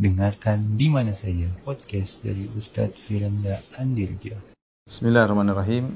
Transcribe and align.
Dengarkan 0.00 0.80
di 0.80 0.88
mana 0.88 1.12
saja 1.12 1.44
podcast 1.60 2.24
dari 2.24 2.48
Ustadz 2.56 2.96
Firanda 3.04 3.60
Andirja. 3.76 4.32
Bismillahirrahmanirrahim. 4.88 5.92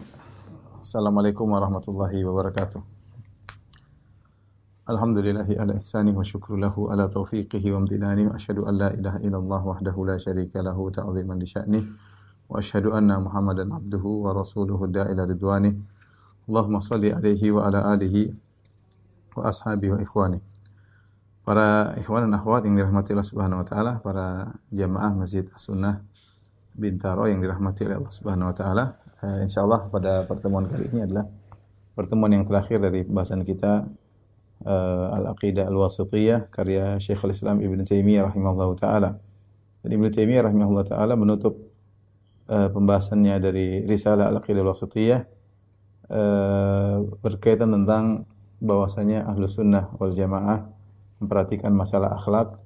Assalamualaikum 0.77 1.49
warahmatullahi 1.49 2.21
wabarakatuh. 2.21 2.85
Alhamdulillahi 4.93 5.57
ala 5.57 5.81
ihsani 5.81 6.13
wa 6.13 6.21
syukru 6.21 6.61
lahu 6.61 6.93
ala 6.93 7.09
taufiqihi 7.09 7.73
wa 7.73 7.81
amtinani 7.81 8.29
wa 8.29 8.37
asyhadu 8.37 8.69
an 8.69 8.77
la 8.77 8.93
ilaha 8.93 9.25
illallah 9.25 9.63
wahdahu 9.73 10.05
la 10.05 10.21
syarika 10.21 10.61
lahu 10.61 10.93
ta'ziman 10.93 11.41
li 11.41 11.49
sya'nih 11.49 11.85
wa 12.53 12.61
asyhadu 12.61 12.93
anna 12.93 13.17
Muhammadan 13.25 13.73
abduhu 13.73 14.29
wa 14.29 14.37
rasuluhu 14.37 14.85
da'ila 14.85 15.25
ridwani. 15.25 15.81
Allahumma 16.45 16.85
salli 16.85 17.09
alaihi 17.09 17.57
wa 17.57 17.73
ala 17.73 17.97
alihi 17.97 18.37
wa 19.33 19.49
ashabi 19.49 19.89
wa 19.89 19.97
ikhwani. 19.97 20.45
Para 21.45 21.93
ikhwan 22.01 22.25
dan 22.25 22.41
akhwat 22.41 22.65
yang 22.65 22.81
dirahmati 22.81 23.13
Allah 23.13 23.29
Subhanahu 23.29 23.61
wa 23.61 23.67
taala, 23.69 23.93
para 24.01 24.57
jamaah 24.73 25.13
Masjid 25.13 25.45
As-Sunnah 25.53 26.01
Bintaro 26.73 27.29
yang 27.29 27.45
dirahmati 27.45 27.85
oleh 27.85 28.01
Allah 28.01 28.15
Subhanahu 28.17 28.49
wa 28.49 28.57
taala. 28.57 28.85
Eh, 29.21 29.45
insyaallah 29.45 29.93
pada 29.93 30.25
pertemuan 30.25 30.65
kali 30.65 30.89
ini 30.89 31.05
adalah 31.05 31.29
pertemuan 31.93 32.33
yang 32.33 32.49
terakhir 32.49 32.81
dari 32.81 33.05
pembahasan 33.05 33.45
kita 33.45 33.87
uh, 34.65 35.17
Al-Aqidah 35.21 35.69
Al-Wasithiyah 35.71 36.51
karya 36.51 36.99
Syekhul 36.99 37.31
Islam 37.31 37.61
Ibn 37.63 37.79
Taimiyah 37.87 38.27
rahimahullah 38.33 38.69
taala. 38.75 39.11
Dan 39.85 39.91
Ibn 39.95 40.07
Taimiyah 40.11 40.49
rahimahullah 40.49 40.85
taala 40.89 41.15
menutup 41.15 41.61
uh, 42.51 42.69
pembahasannya 42.73 43.37
dari 43.39 43.67
Risalah 43.87 44.33
Al-Aqidah 44.33 44.61
Al-Wasithiyah 44.65 45.21
uh, 46.09 46.97
berkaitan 47.23 47.71
tentang 47.71 48.27
bahwasanya 48.65 49.29
ahlu 49.29 49.45
sunnah 49.45 49.93
wal 50.01 50.11
jamaah 50.11 50.73
memperhatikan 51.19 51.71
masalah 51.75 52.15
akhlak 52.17 52.59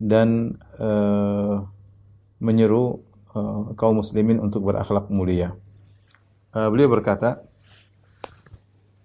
dan 0.00 0.56
uh, 0.80 1.64
menyeru 2.40 3.04
uh, 3.36 3.76
kaum 3.76 4.00
muslimin 4.00 4.40
untuk 4.40 4.64
berakhlak 4.64 5.12
mulia. 5.12 5.52
Uh, 6.50 6.72
beliau 6.72 6.88
berkata, 6.88 7.44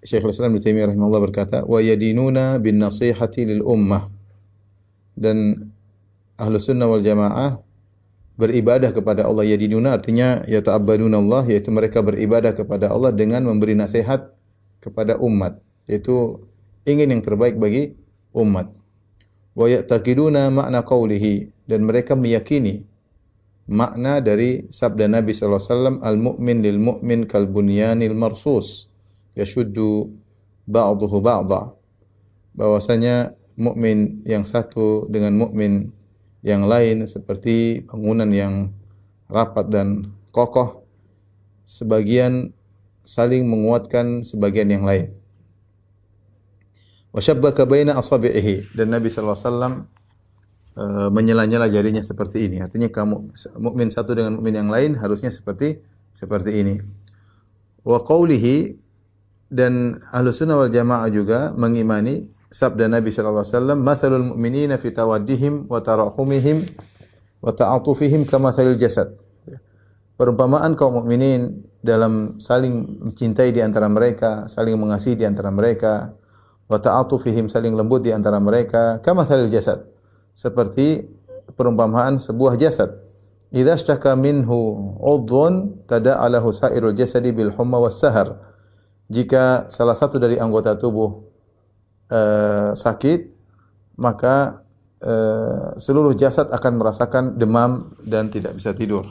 Syekhul 0.06 0.32
Islam 0.32 0.54
Ibnu 0.54 0.62
Taimiyah 0.62 0.88
rahimahullah 0.94 1.24
berkata, 1.24 1.58
"Wa 1.66 1.82
yadinuna 1.82 2.62
bin 2.62 2.78
nasihati 2.78 3.42
lil 3.50 3.66
ummah." 3.66 4.08
Dan 5.18 5.70
ahlu 6.38 6.62
sunnah 6.62 6.86
wal 6.86 7.02
jamaah 7.02 7.60
beribadah 8.36 8.92
kepada 8.92 9.24
Allah 9.24 9.48
yadinuna 9.48 9.96
artinya 9.96 10.44
yata'abbaduna 10.44 11.16
Allah 11.24 11.44
yaitu 11.48 11.72
mereka 11.72 12.04
beribadah 12.04 12.52
kepada 12.52 12.92
Allah 12.92 13.16
dengan 13.16 13.48
memberi 13.48 13.80
nasihat 13.80 14.36
kepada 14.84 15.16
umat 15.24 15.64
yaitu 15.88 16.44
ingin 16.84 17.16
yang 17.16 17.24
terbaik 17.24 17.56
bagi 17.56 17.96
umat. 18.36 18.68
Wa 19.56 19.72
ya'taqiduna 19.72 20.52
makna 20.52 20.84
qawlihi. 20.84 21.66
Dan 21.66 21.88
mereka 21.88 22.14
meyakini 22.14 22.86
makna 23.66 24.22
dari 24.22 24.70
sabda 24.70 25.10
Nabi 25.10 25.34
sallallahu 25.34 25.58
alaihi 25.58 25.72
wasallam 25.74 25.98
al-mu'min 26.04 26.58
lil 26.62 26.78
mu'min 26.78 27.20
kal 27.26 27.48
bunyanil 27.48 28.14
marsus. 28.14 28.92
Yashuddu 29.34 30.12
ba'dahu 30.68 31.18
ba'dha. 31.24 31.74
Bahwasanya 32.54 33.34
mukmin 33.56 34.22
yang 34.28 34.44
satu 34.44 35.08
dengan 35.08 35.36
mukmin 35.40 35.96
yang 36.44 36.68
lain 36.68 37.08
seperti 37.08 37.88
bangunan 37.88 38.30
yang 38.30 38.76
rapat 39.32 39.66
dan 39.72 40.14
kokoh 40.30 40.86
sebagian 41.66 42.54
saling 43.02 43.48
menguatkan 43.48 44.22
sebagian 44.22 44.70
yang 44.70 44.86
lain 44.86 45.10
wa 47.16 47.20
syabbaka 47.24 47.64
baina 47.64 47.96
asabi'ihi 47.96 48.76
dan 48.76 48.92
Nabi 48.92 49.08
sallallahu 49.08 49.40
alaihi 49.40 49.48
wasallam 49.48 49.74
uh, 50.76 51.08
menyela-nyela 51.16 51.72
jarinya 51.72 52.04
seperti 52.04 52.52
ini. 52.52 52.60
Artinya 52.60 52.92
kamu 52.92 53.32
mukmin 53.56 53.88
satu 53.88 54.12
dengan 54.12 54.36
mukmin 54.36 54.60
yang 54.60 54.68
lain 54.68 55.00
harusnya 55.00 55.32
seperti 55.32 55.80
seperti 56.12 56.52
ini. 56.60 56.76
Wa 57.88 58.04
qawlihi 58.04 58.76
dan 59.48 60.04
ahlu 60.12 60.36
sunnah 60.36 60.60
wal 60.60 60.74
jamaah 60.74 61.08
juga 61.08 61.56
mengimani 61.56 62.28
sabda 62.52 62.92
Nabi 62.92 63.16
sallallahu 63.16 63.48
alaihi 63.48 63.56
wasallam, 63.56 63.80
"Matsalul 63.80 64.26
mu'minina 64.36 64.76
fi 64.76 64.92
tawaddihim 64.92 65.72
wa 65.72 65.80
tarahumihim 65.80 66.68
wa 67.40 67.52
ta'atufihim 67.56 68.28
kamatsalil 68.28 68.76
jasad." 68.76 69.16
Perumpamaan 70.20 70.76
kaum 70.80 71.04
mukminin 71.04 71.64
dalam 71.80 72.40
saling 72.44 73.04
mencintai 73.12 73.56
di 73.56 73.60
antara 73.64 73.88
mereka, 73.88 74.48
saling 74.52 74.76
mengasihi 74.80 75.20
di 75.20 75.28
antara 75.28 75.52
mereka, 75.52 76.16
wa 76.66 76.78
ta'atufihim 76.82 77.46
saling 77.50 77.74
lembut 77.78 78.02
di 78.02 78.12
antara 78.14 78.42
mereka. 78.42 79.00
Kama 79.02 79.26
salil 79.26 79.50
jasad. 79.54 79.86
Seperti 80.36 81.06
perumpamaan 81.54 82.18
sebuah 82.18 82.58
jasad. 82.58 83.06
Idza 83.54 83.78
ishtaka 83.78 84.18
minhu 84.18 84.98
udhun 85.00 85.86
tada'alahu 85.88 86.50
sairul 86.52 86.98
jasadi 86.98 87.32
bil 87.32 87.54
humma 87.54 87.80
was 87.80 88.02
sahar. 88.02 88.42
Jika 89.08 89.70
salah 89.70 89.94
satu 89.94 90.18
dari 90.18 90.42
anggota 90.42 90.74
tubuh 90.76 91.30
uh, 92.10 92.74
sakit 92.74 93.32
maka 93.96 94.66
uh, 95.00 95.78
seluruh 95.78 96.18
jasad 96.18 96.52
akan 96.52 96.74
merasakan 96.82 97.24
demam 97.38 97.96
dan 98.02 98.28
tidak 98.34 98.58
bisa 98.58 98.74
tidur. 98.74 99.06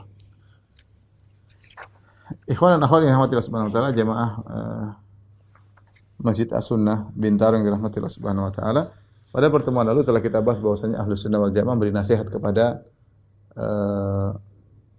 Ikhwan 2.45 2.77
dan 2.77 2.85
akhwat 2.85 3.07
yang 3.07 3.17
dirahmati 3.17 3.33
Allah 3.33 3.47
Subhanahu 3.49 3.71
wa 3.71 3.75
taala 3.75 3.91
jemaah 3.97 4.31
uh, 4.45 4.87
Masjid 6.21 6.47
As-Sunnah 6.51 7.11
Bintaro 7.15 7.59
yang 7.59 7.67
dirahmati 7.67 7.99
Allah 7.99 8.15
Subhanahu 8.15 8.47
wa 8.47 8.53
taala. 8.55 8.83
Pada 9.35 9.51
pertemuan 9.51 9.83
lalu 9.83 10.07
telah 10.07 10.23
kita 10.23 10.39
bahas 10.47 10.63
bahwasanya 10.63 11.03
Ahlus 11.03 11.27
Sunnah 11.27 11.43
wal 11.43 11.51
Jamaah 11.51 11.75
beri 11.75 11.91
nasihat 11.91 12.31
kepada 12.31 12.87
uh, 13.59 14.31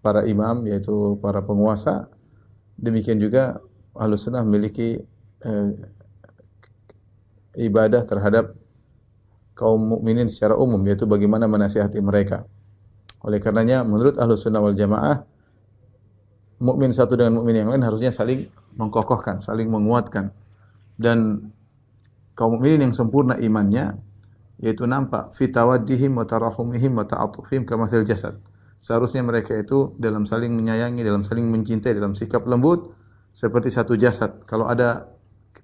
para 0.04 0.28
imam 0.28 0.68
yaitu 0.68 1.16
para 1.24 1.40
penguasa. 1.40 2.12
Demikian 2.76 3.16
juga 3.16 3.64
Ahlus 3.96 4.28
Sunnah 4.28 4.44
memiliki 4.44 5.00
uh, 5.48 5.72
ibadah 7.56 8.04
terhadap 8.04 8.60
kaum 9.56 9.80
mukminin 9.80 10.28
secara 10.28 10.60
umum 10.60 10.84
yaitu 10.84 11.08
bagaimana 11.08 11.48
menasihati 11.48 12.04
mereka. 12.04 12.44
Oleh 13.24 13.40
karenanya 13.40 13.88
menurut 13.88 14.20
Ahlus 14.20 14.44
Sunnah 14.44 14.60
wal 14.60 14.76
Jamaah 14.76 15.24
mukmin 16.60 16.92
satu 16.92 17.16
dengan 17.16 17.40
mukmin 17.40 17.56
yang 17.56 17.72
lain 17.72 17.88
harusnya 17.88 18.12
saling 18.12 18.52
mengkokohkan, 18.76 19.40
saling 19.40 19.72
menguatkan 19.72 20.36
dan 20.96 21.52
kaum 22.36 22.60
mukminin 22.60 22.92
yang 22.92 22.96
sempurna 22.96 23.40
imannya 23.40 24.00
yaitu 24.60 24.88
nampak 24.88 25.36
fitawaddihim 25.36 26.16
wa 26.16 26.24
tarahumihim 26.24 26.96
wa 26.96 27.04
ta'atufihim 27.04 27.68
kamathil 27.68 28.08
jasad. 28.08 28.40
Seharusnya 28.80 29.26
mereka 29.26 29.52
itu 29.58 29.98
dalam 30.00 30.24
saling 30.24 30.54
menyayangi, 30.54 31.02
dalam 31.04 31.26
saling 31.26 31.50
mencintai, 31.50 31.98
dalam 31.98 32.16
sikap 32.16 32.46
lembut 32.48 32.96
seperti 33.36 33.74
satu 33.74 34.00
jasad. 34.00 34.46
Kalau 34.48 34.70
ada 34.70 35.12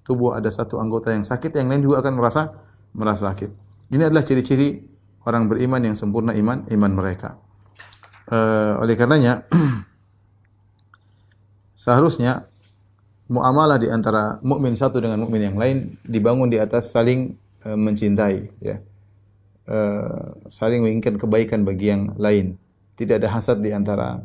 tubuh 0.04 0.36
ada 0.36 0.50
satu 0.52 0.82
anggota 0.82 1.14
yang 1.14 1.24
sakit, 1.24 1.54
yang 1.56 1.72
lain 1.72 1.86
juga 1.86 2.04
akan 2.04 2.12
merasa 2.18 2.52
merasa 2.92 3.32
sakit. 3.32 3.50
Ini 3.94 4.12
adalah 4.12 4.26
ciri-ciri 4.26 4.82
orang 5.24 5.48
beriman 5.48 5.80
yang 5.80 5.96
sempurna 5.96 6.36
iman 6.36 6.68
iman 6.68 6.92
mereka. 6.92 7.40
Uh, 8.28 8.80
oleh 8.80 8.96
karenanya 8.96 9.44
seharusnya 11.82 12.51
muamalah 13.32 13.80
di 13.80 13.88
antara 13.88 14.36
mukmin 14.44 14.76
satu 14.76 15.00
dengan 15.00 15.16
mukmin 15.24 15.48
yang 15.48 15.56
lain 15.56 15.96
dibangun 16.04 16.52
di 16.52 16.60
atas 16.60 16.92
saling 16.92 17.32
uh, 17.64 17.78
mencintai 17.80 18.52
ya. 18.60 18.76
Uh, 19.64 20.36
saling 20.52 20.84
menginginkan 20.84 21.16
kebaikan 21.16 21.64
bagi 21.64 21.88
yang 21.88 22.12
lain. 22.20 22.60
Tidak 22.92 23.16
ada 23.16 23.32
hasad 23.32 23.64
di 23.64 23.72
antara 23.72 24.20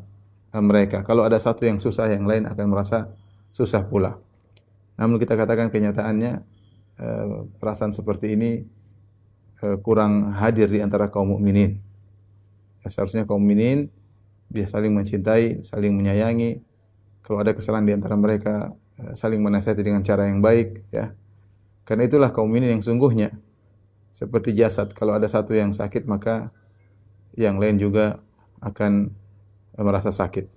uh, 0.51 0.63
mereka. 0.63 1.07
Kalau 1.07 1.23
ada 1.23 1.39
satu 1.39 1.63
yang 1.63 1.79
susah 1.79 2.11
yang 2.11 2.27
lain 2.27 2.43
akan 2.51 2.65
merasa 2.67 3.07
susah 3.55 3.87
pula. 3.87 4.19
Namun 4.99 5.15
kita 5.23 5.39
katakan 5.39 5.71
kenyataannya 5.71 6.43
uh, 6.99 7.47
perasaan 7.63 7.95
seperti 7.95 8.35
ini 8.35 8.67
uh, 9.63 9.79
kurang 9.79 10.35
hadir 10.35 10.67
di 10.67 10.83
antara 10.83 11.07
kaum 11.07 11.37
mukminin. 11.37 11.79
Ya, 12.83 12.91
seharusnya 12.91 13.23
kaum 13.23 13.39
mukminin 13.39 13.87
bisa 14.51 14.75
saling 14.75 14.91
mencintai, 14.91 15.63
saling 15.63 15.95
menyayangi. 15.95 16.59
Kalau 17.23 17.43
ada 17.43 17.51
kesalahan 17.51 17.83
di 17.87 17.93
antara 17.95 18.15
mereka, 18.15 18.71
saling 19.13 19.41
menasihati 19.41 19.81
dengan 19.85 20.01
cara 20.01 20.25
yang 20.29 20.41
baik 20.41 20.89
ya. 20.89 21.13
Karena 21.87 22.09
itulah 22.09 22.33
kaum 22.33 22.51
ini 22.57 22.73
yang 22.73 22.83
sungguhnya 22.83 23.31
seperti 24.11 24.57
jasad 24.57 24.91
kalau 24.97 25.13
ada 25.13 25.29
satu 25.29 25.53
yang 25.53 25.71
sakit 25.71 26.09
maka 26.09 26.49
yang 27.37 27.61
lain 27.61 27.77
juga 27.77 28.19
akan 28.59 29.13
merasa 29.77 30.09
sakit. 30.09 30.49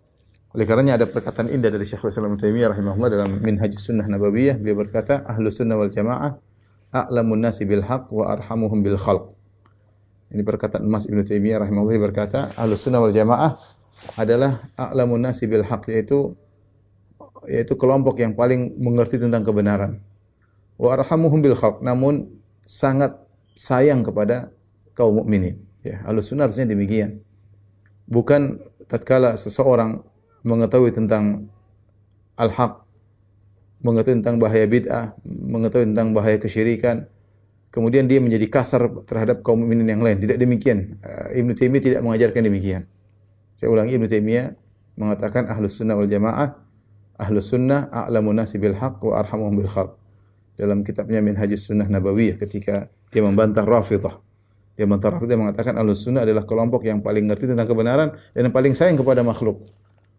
Oleh 0.50 0.66
karenanya 0.66 0.98
ada 0.98 1.06
perkataan 1.06 1.46
indah 1.52 1.70
dari 1.70 1.86
Syekhul 1.86 2.10
Islam 2.10 2.34
Taimiyah 2.34 2.74
rahimahullah 2.74 3.10
dalam 3.12 3.30
Minhaj 3.38 3.76
Sunnah 3.78 4.08
Nabawiyah 4.08 4.58
beliau 4.58 4.82
berkata 4.82 5.22
Ahlus 5.22 5.62
Sunnah 5.62 5.78
wal 5.78 5.92
Jamaah 5.92 6.34
a'lamun 6.90 7.38
nasi 7.38 7.62
bil 7.62 7.86
haq 7.86 8.10
wa 8.10 8.34
arhamuhum 8.34 8.82
bil 8.82 8.98
khalq. 8.98 9.30
Ini 10.34 10.42
perkataan 10.42 10.82
Mas 10.90 11.06
Ibnu 11.06 11.22
Taimiyah 11.22 11.62
rahimahullah 11.62 12.02
berkata 12.02 12.50
Ahlus 12.58 12.82
Sunnah 12.82 12.98
wal 12.98 13.14
Jamaah 13.14 13.62
adalah 14.18 14.58
a'lamun 14.74 15.22
nasi 15.22 15.46
bil 15.46 15.62
haq 15.62 15.86
yaitu 15.86 16.34
yaitu 17.48 17.76
kelompok 17.78 18.20
yang 18.20 18.36
paling 18.36 18.76
mengerti 18.76 19.16
tentang 19.16 19.46
kebenaran. 19.46 20.02
Wa 20.80 20.96
arhamuhum 20.96 21.44
bil 21.44 21.56
khalq, 21.56 21.84
namun 21.84 22.28
sangat 22.64 23.16
sayang 23.56 24.04
kepada 24.04 24.52
kaum 24.96 25.20
mukminin. 25.20 25.60
Ya, 25.80 26.04
Ahlus 26.04 26.28
Sunnah 26.28 26.48
harusnya 26.48 26.68
demikian. 26.68 27.24
Bukan 28.08 28.60
tatkala 28.88 29.36
seseorang 29.36 30.04
mengetahui 30.44 30.92
tentang 30.92 31.48
al-haq, 32.36 32.84
mengetahui 33.80 34.20
tentang 34.20 34.36
bahaya 34.40 34.66
bid'ah, 34.68 35.16
mengetahui 35.24 35.92
tentang 35.92 36.12
bahaya 36.12 36.36
kesyirikan, 36.36 37.08
kemudian 37.72 38.08
dia 38.10 38.20
menjadi 38.20 38.48
kasar 38.48 38.88
terhadap 39.04 39.40
kaum 39.40 39.64
mukminin 39.64 39.88
yang 39.88 40.02
lain. 40.04 40.20
Tidak 40.20 40.36
demikian. 40.36 41.00
Uh, 41.00 41.32
Ibnu 41.38 41.52
Taimiyah 41.56 41.82
tidak 41.84 42.00
mengajarkan 42.04 42.42
demikian. 42.44 42.82
Saya 43.56 43.68
ulangi 43.72 43.96
Ibnu 43.96 44.08
Taimiyah 44.08 44.56
mengatakan 44.96 45.48
ahlus 45.48 45.80
sunnah 45.80 45.96
wal 45.96 46.08
jamaah 46.08 46.69
ahlus 47.20 47.52
sunnah 47.52 47.92
a'lamun 47.92 48.40
nasi 48.40 48.56
bil 48.56 48.74
haq 48.74 48.98
wa 49.04 49.20
arhamuhum 49.20 49.60
bil 49.60 49.68
khalq. 49.68 49.92
Dalam 50.56 50.84
kitabnya 50.84 51.24
Minhajus 51.24 51.72
Sunnah 51.72 51.88
Nabawiyah 51.88 52.36
ketika 52.36 52.92
dia 53.08 53.24
membantah 53.24 53.64
Rafidhah. 53.64 54.20
Dia 54.76 54.84
membantah 54.84 55.16
Rafidhah 55.16 55.40
mengatakan 55.40 55.72
ahlus 55.80 56.04
sunnah 56.04 56.24
adalah 56.24 56.44
kelompok 56.44 56.84
yang 56.84 57.00
paling 57.00 57.24
ngerti 57.28 57.48
tentang 57.48 57.64
kebenaran 57.64 58.12
dan 58.36 58.40
yang 58.48 58.52
paling 58.52 58.76
sayang 58.76 59.00
kepada 59.00 59.24
makhluk. 59.24 59.64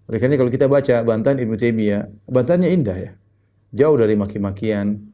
Oleh 0.09 0.17
karena 0.17 0.35
kalau 0.41 0.49
kita 0.49 0.65
baca 0.65 1.05
bantahan 1.05 1.37
Ibnu 1.39 1.55
Taimiyah, 1.55 2.09
bantahannya 2.25 2.69
indah 2.73 2.97
ya. 2.97 3.11
Jauh 3.71 3.95
dari 3.95 4.17
maki-makian, 4.17 5.13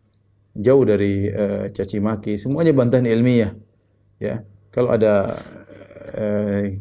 jauh 0.57 0.83
dari 0.87 1.29
uh, 1.29 1.69
caci 1.69 1.99
maki, 2.01 2.39
semuanya 2.39 2.71
bantahan 2.73 3.05
ilmiah. 3.05 3.51
Ya. 4.17 4.47
Kalau 4.71 4.95
ada 4.95 5.43
uh, 6.17 6.71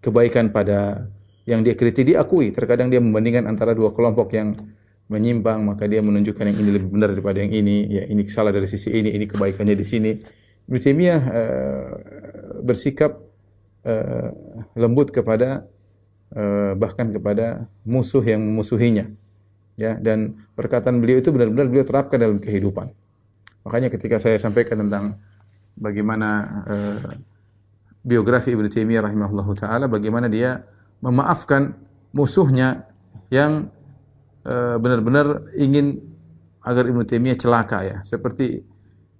kebaikan 0.00 0.54
pada 0.54 1.10
yang 1.48 1.64
dia 1.64 1.72
kritik 1.72 2.04
diakui. 2.04 2.52
Terkadang 2.52 2.92
dia 2.92 3.00
membandingkan 3.00 3.48
antara 3.48 3.72
dua 3.72 3.88
kelompok 3.96 4.36
yang 4.36 4.52
menyimpang, 5.08 5.64
maka 5.64 5.88
dia 5.88 6.04
menunjukkan 6.04 6.44
yang 6.52 6.58
ini 6.60 6.70
lebih 6.76 6.92
benar 6.92 7.16
daripada 7.16 7.40
yang 7.40 7.56
ini. 7.56 7.88
Ya, 7.88 8.04
ini 8.04 8.28
salah 8.28 8.52
dari 8.52 8.68
sisi 8.68 8.92
ini, 8.92 9.16
ini 9.16 9.24
kebaikannya 9.24 9.72
di 9.72 9.86
sini. 9.88 10.12
Ibnu 10.68 10.76
uh, 10.76 11.16
bersikap 12.60 13.16
uh, 13.88 14.28
lembut 14.76 15.08
kepada 15.08 15.64
uh, 16.36 16.76
bahkan 16.76 17.08
kepada 17.08 17.64
musuh 17.88 18.20
yang 18.20 18.44
memusuhinya. 18.44 19.08
Ya, 19.80 19.96
dan 19.96 20.44
perkataan 20.52 21.00
beliau 21.00 21.24
itu 21.24 21.32
benar-benar 21.32 21.72
beliau 21.72 21.86
terapkan 21.88 22.20
dalam 22.20 22.36
kehidupan. 22.36 22.92
Makanya 23.64 23.88
ketika 23.88 24.20
saya 24.20 24.36
sampaikan 24.36 24.84
tentang 24.84 25.16
bagaimana 25.78 26.28
uh, 26.68 27.00
biografi 28.04 28.52
Ibnu 28.52 28.68
Taimiyah 28.68 29.06
rahimahullahu 29.06 29.52
taala 29.56 29.86
bagaimana 29.86 30.26
dia 30.26 30.66
memaafkan 30.98 31.78
musuhnya 32.10 32.88
yang 33.30 33.70
uh, 34.44 34.76
benar-benar 34.80 35.52
ingin 35.54 36.00
agar 36.64 36.84
Ibnu 36.88 37.04
Taimiyah 37.06 37.38
celaka 37.38 37.78
ya, 37.84 37.96
seperti 38.02 38.64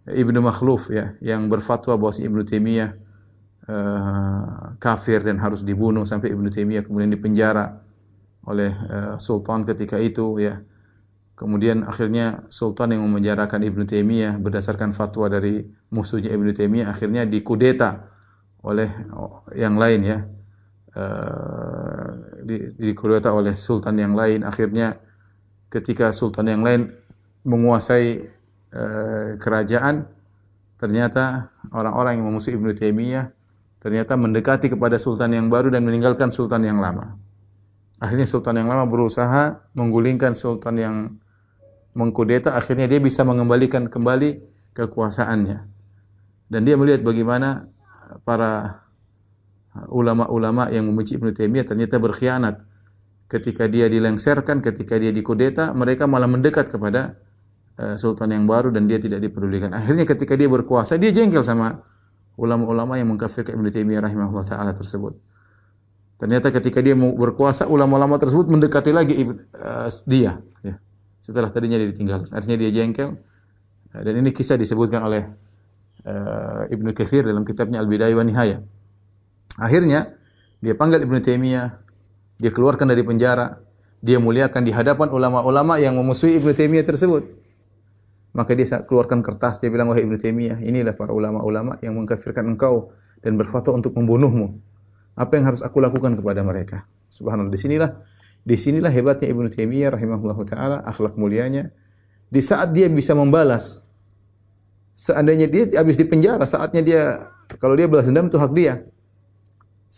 Ibnu 0.08 0.40
Makhluf 0.40 0.88
ya, 0.88 1.14
yang 1.20 1.46
berfatwa 1.52 1.96
bahwa 2.00 2.12
si 2.12 2.24
Ibnu 2.24 2.42
Taimiyah 2.44 2.90
uh, 3.68 4.74
kafir 4.80 5.22
dan 5.22 5.38
harus 5.38 5.62
dibunuh 5.62 6.08
sampai 6.08 6.32
Ibnu 6.32 6.48
Taimiyah 6.48 6.84
kemudian 6.88 7.12
dipenjara 7.12 7.78
oleh 8.48 8.72
uh, 8.72 9.14
sultan 9.20 9.64
ketika 9.68 10.00
itu 10.00 10.40
ya. 10.40 10.60
Kemudian 11.38 11.86
akhirnya 11.86 12.50
sultan 12.50 12.98
yang 12.98 13.06
memenjarakan 13.06 13.62
Ibnu 13.62 13.86
Taimiyah 13.86 14.42
berdasarkan 14.42 14.90
fatwa 14.90 15.30
dari 15.30 15.62
musuhnya 15.94 16.34
Ibnu 16.34 16.50
Taimiyah 16.50 16.90
akhirnya 16.90 17.22
dikudeta 17.30 18.10
oleh 18.66 18.90
yang 19.54 19.78
lain 19.78 20.02
ya 20.02 20.18
uh, 20.98 22.08
di, 22.42 22.66
dikudeta 22.74 23.30
oleh 23.30 23.54
sultan 23.54 23.94
yang 23.94 24.18
lain. 24.18 24.42
Akhirnya 24.42 24.98
ketika 25.70 26.10
sultan 26.10 26.50
yang 26.50 26.66
lain 26.66 26.90
menguasai 27.46 28.26
uh, 28.74 29.38
kerajaan, 29.38 30.10
ternyata 30.82 31.54
orang-orang 31.70 32.18
yang 32.18 32.26
memusuhi 32.26 32.58
Ibnu 32.58 32.74
Taimiyah 32.74 33.30
ternyata 33.78 34.18
mendekati 34.18 34.74
kepada 34.74 34.98
sultan 34.98 35.38
yang 35.38 35.46
baru 35.46 35.70
dan 35.70 35.86
meninggalkan 35.86 36.34
sultan 36.34 36.66
yang 36.66 36.82
lama. 36.82 37.14
Akhirnya 37.98 38.26
sultan 38.26 38.58
yang 38.58 38.70
lama 38.70 38.86
berusaha 38.86 39.70
menggulingkan 39.74 40.34
sultan 40.34 40.74
yang 40.78 40.96
mengkudeta, 41.94 42.54
akhirnya 42.54 42.86
dia 42.86 43.02
bisa 43.02 43.26
mengembalikan 43.26 43.90
kembali 43.90 44.38
kekuasaannya. 44.74 45.58
Dan 46.46 46.60
dia 46.62 46.78
melihat 46.78 47.02
bagaimana 47.02 47.66
para 48.22 48.82
ulama-ulama 49.86 50.66
yang 50.74 50.90
membenci 50.90 51.14
Ibnu 51.14 51.30
Taimiyah 51.30 51.66
ternyata 51.68 52.02
berkhianat. 52.02 52.66
Ketika 53.28 53.68
dia 53.68 53.86
dilengserkan, 53.92 54.64
ketika 54.64 54.96
dia 54.96 55.12
dikudeta, 55.12 55.76
mereka 55.76 56.08
malah 56.08 56.26
mendekat 56.26 56.72
kepada 56.72 57.20
uh, 57.76 57.94
sultan 57.94 58.32
yang 58.32 58.48
baru 58.48 58.72
dan 58.72 58.88
dia 58.88 58.96
tidak 58.96 59.20
dipedulikan. 59.20 59.70
Akhirnya 59.76 60.08
ketika 60.08 60.32
dia 60.32 60.48
berkuasa, 60.48 60.96
dia 60.96 61.12
jengkel 61.12 61.44
sama 61.44 61.84
ulama-ulama 62.40 62.96
yang 62.96 63.12
mengkafirkan 63.12 63.54
Ibnu 63.54 63.68
Taimiyah 63.68 64.08
rahimahullah 64.08 64.46
taala 64.48 64.72
tersebut. 64.72 65.20
Ternyata 66.18 66.50
ketika 66.50 66.82
dia 66.82 66.96
berkuasa, 66.96 67.68
ulama-ulama 67.68 68.16
tersebut 68.18 68.48
mendekati 68.48 68.90
lagi 68.90 69.14
uh, 69.22 69.86
dia. 70.08 70.40
Ya. 70.64 70.80
Setelah 71.20 71.52
tadinya 71.52 71.76
dia 71.76 71.92
ditinggal, 71.92 72.32
artinya 72.32 72.56
dia 72.58 72.72
jengkel. 72.72 73.14
Dan 73.92 74.14
ini 74.20 74.32
kisah 74.32 74.56
disebutkan 74.56 75.04
oleh 75.04 75.28
uh, 76.04 76.64
Ibnu 76.68 76.96
Katsir 76.96 77.24
dalam 77.24 77.44
kitabnya 77.44 77.80
Al-Bidayah 77.84 78.16
wa 78.16 78.24
Nihayah. 78.24 78.60
Akhirnya 79.58 80.14
dia 80.62 80.78
panggil 80.78 81.02
Ibnu 81.02 81.18
Taimiyah, 81.18 81.68
dia 82.38 82.50
keluarkan 82.54 82.86
dari 82.86 83.02
penjara, 83.02 83.58
dia 83.98 84.22
muliakan 84.22 84.62
di 84.62 84.70
hadapan 84.70 85.10
ulama-ulama 85.10 85.82
yang 85.82 85.98
memusuhi 85.98 86.38
Ibnu 86.38 86.54
Taimiyah 86.54 86.86
tersebut. 86.86 87.26
Maka 88.38 88.54
dia 88.54 88.86
keluarkan 88.86 89.18
kertas, 89.18 89.58
dia 89.58 89.66
bilang, 89.66 89.90
wahai 89.90 90.06
Ibnu 90.06 90.14
Taimiyah, 90.14 90.62
inilah 90.62 90.94
para 90.94 91.10
ulama-ulama 91.10 91.74
yang 91.82 91.98
mengkafirkan 91.98 92.46
engkau 92.46 92.94
dan 93.18 93.34
berfatwa 93.34 93.82
untuk 93.82 93.98
membunuhmu. 93.98 94.62
Apa 95.18 95.34
yang 95.34 95.50
harus 95.50 95.66
aku 95.66 95.82
lakukan 95.82 96.14
kepada 96.14 96.46
mereka? 96.46 96.86
Subhanallah. 97.10 97.50
Di 97.50 97.58
sinilah 97.58 97.90
di 98.46 98.54
sinilah 98.54 98.88
hebatnya 98.94 99.26
Ibnu 99.34 99.50
Taimiyah 99.50 99.98
rahimahullahu 99.98 100.42
taala, 100.46 100.86
akhlak 100.86 101.18
mulianya. 101.18 101.74
Di 102.30 102.38
saat 102.38 102.70
dia 102.70 102.86
bisa 102.86 103.18
membalas 103.18 103.82
seandainya 104.94 105.50
dia 105.50 105.64
habis 105.82 105.98
di 105.98 106.06
penjara, 106.06 106.46
saatnya 106.46 106.82
dia 106.84 107.02
kalau 107.58 107.74
dia 107.74 107.90
balas 107.90 108.06
dendam 108.06 108.30
itu 108.30 108.38
hak 108.38 108.52
dia. 108.54 108.86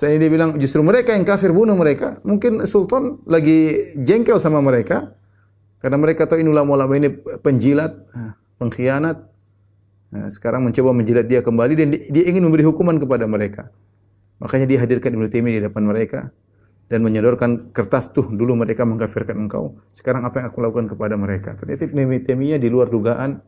Saya 0.01 0.17
dia 0.17 0.33
bilang 0.33 0.57
justru 0.57 0.81
mereka 0.81 1.13
yang 1.13 1.29
kafir 1.29 1.53
bunuh 1.53 1.77
mereka. 1.77 2.25
Mungkin 2.25 2.65
sultan 2.65 3.21
lagi 3.29 3.93
jengkel 4.01 4.41
sama 4.41 4.65
mereka 4.65 5.13
karena 5.77 6.01
mereka 6.01 6.25
tahu 6.25 6.41
ini 6.41 6.49
ulama-ulama 6.49 6.97
ini 6.97 7.13
penjilat, 7.45 7.93
ah, 8.17 8.33
pengkhianat. 8.57 9.21
Nah, 10.17 10.33
sekarang 10.33 10.65
mencoba 10.65 10.97
menjilat 10.97 11.29
dia 11.29 11.45
kembali 11.45 11.75
dan 11.77 11.87
dia 11.93 12.25
ingin 12.25 12.49
memberi 12.49 12.65
hukuman 12.65 12.97
kepada 12.97 13.29
mereka. 13.29 13.69
Makanya 14.41 14.73
dia 14.73 14.81
hadirkan 14.81 15.21
Ibnu 15.21 15.29
Taimiyah 15.29 15.61
di 15.61 15.63
depan 15.69 15.85
mereka 15.85 16.33
dan 16.89 17.05
menyodorkan 17.05 17.69
kertas 17.77 18.09
tuh 18.09 18.25
dulu 18.33 18.57
mereka 18.57 18.89
mengkafirkan 18.89 19.37
engkau. 19.37 19.85
Sekarang 19.93 20.25
apa 20.25 20.41
yang 20.41 20.49
aku 20.49 20.65
lakukan 20.65 20.89
kepada 20.97 21.21
mereka? 21.21 21.61
Ternyata 21.61 21.93
Ibnu 21.93 22.25
Taimiyah 22.25 22.57
di 22.57 22.73
luar 22.73 22.89
dugaan 22.89 23.45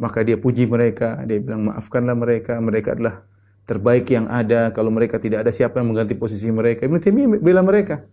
maka 0.00 0.24
dia 0.24 0.40
puji 0.40 0.64
mereka, 0.64 1.20
dia 1.28 1.44
bilang 1.44 1.68
maafkanlah 1.68 2.16
mereka, 2.16 2.56
mereka 2.64 2.96
adalah 2.96 3.28
terbaik 3.64 4.08
yang 4.12 4.28
ada. 4.28 4.72
Kalau 4.72 4.92
mereka 4.92 5.16
tidak 5.20 5.44
ada, 5.44 5.50
siapa 5.52 5.80
yang 5.80 5.92
mengganti 5.92 6.16
posisi 6.16 6.48
mereka? 6.52 6.84
Ibnu 6.84 7.00
Taimiyah 7.00 7.40
bela 7.40 7.64
mereka. 7.64 8.04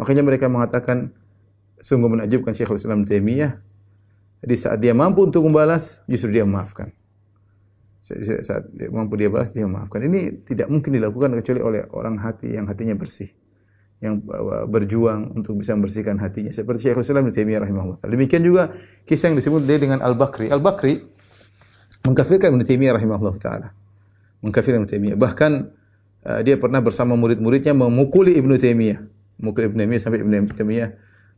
Makanya 0.00 0.24
mereka 0.24 0.48
mengatakan, 0.48 1.12
sungguh 1.80 2.08
menakjubkan 2.08 2.56
Syekhul 2.56 2.80
Islam 2.80 3.04
Taimiyah. 3.04 3.60
Di 4.40 4.56
saat 4.56 4.80
dia 4.80 4.96
mampu 4.96 5.28
untuk 5.28 5.44
membalas, 5.44 6.00
justru 6.08 6.32
dia 6.32 6.48
memaafkan. 6.48 6.92
Saat 8.40 8.72
dia 8.72 8.88
mampu 8.88 9.20
dia 9.20 9.28
balas, 9.28 9.52
dia 9.52 9.68
memaafkan. 9.68 10.00
Ini 10.00 10.48
tidak 10.48 10.72
mungkin 10.72 10.96
dilakukan 10.96 11.36
kecuali 11.36 11.60
oleh 11.60 11.84
orang 11.92 12.16
hati 12.16 12.56
yang 12.56 12.64
hatinya 12.64 12.96
bersih. 12.96 13.28
Yang 14.00 14.24
berjuang 14.72 15.36
untuk 15.36 15.60
bisa 15.60 15.76
membersihkan 15.76 16.16
hatinya. 16.16 16.48
Seperti 16.48 16.88
Syekhul 16.88 17.04
Islam 17.04 17.28
Taimiyah 17.28 17.60
rahimahullah. 17.68 18.00
Demikian 18.08 18.40
juga 18.40 18.72
kisah 19.04 19.28
yang 19.28 19.36
disebut 19.36 19.68
dia 19.68 19.76
dengan 19.76 20.00
Al-Bakri. 20.00 20.48
Al-Bakri 20.48 21.04
mengkafirkan 22.00 22.56
Ibnu 22.56 22.64
Taimiyah 22.64 22.96
rahimahullah 22.96 23.36
taala 23.36 23.68
mengkafirkan 24.40 24.84
Ibnu 24.84 24.90
Taimiyah. 24.90 25.16
Bahkan 25.16 25.52
uh, 26.26 26.40
dia 26.44 26.56
pernah 26.56 26.80
bersama 26.84 27.16
murid-muridnya 27.16 27.72
memukuli 27.72 28.36
Ibnu 28.36 28.56
Taimiyah. 28.56 29.00
Memukuli 29.40 29.68
Ibnu 29.72 29.78
Taimiyah 29.80 30.02
sampai 30.02 30.20
Ibnu 30.20 30.52
Taimiyah 30.52 30.90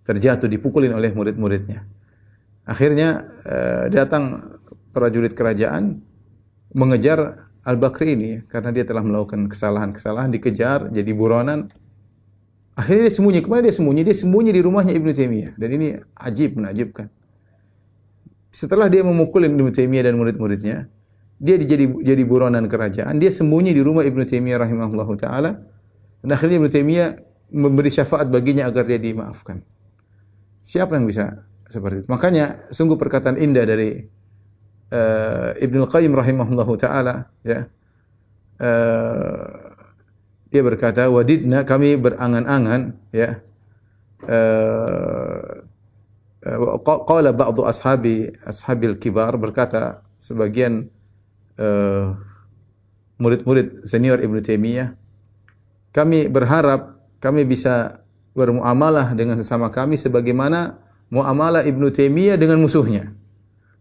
terjatuh 0.03 0.51
dipukulin 0.51 0.95
oleh 0.95 1.15
murid-muridnya. 1.15 1.87
Akhirnya 2.67 3.27
uh, 3.47 3.87
datang 3.91 4.55
prajurit 4.95 5.35
kerajaan 5.35 6.03
mengejar 6.73 7.49
Al-Bakri 7.63 8.19
ini 8.19 8.33
karena 8.51 8.75
dia 8.75 8.83
telah 8.83 9.07
melakukan 9.07 9.47
kesalahan-kesalahan 9.47 10.35
dikejar 10.35 10.91
jadi 10.91 11.11
buronan. 11.15 11.71
Akhirnya 12.75 13.07
dia 13.07 13.15
sembunyi. 13.15 13.39
Ke 13.45 13.49
mana 13.53 13.63
dia 13.69 13.77
sembunyi? 13.77 14.03
Dia 14.03 14.17
sembunyi 14.17 14.51
di 14.51 14.61
rumahnya 14.65 14.97
Ibnu 14.97 15.11
Taimiyah. 15.15 15.53
Dan 15.61 15.69
ini 15.77 15.95
ajib, 16.19 16.59
menakjubkan. 16.59 17.07
Setelah 18.51 18.89
dia 18.89 19.05
memukul 19.05 19.45
Ibnu 19.47 19.71
Taimiyah 19.71 20.11
dan 20.11 20.17
murid-muridnya, 20.17 20.89
dia 21.43 21.59
jadi 21.59 21.91
jadi 21.91 22.23
buronan 22.23 22.71
kerajaan, 22.71 23.19
dia 23.19 23.35
sembunyi 23.35 23.75
di 23.75 23.83
rumah 23.83 24.07
Ibnu 24.07 24.23
Taimiyah 24.23 24.63
rahimahullahu 24.63 25.13
taala. 25.19 25.59
Dan 26.23 26.31
akhirnya 26.31 26.63
Ibnu 26.63 26.71
Taimiyah 26.71 27.09
memberi 27.51 27.91
syafaat 27.91 28.31
baginya 28.31 28.71
agar 28.71 28.87
dia 28.87 29.03
dimaafkan. 29.03 29.59
Siapa 30.63 30.95
yang 30.95 31.11
bisa 31.11 31.43
seperti 31.67 32.07
itu? 32.07 32.09
Makanya 32.09 32.71
sungguh 32.71 32.95
perkataan 32.95 33.35
indah 33.43 33.67
dari 33.67 33.99
uh, 34.95 35.51
Ibnu 35.59 35.91
Qayyim 35.91 36.15
rahimahullahu 36.15 36.79
taala 36.79 37.27
ya. 37.43 37.67
Uh, 38.63 39.75
dia 40.55 40.63
berkata, 40.63 41.11
"Wadidna 41.11 41.67
kami 41.67 41.99
berangan-angan 41.99 42.95
ya 43.11 43.43
eh, 44.29 45.43
qala 46.83 47.31
ba'du 47.35 47.67
ashabi 47.67 48.31
ashabil 48.47 48.99
kibar 48.99 49.35
berkata 49.39 50.03
sebagian 50.19 50.91
eh, 51.62 52.04
murid-murid 53.23 53.87
senior 53.87 54.19
Ibnu 54.19 54.42
Taimiyah 54.42 54.99
kami 55.95 56.26
berharap 56.26 56.99
kami 57.23 57.47
bisa 57.47 58.02
bermuamalah 58.33 59.12
dengan 59.12 59.37
sesama 59.37 59.69
kami 59.69 60.00
sebagaimana 60.00 60.81
muamalah 61.12 61.62
Ibnu 61.62 61.92
Taimiyah 61.92 62.40
dengan 62.40 62.59
musuhnya. 62.64 63.12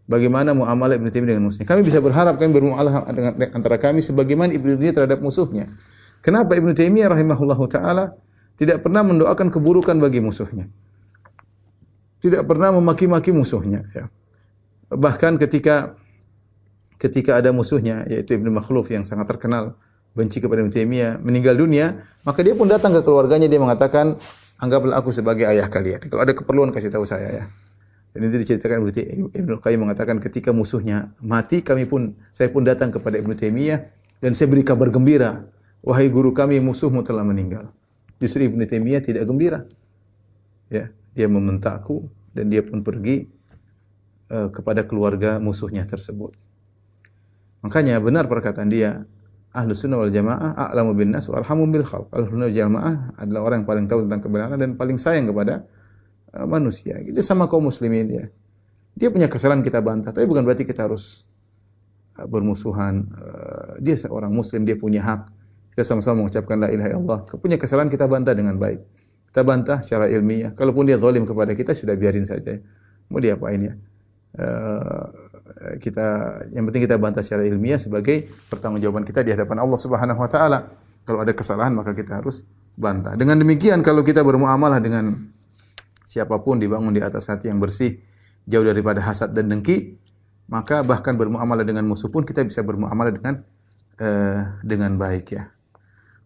Bagaimana 0.04 0.52
muamalah 0.52 1.00
Ibnu 1.00 1.08
Taimiyah 1.08 1.34
dengan 1.34 1.48
musuhnya? 1.48 1.66
Kami 1.66 1.80
bisa 1.82 2.04
berharap 2.04 2.36
kami 2.36 2.52
bermuamalah 2.52 3.08
dengan 3.08 3.32
antara 3.56 3.80
kami 3.80 4.04
sebagaimana 4.04 4.52
Ibnu 4.52 4.76
Taimiyah 4.76 4.94
terhadap 4.94 5.24
musuhnya. 5.24 5.72
Kenapa 6.20 6.52
Ibnu 6.54 6.76
Taimiyah 6.76 7.10
rahimahullahu 7.10 7.64
taala 7.72 8.14
tidak 8.60 8.84
pernah 8.84 9.00
mendoakan 9.02 9.48
keburukan 9.48 9.96
bagi 9.96 10.20
musuhnya? 10.20 10.68
Tidak 12.22 12.46
pernah 12.46 12.70
memaki-maki 12.70 13.34
musuhnya, 13.34 13.82
ya. 13.90 14.06
Bahkan 14.92 15.40
ketika 15.42 15.98
ketika 17.02 17.34
ada 17.34 17.50
musuhnya 17.50 18.06
yaitu 18.06 18.38
Ibnu 18.38 18.54
Makhluf 18.54 18.86
yang 18.94 19.02
sangat 19.02 19.26
terkenal 19.26 19.74
benci 20.14 20.38
kepada 20.38 20.62
Ibnu 20.62 20.70
Taimiyah 20.70 21.18
meninggal 21.18 21.58
dunia, 21.58 21.98
maka 22.22 22.46
dia 22.46 22.54
pun 22.54 22.70
datang 22.70 22.94
ke 22.94 23.02
keluarganya 23.02 23.50
dia 23.50 23.58
mengatakan, 23.58 24.22
"Anggaplah 24.62 25.02
aku 25.02 25.10
sebagai 25.10 25.50
ayah 25.50 25.66
kalian. 25.66 26.06
Kalau 26.06 26.22
ada 26.22 26.30
keperluan 26.30 26.70
kasih 26.70 26.94
tahu 26.94 27.02
saya 27.02 27.28
ya." 27.42 27.44
Dan 28.12 28.28
itu 28.28 28.44
diceritakan 28.44 28.86
Ibnu 29.32 29.58
Qayyim 29.58 29.88
mengatakan 29.88 30.20
ketika 30.20 30.52
musuhnya 30.52 31.16
mati, 31.18 31.64
kami 31.64 31.88
pun 31.88 32.12
saya 32.28 32.52
pun 32.52 32.62
datang 32.62 32.92
kepada 32.92 33.18
Ibnu 33.18 33.34
Taimiyah 33.34 33.88
dan 34.20 34.36
saya 34.36 34.52
beri 34.52 34.62
kabar 34.62 34.92
gembira, 34.92 35.48
"Wahai 35.82 36.12
guru 36.12 36.30
kami, 36.36 36.60
musuhmu 36.60 37.02
telah 37.02 37.24
meninggal." 37.24 37.72
Justru 38.20 38.46
Ibnu 38.46 38.62
Taimiyah 38.68 39.02
tidak 39.02 39.26
gembira. 39.26 39.64
Ya, 40.68 40.92
dia 41.16 41.26
membentakku 41.26 42.06
dan 42.36 42.52
dia 42.52 42.60
pun 42.60 42.84
pergi 42.84 43.32
uh, 44.28 44.52
kepada 44.52 44.84
keluarga 44.84 45.40
musuhnya 45.40 45.88
tersebut. 45.88 46.41
Makanya 47.62 48.02
benar 48.02 48.26
perkataan 48.26 48.68
dia, 48.68 49.06
Ahlu 49.52 49.76
sunnah 49.76 50.00
wal 50.00 50.08
jamaah 50.08 50.56
a'lamu 50.56 50.96
bin 50.96 51.12
nas 51.12 51.28
wa 51.28 51.36
arhamu 51.36 51.68
bil 51.68 51.84
khalq. 51.84 52.08
Ahlu 52.08 52.24
sunnah 52.32 52.48
wal 52.48 52.56
jamaah 52.56 52.94
adalah 53.20 53.40
orang 53.44 53.56
yang 53.60 53.68
paling 53.68 53.84
tahu 53.84 54.00
tentang 54.08 54.20
kebenaran 54.24 54.56
dan 54.56 54.70
paling 54.80 54.96
sayang 54.96 55.28
kepada 55.28 55.68
uh, 56.32 56.48
manusia. 56.48 56.96
Itu 57.04 57.20
sama 57.20 57.44
kaum 57.52 57.68
muslimin 57.68 58.08
ya. 58.08 58.24
Dia 58.96 59.12
punya 59.12 59.28
kesalahan 59.28 59.60
kita 59.60 59.84
bantah, 59.84 60.08
tapi 60.08 60.24
bukan 60.24 60.48
berarti 60.48 60.64
kita 60.64 60.88
harus 60.88 61.28
uh, 62.16 62.24
bermusuhan. 62.24 63.12
Uh, 63.12 63.72
dia 63.84 63.92
seorang 63.92 64.32
muslim, 64.32 64.64
dia 64.64 64.72
punya 64.80 65.04
hak. 65.04 65.28
Kita 65.76 65.84
sama-sama 65.84 66.24
mengucapkan 66.24 66.56
la 66.56 66.72
ilaha 66.72 66.88
illallah. 66.88 67.20
Punya 67.36 67.60
kesalahan 67.60 67.92
kita 67.92 68.08
bantah 68.08 68.32
dengan 68.32 68.56
baik. 68.56 68.80
Kita 69.28 69.44
bantah 69.44 69.84
secara 69.84 70.08
ilmiah. 70.08 70.56
Kalaupun 70.56 70.88
dia 70.88 70.96
zalim 70.96 71.28
kepada 71.28 71.52
kita 71.52 71.76
sudah 71.76 71.92
biarin 71.92 72.24
saja. 72.24 72.56
Mau 73.12 73.20
dia 73.20 73.36
apain 73.36 73.60
ya? 73.60 73.76
Uh, 74.32 75.21
kita 75.78 76.06
yang 76.52 76.64
penting 76.68 76.82
kita 76.88 76.96
bantah 76.96 77.22
secara 77.24 77.44
ilmiah 77.46 77.78
sebagai 77.78 78.28
pertanggungjawaban 78.48 79.04
kita 79.04 79.20
di 79.22 79.30
hadapan 79.32 79.62
Allah 79.62 79.78
Subhanahu 79.78 80.20
wa 80.20 80.30
taala. 80.30 80.58
Kalau 81.02 81.18
ada 81.22 81.32
kesalahan 81.34 81.74
maka 81.74 81.92
kita 81.92 82.22
harus 82.22 82.46
bantah. 82.78 83.18
Dengan 83.18 83.40
demikian 83.40 83.82
kalau 83.82 84.06
kita 84.06 84.22
bermuamalah 84.22 84.78
dengan 84.78 85.18
siapa 86.06 86.38
pun 86.40 86.60
dibangun 86.60 86.94
di 86.94 87.02
atas 87.02 87.28
hati 87.28 87.50
yang 87.50 87.58
bersih, 87.58 87.98
jauh 88.46 88.64
daripada 88.64 89.02
hasad 89.02 89.34
dan 89.34 89.50
dengki, 89.50 89.98
maka 90.46 90.84
bahkan 90.86 91.16
bermuamalah 91.16 91.66
dengan 91.66 91.88
musuh 91.88 92.08
pun 92.12 92.22
kita 92.22 92.44
bisa 92.46 92.60
bermuamalah 92.62 93.12
dengan 93.12 93.34
uh, 93.98 94.40
dengan 94.62 94.94
baik 94.96 95.26
ya. 95.34 95.50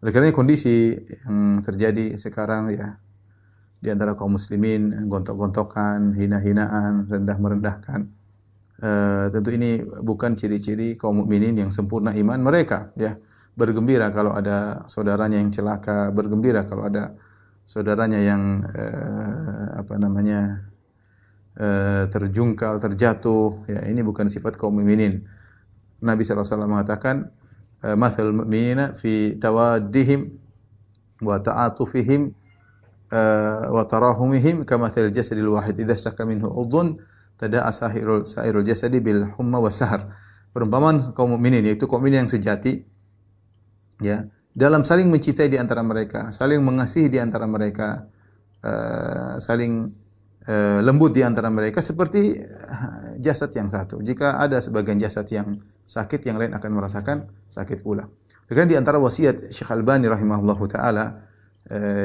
Oleh 0.04 0.12
karena 0.12 0.34
kondisi 0.34 0.92
yang 0.92 1.64
terjadi 1.64 2.20
sekarang 2.20 2.68
ya 2.74 3.00
di 3.80 3.88
antara 3.88 4.16
kaum 4.18 4.36
muslimin 4.36 5.08
gontok-gontokan, 5.08 6.16
hina-hinaan, 6.16 7.08
rendah-merendahkan 7.08 8.25
Uh, 8.76 9.32
tentu 9.32 9.56
ini 9.56 9.80
bukan 9.80 10.36
ciri-ciri 10.36 11.00
kaum 11.00 11.24
mukminin 11.24 11.56
yang 11.56 11.72
sempurna 11.72 12.12
iman 12.12 12.36
mereka 12.44 12.92
ya. 12.92 13.16
Bergembira 13.56 14.12
kalau 14.12 14.36
ada 14.36 14.84
saudaranya 14.84 15.40
yang 15.40 15.48
celaka 15.48 16.12
bergembira 16.12 16.68
kalau 16.68 16.84
ada 16.84 17.16
saudaranya 17.64 18.20
yang 18.20 18.60
uh, 18.68 19.80
apa 19.80 19.96
namanya 19.96 20.68
uh, 21.56 22.04
terjungkal 22.12 22.76
terjatuh 22.76 23.64
ya 23.64 23.88
ini 23.88 24.04
bukan 24.04 24.28
sifat 24.28 24.60
kaum 24.60 24.76
mukminin. 24.76 25.24
Nabi 26.04 26.28
SAW 26.28 26.68
mengatakan 26.68 27.32
masal 27.96 28.36
mu'minina 28.36 28.92
fi 28.92 29.40
tawaddihim 29.40 30.36
wa 31.24 31.40
ta'atufihim 31.40 32.28
wa 33.72 33.82
tarahumihim 33.88 34.68
kama 34.68 34.92
jasadil 34.92 35.56
wahid. 35.56 35.80
Idza 35.80 35.96
istaka 35.96 36.28
minhu 36.28 36.52
udhun 36.52 37.00
tada 37.36 37.68
asahirul 37.68 38.24
sairul 38.24 38.64
jasadi 38.64 39.00
bil 39.00 39.28
humma 39.36 39.60
wa 39.60 39.72
sahar. 39.72 40.16
Perumpamaan 40.56 41.12
kaum 41.12 41.36
mukminin 41.36 41.60
yaitu 41.68 41.84
kaum 41.84 42.00
mukminin 42.00 42.24
yang 42.24 42.32
sejati 42.32 42.80
ya, 44.00 44.24
dalam 44.56 44.88
saling 44.88 45.12
mencintai 45.12 45.52
di 45.52 45.60
antara 45.60 45.84
mereka, 45.84 46.32
saling 46.32 46.64
mengasihi 46.64 47.12
di 47.12 47.20
antara 47.20 47.44
mereka, 47.44 48.08
uh, 48.64 49.36
saling 49.36 49.92
uh, 50.48 50.80
lembut 50.80 51.12
di 51.12 51.20
antara 51.20 51.52
mereka 51.52 51.84
seperti 51.84 52.40
uh, 52.40 53.20
jasad 53.20 53.52
yang 53.52 53.68
satu. 53.68 54.00
Jika 54.00 54.40
ada 54.40 54.56
sebagian 54.56 54.96
jasad 54.96 55.28
yang 55.28 55.60
sakit, 55.84 56.24
yang 56.24 56.40
lain 56.40 56.56
akan 56.56 56.70
merasakan 56.72 57.28
sakit 57.52 57.84
pula. 57.84 58.08
Karena 58.48 58.64
di 58.64 58.76
antara 58.80 58.96
wasiat 58.96 59.52
Syekh 59.52 59.68
Albani 59.76 60.08
rahimahullahu 60.08 60.64
taala 60.70 61.26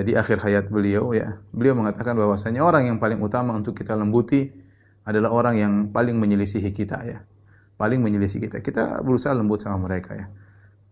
di 0.02 0.18
akhir 0.18 0.42
hayat 0.42 0.74
beliau 0.74 1.14
ya, 1.14 1.38
beliau 1.54 1.78
mengatakan 1.78 2.18
bahwasanya 2.18 2.66
orang 2.66 2.90
yang 2.90 2.98
paling 2.98 3.22
utama 3.22 3.54
untuk 3.54 3.78
kita 3.78 3.94
lembuti 3.94 4.50
adalah 5.06 5.34
orang 5.34 5.56
yang 5.58 5.74
paling 5.90 6.18
menyelisihi 6.18 6.70
kita 6.70 6.98
ya. 7.06 7.20
Paling 7.78 7.98
menyelisihi 8.02 8.46
kita. 8.46 8.58
Kita 8.62 9.02
berusaha 9.02 9.34
lembut 9.34 9.66
sama 9.66 9.90
mereka 9.90 10.14
ya. 10.14 10.26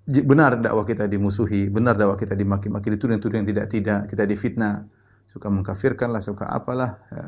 Benar 0.09 0.57
dakwah 0.57 0.89
kita 0.89 1.05
dimusuhi, 1.05 1.69
benar 1.69 1.93
dakwah 1.93 2.17
kita 2.17 2.33
dimaki-maki, 2.33 2.97
dituding-tuding 2.97 3.45
tidak-tidak, 3.45 4.09
kita 4.09 4.25
difitnah, 4.25 4.89
suka 5.29 5.53
mengkafirkan 5.53 6.09
lah, 6.09 6.21
suka 6.25 6.49
apalah. 6.49 6.97
Ya. 7.13 7.25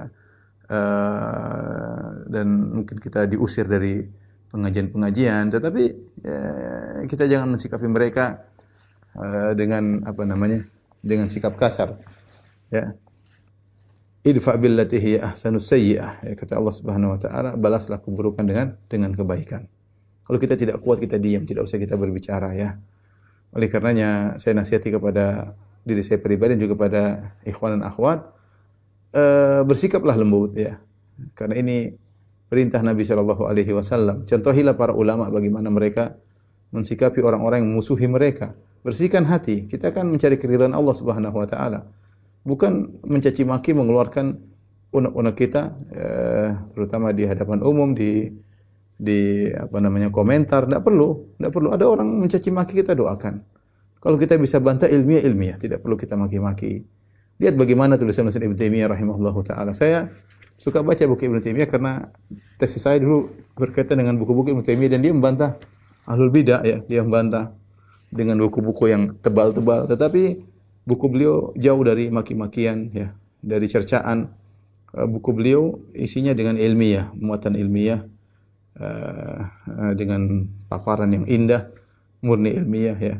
Uh, 0.71 2.25
dan 2.31 2.47
mungkin 2.79 2.97
kita 3.03 3.27
diusir 3.27 3.67
dari 3.67 4.07
pengajian-pengajian, 4.49 5.51
tetapi 5.51 5.83
ya, 6.23 6.41
kita 7.11 7.27
jangan 7.27 7.53
mensikapi 7.53 7.91
mereka 7.91 8.47
uh, 9.19 9.51
dengan 9.51 10.01
apa 10.07 10.23
namanya, 10.23 10.63
dengan 11.03 11.27
sikap 11.27 11.59
kasar. 11.59 11.99
Ya, 12.71 12.95
idfa 14.21 14.53
billati 14.57 14.97
hiya 15.01 15.33
ahsanu 15.33 15.57
sayyi'ah. 15.57 16.21
Ya, 16.25 16.33
kata 16.37 16.57
Allah 16.57 16.73
Subhanahu 16.73 17.17
wa 17.17 17.19
taala, 17.19 17.49
balaslah 17.57 18.01
keburukan 18.01 18.45
dengan 18.45 18.77
dengan 18.85 19.11
kebaikan. 19.17 19.65
Kalau 20.25 20.37
kita 20.37 20.55
tidak 20.55 20.79
kuat 20.85 21.01
kita 21.01 21.17
diam, 21.17 21.43
tidak 21.43 21.65
usah 21.65 21.81
kita 21.81 21.97
berbicara 21.97 22.53
ya. 22.53 22.77
Oleh 23.51 23.67
karenanya 23.67 24.39
saya 24.39 24.55
nasihati 24.55 24.93
kepada 24.93 25.57
diri 25.83 26.05
saya 26.05 26.21
pribadi 26.21 26.55
dan 26.55 26.61
juga 26.61 26.77
pada 26.77 27.33
ikhwan 27.43 27.75
dan 27.75 27.83
akhwat 27.83 28.31
uh, 29.17 29.65
bersikaplah 29.65 30.15
lembut 30.15 30.55
ya. 30.55 30.79
Karena 31.35 31.57
ini 31.59 31.91
perintah 32.47 32.79
Nabi 32.79 33.03
Shallallahu 33.03 33.43
alaihi 33.49 33.73
wasallam. 33.75 34.23
Contohilah 34.23 34.77
para 34.77 34.95
ulama 34.95 35.27
bagaimana 35.27 35.67
mereka 35.67 36.15
mensikapi 36.71 37.19
orang-orang 37.19 37.65
yang 37.65 37.75
memusuhi 37.75 38.07
mereka. 38.07 38.55
Bersihkan 38.81 39.27
hati. 39.27 39.67
Kita 39.67 39.91
akan 39.91 40.15
mencari 40.15 40.39
keridhaan 40.39 40.71
Allah 40.71 40.95
Subhanahu 40.95 41.35
wa 41.35 41.47
taala 41.49 41.91
bukan 42.41 43.01
mencaci 43.05 43.45
maki 43.45 43.73
mengeluarkan 43.77 44.37
unek-unek 44.91 45.35
kita 45.39 45.63
eh, 45.93 46.49
terutama 46.75 47.15
di 47.15 47.23
hadapan 47.23 47.63
umum 47.63 47.95
di 47.95 48.27
di 49.01 49.49
apa 49.49 49.81
namanya 49.81 50.13
komentar. 50.13 50.69
Tidak 50.69 50.83
perlu 50.85 51.37
tidak 51.37 51.51
perlu. 51.51 51.73
Ada 51.73 51.85
orang 51.89 52.07
mencaci 52.21 52.53
maki 52.53 52.85
kita 52.85 52.93
doakan. 52.93 53.41
Kalau 54.01 54.17
kita 54.17 54.37
bisa 54.37 54.61
bantah 54.61 54.89
ilmiah 54.89 55.25
ilmiah. 55.25 55.57
Tidak 55.57 55.81
perlu 55.81 55.97
kita 55.97 56.13
maki-maki. 56.13 56.85
Lihat 57.41 57.57
bagaimana 57.57 57.97
tulisan-tulisan 57.97 58.45
Ibnu 58.45 58.57
Taimiyah 58.57 58.89
rahimahullah 58.93 59.33
taala. 59.41 59.73
Saya 59.73 60.13
suka 60.57 60.85
baca 60.85 61.01
buku 61.09 61.25
Ibnu 61.25 61.41
Taimiyah 61.41 61.65
karena 61.65 62.13
tesis 62.61 62.85
saya 62.85 63.01
dulu 63.01 63.33
berkaitan 63.57 63.97
dengan 63.97 64.21
buku-buku 64.21 64.53
Ibnu 64.53 64.61
Taimiyah 64.61 64.97
dan 64.97 65.01
dia 65.01 65.09
membantah 65.09 65.57
ahlul 66.05 66.29
bidah 66.29 66.61
ya. 66.61 66.85
Dia 66.85 67.01
membantah 67.01 67.57
dengan 68.13 68.37
buku-buku 68.37 68.85
yang 68.93 69.17
tebal-tebal. 69.25 69.89
Tetapi 69.89 70.50
buku 70.85 71.05
beliau 71.09 71.53
jauh 71.57 71.81
dari 71.81 72.09
maki-makian 72.09 72.91
ya, 72.93 73.13
dari 73.41 73.67
cercaan. 73.69 74.33
Uh, 74.91 75.07
buku 75.07 75.31
beliau 75.31 75.79
isinya 75.95 76.35
dengan 76.35 76.59
ilmiah, 76.59 77.15
muatan 77.15 77.55
ilmiah 77.55 78.03
uh, 78.75 79.39
uh, 79.47 79.93
dengan 79.95 80.47
paparan 80.67 81.15
yang 81.15 81.25
indah, 81.31 81.71
murni 82.19 82.51
ilmiah 82.59 82.97
ya, 82.99 83.15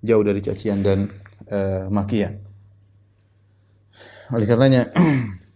jauh 0.00 0.24
dari 0.24 0.40
cacian 0.40 0.80
dan 0.80 1.12
uh, 1.52 1.92
makian. 1.92 2.40
Oleh 4.32 4.46
karenanya 4.46 4.88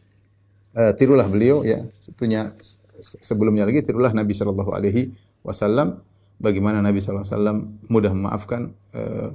tirulah 0.98 1.30
beliau 1.30 1.62
ya, 1.62 1.80
tentunya 2.10 2.52
sebelumnya 3.00 3.62
lagi 3.68 3.80
tirulah 3.86 4.10
Nabi 4.10 4.34
Shallallahu 4.34 4.70
alaihi 4.74 5.14
wasallam 5.46 6.02
bagaimana 6.40 6.80
Nabi 6.80 6.98
Shallallahu 6.98 7.24
alaihi 7.26 7.36
wasallam 7.36 7.58
mudah 7.86 8.12
memaafkan 8.14 8.60
uh, 8.96 9.34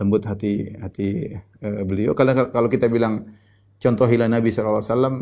lembut 0.00 0.24
hati 0.24 0.74
hati 0.80 1.36
uh, 1.60 1.84
beliau. 1.84 2.16
Kalau 2.16 2.48
kalau 2.48 2.68
kita 2.72 2.88
bilang 2.88 3.28
contoh 3.76 4.08
hilang 4.08 4.32
Nabi 4.32 4.48
sallallahu 4.48 4.80
alaihi 4.80 5.14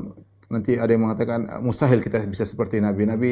nanti 0.49 0.73
ada 0.81 0.89
yang 0.95 1.05
mengatakan 1.05 1.61
mustahil 1.61 2.01
kita 2.01 2.25
bisa 2.25 2.47
seperti 2.47 2.79
Nabi. 2.79 3.03
Nabi 3.05 3.31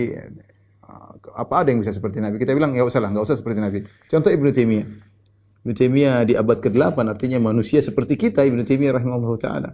apa 1.37 1.55
ada 1.63 1.69
yang 1.71 1.81
bisa 1.83 1.95
seperti 1.95 2.19
Nabi? 2.19 2.41
Kita 2.41 2.53
bilang 2.53 2.73
enggak 2.73 2.87
usah 2.89 3.01
lah, 3.03 3.11
enggak 3.11 3.27
usah 3.31 3.37
seperti 3.39 3.59
Nabi. 3.59 3.79
Contoh 4.07 4.31
Ibnu 4.31 4.51
Taimiyah. 4.51 4.87
Ibnu 5.63 5.73
Taimiyah 5.75 6.17
di 6.23 6.35
abad 6.39 6.59
ke-8 6.63 6.97
artinya 7.07 7.39
manusia 7.43 7.83
seperti 7.83 8.15
kita 8.15 8.47
Ibnu 8.47 8.63
Taimiyah 8.63 8.95
rahimahullah 9.01 9.33
taala. 9.41 9.71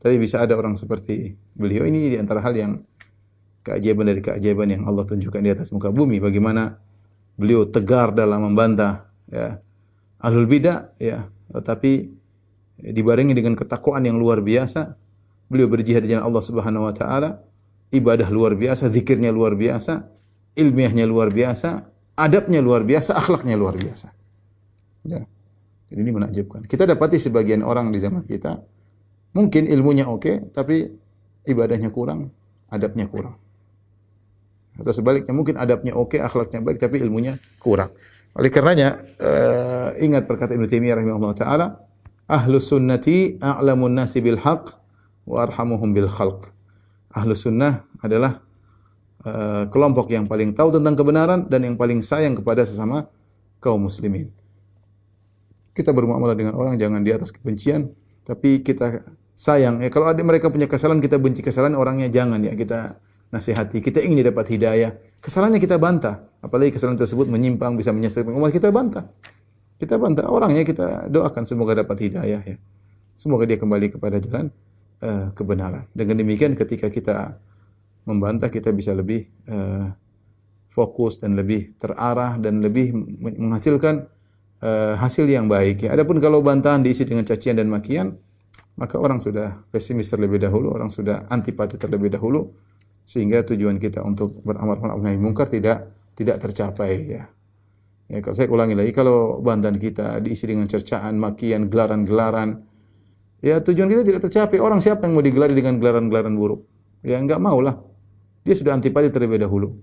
Tapi 0.00 0.16
bisa 0.16 0.40
ada 0.40 0.56
orang 0.56 0.80
seperti 0.80 1.36
beliau 1.52 1.84
ini 1.84 2.08
di 2.08 2.16
antara 2.16 2.40
hal 2.40 2.56
yang 2.56 2.80
keajaiban 3.60 4.08
dari 4.08 4.24
keajaiban 4.24 4.68
yang 4.72 4.82
Allah 4.88 5.04
tunjukkan 5.04 5.42
di 5.44 5.50
atas 5.52 5.68
muka 5.76 5.92
bumi 5.92 6.16
bagaimana 6.16 6.80
beliau 7.36 7.68
tegar 7.68 8.16
dalam 8.16 8.40
membantah 8.40 9.12
ya 9.28 9.60
ahlul 10.20 10.46
bidah 10.46 10.92
ya. 11.00 11.26
Tetapi 11.50 11.92
dibarengi 12.80 13.34
dengan 13.34 13.58
ketakwaan 13.58 14.06
yang 14.06 14.16
luar 14.16 14.44
biasa. 14.44 14.94
Beliau 15.50 15.66
berjihad 15.66 16.06
jalan 16.06 16.22
Allah 16.22 16.44
Subhanahu 16.44 16.86
wa 16.86 16.94
taala. 16.94 17.42
Ibadah 17.90 18.30
luar 18.30 18.54
biasa 18.54 18.86
zikirnya 18.86 19.34
luar 19.34 19.58
biasa 19.58 20.06
ilmiahnya 20.54 21.10
luar 21.10 21.34
biasa 21.34 21.90
adabnya 22.14 22.62
luar 22.62 22.86
biasa 22.86 23.18
akhlaknya 23.18 23.58
luar 23.58 23.74
biasa. 23.74 24.14
Ya. 25.10 25.26
Jadi 25.90 26.00
ini 26.06 26.12
menakjubkan. 26.14 26.70
Kita 26.70 26.86
dapati 26.86 27.18
sebagian 27.18 27.66
orang 27.66 27.90
di 27.90 27.98
zaman 27.98 28.22
kita 28.22 28.62
mungkin 29.34 29.66
ilmunya 29.66 30.06
oke 30.06 30.22
okay, 30.22 30.36
tapi 30.54 30.86
ibadahnya 31.50 31.90
kurang 31.90 32.30
adabnya 32.70 33.10
kurang. 33.10 33.36
Atau 34.78 34.94
sebaliknya 34.94 35.34
mungkin 35.34 35.58
adabnya 35.60 35.92
oke, 35.92 36.16
akhlaknya 36.16 36.62
baik 36.64 36.78
tapi 36.80 37.02
ilmunya 37.02 37.36
kurang. 37.60 37.92
Oleh 38.38 38.50
karenanya 38.52 39.02
uh, 39.18 39.90
ingat 39.98 40.30
perkataan 40.30 40.62
Ibnu 40.62 40.70
Taimiyah 40.70 40.96
rahimahullah 41.02 41.34
taala, 41.34 41.66
ahlu 42.30 42.62
sunnati 42.62 43.42
a'lamun 43.42 43.90
nasi 43.90 44.22
bil 44.22 44.38
haq 44.38 44.70
wa 45.26 45.42
arhamuhum 45.42 45.90
bil 45.90 46.06
khalq. 46.06 46.46
Ahlu 47.10 47.34
sunnah 47.34 47.82
adalah 47.98 48.38
uh, 49.26 49.66
kelompok 49.66 50.14
yang 50.14 50.30
paling 50.30 50.54
tahu 50.54 50.78
tentang 50.78 50.94
kebenaran 50.94 51.50
dan 51.50 51.66
yang 51.66 51.74
paling 51.74 52.06
sayang 52.06 52.38
kepada 52.38 52.62
sesama 52.62 53.10
kaum 53.58 53.82
muslimin. 53.82 54.30
Kita 55.74 55.90
bermuamalah 55.90 56.38
dengan 56.38 56.54
orang 56.54 56.78
jangan 56.78 57.02
di 57.02 57.10
atas 57.10 57.34
kebencian, 57.34 57.90
tapi 58.22 58.62
kita 58.62 59.02
sayang. 59.34 59.82
Ya 59.82 59.90
kalau 59.90 60.06
ada 60.06 60.22
mereka 60.22 60.54
punya 60.54 60.70
kesalahan 60.70 61.02
kita 61.02 61.18
benci 61.18 61.42
kesalahan 61.42 61.74
orangnya 61.74 62.06
jangan 62.06 62.38
ya 62.46 62.54
kita 62.54 62.94
nasihati, 63.30 63.78
kita 63.78 64.02
ingin 64.02 64.26
dapat 64.26 64.50
hidayah. 64.54 64.94
Kesalahannya 65.22 65.62
kita 65.62 65.78
bantah. 65.78 66.26
Apalagi 66.42 66.74
kesalahan 66.74 66.98
tersebut 66.98 67.30
menyimpang, 67.30 67.78
bisa 67.78 67.94
menyesatkan 67.94 68.34
umat, 68.34 68.50
kita 68.50 68.74
bantah. 68.74 69.06
Kita 69.80 69.96
bantah 69.96 70.28
orangnya, 70.28 70.66
kita 70.66 71.08
doakan 71.08 71.46
semoga 71.46 71.78
dapat 71.78 72.10
hidayah 72.10 72.42
ya. 72.44 72.56
Semoga 73.16 73.48
dia 73.48 73.56
kembali 73.56 73.96
kepada 73.96 74.16
jalan 74.20 74.52
uh, 75.00 75.32
kebenaran. 75.32 75.88
Dengan 75.94 76.20
demikian 76.20 76.52
ketika 76.58 76.90
kita 76.92 77.38
membantah, 78.04 78.50
kita 78.50 78.72
bisa 78.74 78.92
lebih 78.92 79.28
uh, 79.48 79.92
fokus 80.70 81.20
dan 81.20 81.36
lebih 81.36 81.76
terarah 81.76 82.38
dan 82.40 82.64
lebih 82.64 82.94
menghasilkan 83.20 84.08
uh, 84.64 84.94
hasil 84.96 85.28
yang 85.28 85.46
baik. 85.48 85.84
Ya. 85.84 85.92
Adapun 85.92 86.18
kalau 86.22 86.40
bantahan 86.40 86.80
diisi 86.80 87.04
dengan 87.04 87.28
cacian 87.28 87.60
dan 87.60 87.68
makian, 87.68 88.16
maka 88.80 88.96
orang 88.96 89.20
sudah 89.20 89.60
pesimis 89.68 90.08
terlebih 90.08 90.40
dahulu, 90.40 90.72
orang 90.72 90.88
sudah 90.88 91.28
antipati 91.28 91.76
terlebih 91.76 92.08
dahulu, 92.08 92.48
sehingga 93.10 93.42
tujuan 93.42 93.82
kita 93.82 94.06
untuk 94.06 94.38
beramal 94.46 94.78
ma'ruf 94.78 95.02
nahi 95.02 95.18
mungkar 95.18 95.50
tidak 95.50 95.90
tidak 96.14 96.38
tercapai 96.38 97.10
ya. 97.10 97.26
Ya, 98.06 98.18
kalau 98.22 98.34
saya 98.34 98.46
ulangi 98.50 98.78
lagi 98.78 98.94
kalau 98.94 99.42
bandan 99.42 99.78
kita 99.78 100.18
diisi 100.22 100.46
dengan 100.46 100.66
cercaan, 100.66 101.18
makian, 101.18 101.70
gelaran-gelaran, 101.70 102.62
ya 103.42 103.58
tujuan 103.58 103.90
kita 103.90 104.02
tidak 104.06 104.20
tercapai. 104.30 104.62
Orang 104.62 104.78
siapa 104.78 105.10
yang 105.10 105.18
mau 105.18 105.22
digelari 105.26 105.54
dengan 105.54 105.82
gelaran-gelaran 105.82 106.34
buruk? 106.38 106.66
Ya 107.02 107.18
enggak 107.18 107.42
maulah. 107.42 107.82
Dia 108.46 108.54
sudah 108.54 108.78
antipati 108.78 109.10
terlebih 109.10 109.42
dahulu. 109.42 109.78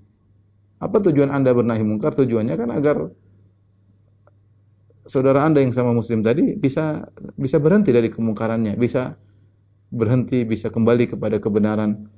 Apa 0.79 1.03
tujuan 1.03 1.31
Anda 1.31 1.51
bernahi 1.51 1.83
mungkar? 1.83 2.15
Tujuannya 2.15 2.55
kan 2.55 2.69
agar 2.71 3.11
saudara 5.07 5.47
Anda 5.47 5.63
yang 5.63 5.71
sama 5.71 5.95
muslim 5.95 6.19
tadi 6.19 6.55
bisa 6.55 7.07
bisa 7.35 7.57
berhenti 7.63 7.95
dari 7.95 8.11
kemungkarannya, 8.11 8.75
bisa 8.75 9.15
berhenti, 9.87 10.43
bisa 10.43 10.67
kembali 10.67 11.15
kepada 11.15 11.39
kebenaran. 11.39 12.11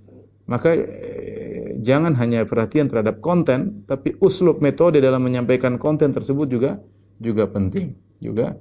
Maka 0.50 0.74
eh, 0.74 1.78
jangan 1.78 2.18
hanya 2.18 2.44
perhatian 2.50 2.90
terhadap 2.90 3.22
konten, 3.22 3.86
tapi 3.86 4.18
uslub 4.18 4.66
metode 4.66 4.98
dalam 4.98 5.22
menyampaikan 5.22 5.78
konten 5.78 6.10
tersebut 6.10 6.50
juga 6.50 6.82
juga 7.22 7.46
penting, 7.46 7.94
juga 8.18 8.58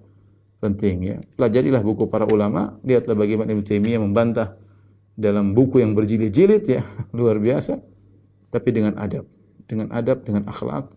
penting 0.60 0.96
ya. 1.00 1.16
Pelajarilah 1.38 1.80
buku 1.80 2.12
para 2.12 2.28
ulama, 2.28 2.76
lihatlah 2.84 3.16
bagaimana 3.16 3.56
Ibnu 3.56 3.64
Taimiyah 3.64 4.04
membantah 4.04 4.58
dalam 5.16 5.56
buku 5.56 5.80
yang 5.80 5.96
berjilid-jilid 5.96 6.62
ya, 6.68 6.84
luar 7.16 7.40
biasa. 7.40 7.80
Tapi 8.52 8.68
dengan 8.68 9.00
adab, 9.00 9.24
dengan 9.64 9.88
adab, 9.88 10.24
dengan 10.28 10.44
akhlak, 10.44 10.92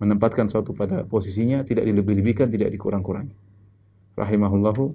menempatkan 0.00 0.48
suatu 0.48 0.72
pada 0.72 1.04
posisinya, 1.04 1.60
tidak 1.62 1.84
dilebih-lebihkan, 1.84 2.48
tidak 2.48 2.72
dikurang-kurangi. 2.72 3.36
Rahimahullahu 4.16 4.92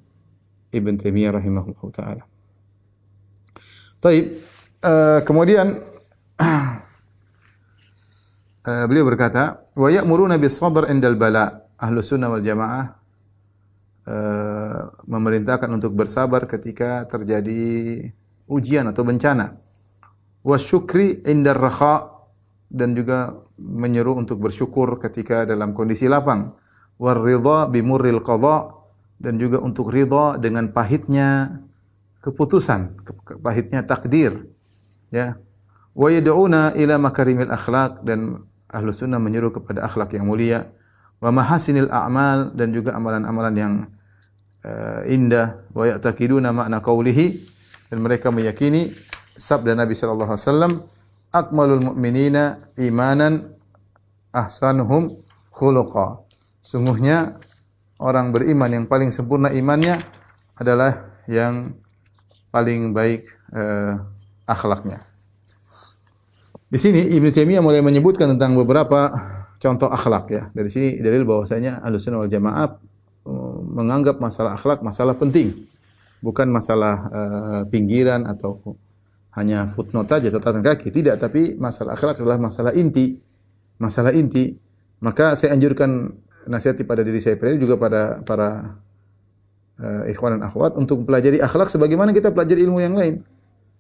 Ibn 0.74 0.94
Taimiyah 1.00 1.32
rahimahullahu 1.38 1.90
taala. 1.96 2.28
Taib, 3.98 4.38
Uh, 4.78 5.26
kemudian 5.26 5.82
uh, 6.38 6.86
beliau 8.90 9.10
berkata, 9.10 9.66
"Wa 9.74 9.90
ya'muruna 9.90 10.38
bis 10.38 10.62
sabr 10.62 10.86
indal 10.94 11.18
bala." 11.18 11.66
Ahlu 11.82 12.02
sunnah 12.02 12.30
wal 12.30 12.46
jamaah 12.46 12.86
uh, 14.06 14.82
memerintahkan 15.10 15.70
untuk 15.70 15.98
bersabar 15.98 16.46
ketika 16.46 17.10
terjadi 17.10 18.06
ujian 18.46 18.86
atau 18.90 19.02
bencana. 19.02 19.58
Wa 20.46 20.58
syukri 20.62 21.26
indar 21.26 21.58
rakha 21.58 22.14
dan 22.70 22.94
juga 22.94 23.34
menyeru 23.58 24.14
untuk 24.14 24.46
bersyukur 24.46 25.02
ketika 25.02 25.50
dalam 25.50 25.74
kondisi 25.74 26.06
lapang. 26.06 26.54
War 27.02 27.18
ridha 27.18 27.66
bimurril 27.70 28.22
qadha 28.22 28.74
dan 29.18 29.42
juga 29.42 29.58
untuk 29.58 29.90
ridha 29.90 30.38
dengan 30.38 30.70
pahitnya 30.70 31.62
keputusan, 32.22 33.06
pahitnya 33.42 33.86
takdir 33.86 34.57
ya. 35.14 35.38
Wa 35.98 36.14
yad'una 36.14 36.78
ila 36.78 36.96
makarimil 37.02 37.50
akhlak 37.50 38.06
dan 38.06 38.46
ahlu 38.70 38.94
sunnah 38.94 39.18
menyuruh 39.18 39.50
kepada 39.50 39.88
akhlak 39.88 40.14
yang 40.14 40.30
mulia. 40.30 40.70
Wa 41.18 41.34
mahasinil 41.34 41.90
a'mal 41.90 42.54
dan 42.54 42.70
juga 42.70 42.94
amalan-amalan 42.94 43.56
yang 43.58 43.74
uh, 44.62 45.02
indah. 45.10 45.66
Wa 45.74 45.90
ya'taqiduna 45.90 46.54
makna 46.54 46.86
qawlihi 46.86 47.28
dan 47.90 47.98
mereka 48.04 48.30
meyakini 48.30 48.94
sabda 49.34 49.74
Nabi 49.74 49.98
sallallahu 49.98 50.34
alaihi 50.34 50.46
wasallam 50.46 50.74
akmalul 51.34 51.84
mu'minina 51.94 52.62
imanan 52.78 53.58
ahsanuhum 54.30 55.18
khuluqa. 55.50 56.22
Sungguhnya 56.62 57.42
orang 57.98 58.30
beriman 58.30 58.70
yang 58.70 58.86
paling 58.86 59.10
sempurna 59.10 59.50
imannya 59.50 59.98
adalah 60.54 61.18
yang 61.26 61.74
paling 62.54 62.94
baik 62.94 63.26
uh, 63.54 64.04
akhlaknya. 64.48 65.04
Di 66.68 66.80
sini 66.80 67.04
Ibnu 67.16 67.32
Taimiyah 67.32 67.64
mulai 67.64 67.80
menyebutkan 67.80 68.28
tentang 68.36 68.56
beberapa 68.56 69.08
contoh 69.60 69.88
akhlak 69.88 70.26
ya. 70.32 70.44
Dari 70.52 70.68
sini 70.68 70.90
dalil 71.00 71.24
bahwasanya 71.24 71.80
Ahlussunnah 71.84 72.24
wal 72.24 72.32
Jamaah 72.32 72.68
uh, 73.28 73.60
menganggap 73.64 74.20
masalah 74.20 74.56
akhlak 74.56 74.84
masalah 74.84 75.16
penting. 75.16 75.54
Bukan 76.20 76.50
masalah 76.50 76.96
uh, 77.14 77.62
pinggiran 77.70 78.26
atau 78.26 78.60
hanya 79.38 79.70
footnote 79.70 80.10
saja 80.10 80.34
catatan 80.34 80.66
kaki, 80.66 80.90
tidak, 80.90 81.22
tapi 81.22 81.54
masalah 81.54 81.94
akhlak 81.94 82.18
adalah 82.18 82.42
masalah 82.42 82.74
inti. 82.74 83.22
Masalah 83.78 84.10
inti. 84.18 84.58
Maka 84.98 85.38
saya 85.38 85.54
anjurkan 85.54 86.10
nasihati 86.50 86.82
pada 86.82 87.06
diri 87.06 87.22
saya 87.22 87.38
pribadi 87.38 87.62
juga 87.62 87.78
pada 87.78 88.26
para 88.26 88.82
uh, 89.78 90.04
ikhwan 90.10 90.42
dan 90.42 90.50
akhwat 90.50 90.74
untuk 90.74 91.06
mempelajari 91.06 91.38
akhlak 91.38 91.70
sebagaimana 91.70 92.12
kita 92.12 92.34
pelajari 92.34 92.66
ilmu 92.66 92.82
yang 92.82 92.98
lain. 92.98 93.22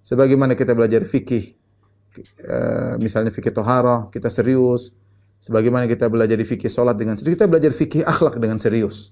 Sebagaimana 0.07 0.55
kita 0.55 0.71
belajar 0.71 1.03
fikih, 1.03 1.51
uh, 2.47 2.95
misalnya 2.95 3.27
fikih 3.27 3.51
tohara, 3.51 4.07
kita 4.07 4.31
serius. 4.31 4.95
Sebagaimana 5.43 5.83
kita 5.83 6.07
belajar 6.07 6.39
fikih 6.39 6.71
solat 6.71 6.95
dengan 6.95 7.19
serius, 7.19 7.35
kita 7.35 7.51
belajar 7.51 7.75
fikih 7.75 8.07
akhlak 8.07 8.39
dengan 8.39 8.55
serius. 8.55 9.11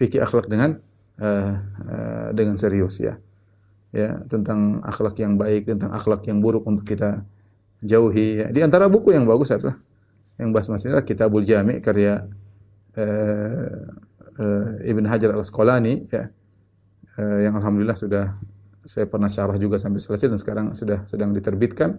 Fikih 0.00 0.24
akhlak 0.24 0.48
dengan 0.48 0.80
uh, 1.20 1.60
uh, 1.60 2.28
dengan 2.32 2.56
serius 2.56 3.04
ya. 3.04 3.20
Ya, 3.92 4.24
tentang 4.26 4.80
akhlak 4.80 5.20
yang 5.20 5.36
baik, 5.36 5.68
tentang 5.70 5.92
akhlak 5.92 6.24
yang 6.24 6.40
buruk 6.40 6.64
untuk 6.64 6.88
kita 6.88 7.22
jauhi. 7.84 8.42
Ya. 8.42 8.46
Di 8.48 8.64
antara 8.64 8.88
buku 8.88 9.12
yang 9.12 9.28
bagus 9.28 9.52
adalah 9.52 9.76
yang 10.40 10.50
bahas 10.50 10.72
masalah 10.72 11.04
Kitabul 11.04 11.44
Jami' 11.44 11.84
karya 11.84 12.26
uh, 12.96 13.92
uh, 14.40 14.68
Ibn 14.88 15.04
Hajar 15.04 15.36
Al-Asqalani 15.36 16.08
ya. 16.08 16.32
Uh, 17.14 17.46
yang 17.46 17.54
alhamdulillah 17.54 17.94
sudah 17.94 18.34
saya 18.84 19.08
pernah 19.08 19.28
syarah 19.28 19.56
juga 19.56 19.80
sampai 19.80 20.00
selesai 20.00 20.28
dan 20.32 20.38
sekarang 20.40 20.66
sudah 20.76 21.04
sedang 21.08 21.32
diterbitkan. 21.32 21.96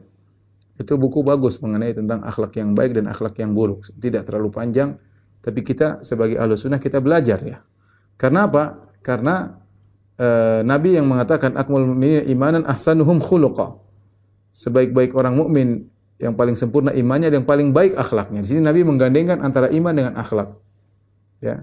Itu 0.76 1.00
buku 1.00 1.24
bagus 1.24 1.58
mengenai 1.63 1.95
tentang 1.95 2.21
akhlak 2.21 2.60
yang 2.60 2.76
baik 2.76 3.00
dan 3.00 3.08
akhlak 3.08 3.39
yang 3.39 3.56
buruk. 3.56 3.88
Tidak 3.95 4.28
terlalu 4.28 4.52
panjang, 4.52 5.00
Tapi 5.45 5.62
kita 5.62 6.02
sebagai 6.02 6.41
ahlu 6.41 6.58
sunnah 6.58 6.82
kita 6.82 6.98
belajar 6.98 7.38
ya. 7.45 7.62
Karena 8.17 8.50
apa? 8.50 8.89
Karena 9.06 9.54
uh, 10.17 10.65
Nabi 10.65 10.98
yang 10.98 11.06
mengatakan 11.06 11.54
akmal 11.54 11.86
mu'minin 11.86 12.26
imanan 12.26 12.65
ahsanuhum 12.65 13.21
khuluqa. 13.21 13.78
Sebaik-baik 14.58 15.13
orang 15.13 15.38
mukmin 15.38 15.86
yang 16.17 16.34
paling 16.34 16.58
sempurna 16.58 16.98
imannya 16.98 17.30
dan 17.30 17.43
yang 17.43 17.48
paling 17.48 17.69
baik 17.76 17.93
akhlaknya. 17.93 18.41
Di 18.41 18.58
sini 18.58 18.65
Nabi 18.65 18.82
menggandengkan 18.82 19.38
antara 19.45 19.69
iman 19.69 19.93
dengan 19.93 20.17
akhlak. 20.17 20.58
Ya. 21.45 21.62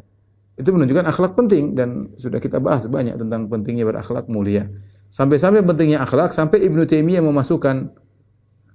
Itu 0.54 0.70
menunjukkan 0.70 1.08
akhlak 1.08 1.32
penting 1.34 1.74
dan 1.74 2.14
sudah 2.14 2.38
kita 2.38 2.62
bahas 2.62 2.86
banyak 2.86 3.18
tentang 3.18 3.50
pentingnya 3.50 3.82
berakhlak 3.82 4.30
mulia. 4.30 4.70
Sampai-sampai 5.12 5.60
pentingnya 5.60 6.00
akhlak 6.00 6.32
sampai 6.32 6.64
Ibnu 6.64 6.88
Taimiyah 6.88 7.20
memasukkan 7.20 7.92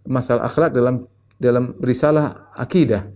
masalah 0.05 0.45
akhlak 0.45 0.69
dalam 0.69 1.09
dalam 1.41 1.73
risalah 1.81 2.53
akidah. 2.53 3.09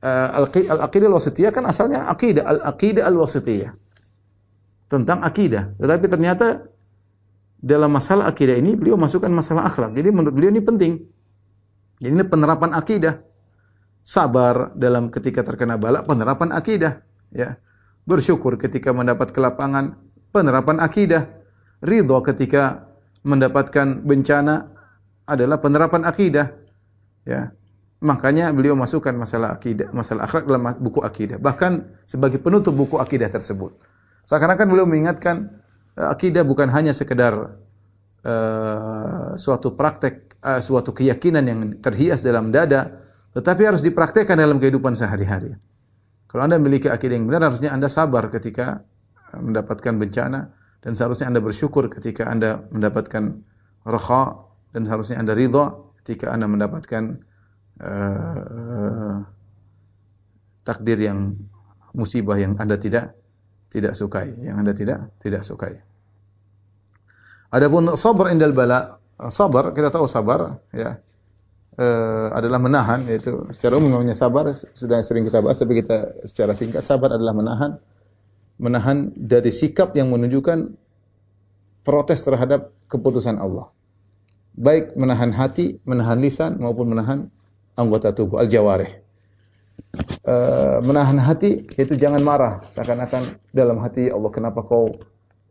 Uh, 0.00 0.44
Al-Aqidah 0.44 1.08
Al-Wasitiyah 1.08 1.52
kan 1.56 1.64
asalnya 1.64 2.04
akidah, 2.12 2.44
Al-Aqidah 2.44 3.08
Al-Wasitiyah. 3.08 3.72
Tentang 4.92 5.24
akidah. 5.24 5.72
Tetapi 5.80 6.04
ternyata 6.04 6.68
dalam 7.60 7.92
masalah 7.92 8.28
akidah 8.28 8.56
ini 8.60 8.76
beliau 8.76 9.00
masukkan 9.00 9.32
masalah 9.32 9.64
akhlak. 9.64 9.96
Jadi 9.96 10.08
menurut 10.12 10.36
beliau 10.36 10.52
ini 10.52 10.60
penting. 10.60 11.00
Jadi 11.96 12.12
ini 12.12 12.24
penerapan 12.28 12.76
akidah. 12.76 13.24
Sabar 14.04 14.76
dalam 14.76 15.08
ketika 15.08 15.40
terkena 15.44 15.80
bala, 15.80 16.04
penerapan 16.04 16.52
akidah. 16.52 17.00
Ya. 17.32 17.56
Bersyukur 18.04 18.60
ketika 18.60 18.92
mendapat 18.92 19.32
kelapangan, 19.32 19.96
penerapan 20.32 20.80
akidah. 20.80 21.39
Ridho 21.80 22.20
ketika 22.20 22.92
mendapatkan 23.24 24.04
bencana 24.04 24.68
adalah 25.24 25.60
penerapan 25.60 26.04
akidah. 26.04 26.52
Ya. 27.24 27.52
Makanya 28.00 28.48
beliau 28.56 28.72
masukkan 28.72 29.12
masalah 29.12 29.52
akidah, 29.52 29.92
masalah 29.92 30.24
akhlak 30.24 30.48
dalam 30.48 30.64
buku 30.80 31.04
akidah. 31.04 31.36
Bahkan 31.36 32.00
sebagai 32.08 32.40
penutup 32.40 32.72
buku 32.72 32.96
akidah 32.96 33.28
tersebut. 33.28 33.76
Seakan-akan 34.24 34.66
beliau 34.72 34.88
mengingatkan 34.88 35.52
eh, 36.00 36.08
akidah 36.08 36.40
bukan 36.40 36.72
hanya 36.72 36.96
sekedar 36.96 37.60
uh, 38.24 39.36
suatu 39.36 39.76
praktek, 39.76 40.40
uh, 40.40 40.60
suatu 40.64 40.96
keyakinan 40.96 41.44
yang 41.44 41.60
terhias 41.84 42.24
dalam 42.24 42.48
dada, 42.48 42.88
tetapi 43.36 43.68
harus 43.68 43.84
dipraktekkan 43.84 44.36
dalam 44.36 44.56
kehidupan 44.56 44.96
sehari-hari. 44.96 45.56
Kalau 46.24 46.48
Anda 46.48 46.56
memiliki 46.56 46.88
akidah 46.88 47.20
yang 47.20 47.28
benar, 47.28 47.52
harusnya 47.52 47.74
Anda 47.74 47.92
sabar 47.92 48.32
ketika 48.32 48.80
mendapatkan 49.36 49.92
bencana 49.92 50.59
dan 50.80 50.92
seharusnya 50.96 51.28
Anda 51.28 51.40
bersyukur 51.44 51.92
ketika 51.92 52.28
Anda 52.28 52.64
mendapatkan 52.72 53.44
raha 53.84 54.22
dan 54.72 54.88
seharusnya 54.88 55.20
Anda 55.20 55.36
ridha 55.36 55.76
ketika 56.02 56.32
Anda 56.32 56.48
mendapatkan 56.48 57.02
uh, 57.80 59.16
takdir 60.64 60.98
yang 61.00 61.36
musibah 61.92 62.38
yang 62.40 62.56
Anda 62.56 62.80
tidak 62.80 63.16
tidak 63.70 63.94
sukai, 63.94 64.34
yang 64.42 64.58
Anda 64.58 64.74
tidak 64.74 65.14
tidak 65.22 65.46
sukai. 65.46 65.78
Adapun 67.50 67.94
sabar 67.98 68.30
indal 68.30 68.54
bala, 68.54 68.98
sabar 69.28 69.74
kita 69.74 69.90
tahu 69.90 70.06
sabar 70.06 70.62
ya 70.70 70.98
uh, 71.76 72.28
adalah 72.32 72.56
menahan 72.56 73.04
yaitu 73.10 73.44
secara 73.52 73.76
umum 73.76 74.00
namanya 74.00 74.16
sabar 74.16 74.48
sudah 74.54 75.04
sering 75.04 75.28
kita 75.28 75.44
bahas 75.44 75.60
tapi 75.60 75.84
kita 75.84 76.24
secara 76.24 76.56
singkat 76.56 76.86
sabar 76.86 77.14
adalah 77.18 77.36
menahan 77.36 77.76
menahan 78.60 79.08
dari 79.16 79.48
sikap 79.48 79.96
yang 79.96 80.12
menunjukkan 80.12 80.76
protes 81.80 82.20
terhadap 82.20 82.76
keputusan 82.92 83.40
Allah. 83.40 83.72
Baik 84.52 84.92
menahan 85.00 85.32
hati, 85.32 85.80
menahan 85.88 86.20
lisan 86.20 86.60
maupun 86.60 86.92
menahan 86.92 87.32
anggota 87.72 88.12
tubuh 88.12 88.36
al-jawarih. 88.36 89.00
Uh, 90.22 90.78
menahan 90.84 91.18
hati 91.18 91.66
yaitu 91.74 91.98
jangan 91.98 92.22
marah 92.22 92.62
seakan-akan 92.62 93.40
dalam 93.50 93.80
hati 93.82 94.06
Allah 94.12 94.30
kenapa 94.30 94.62
kau 94.62 94.86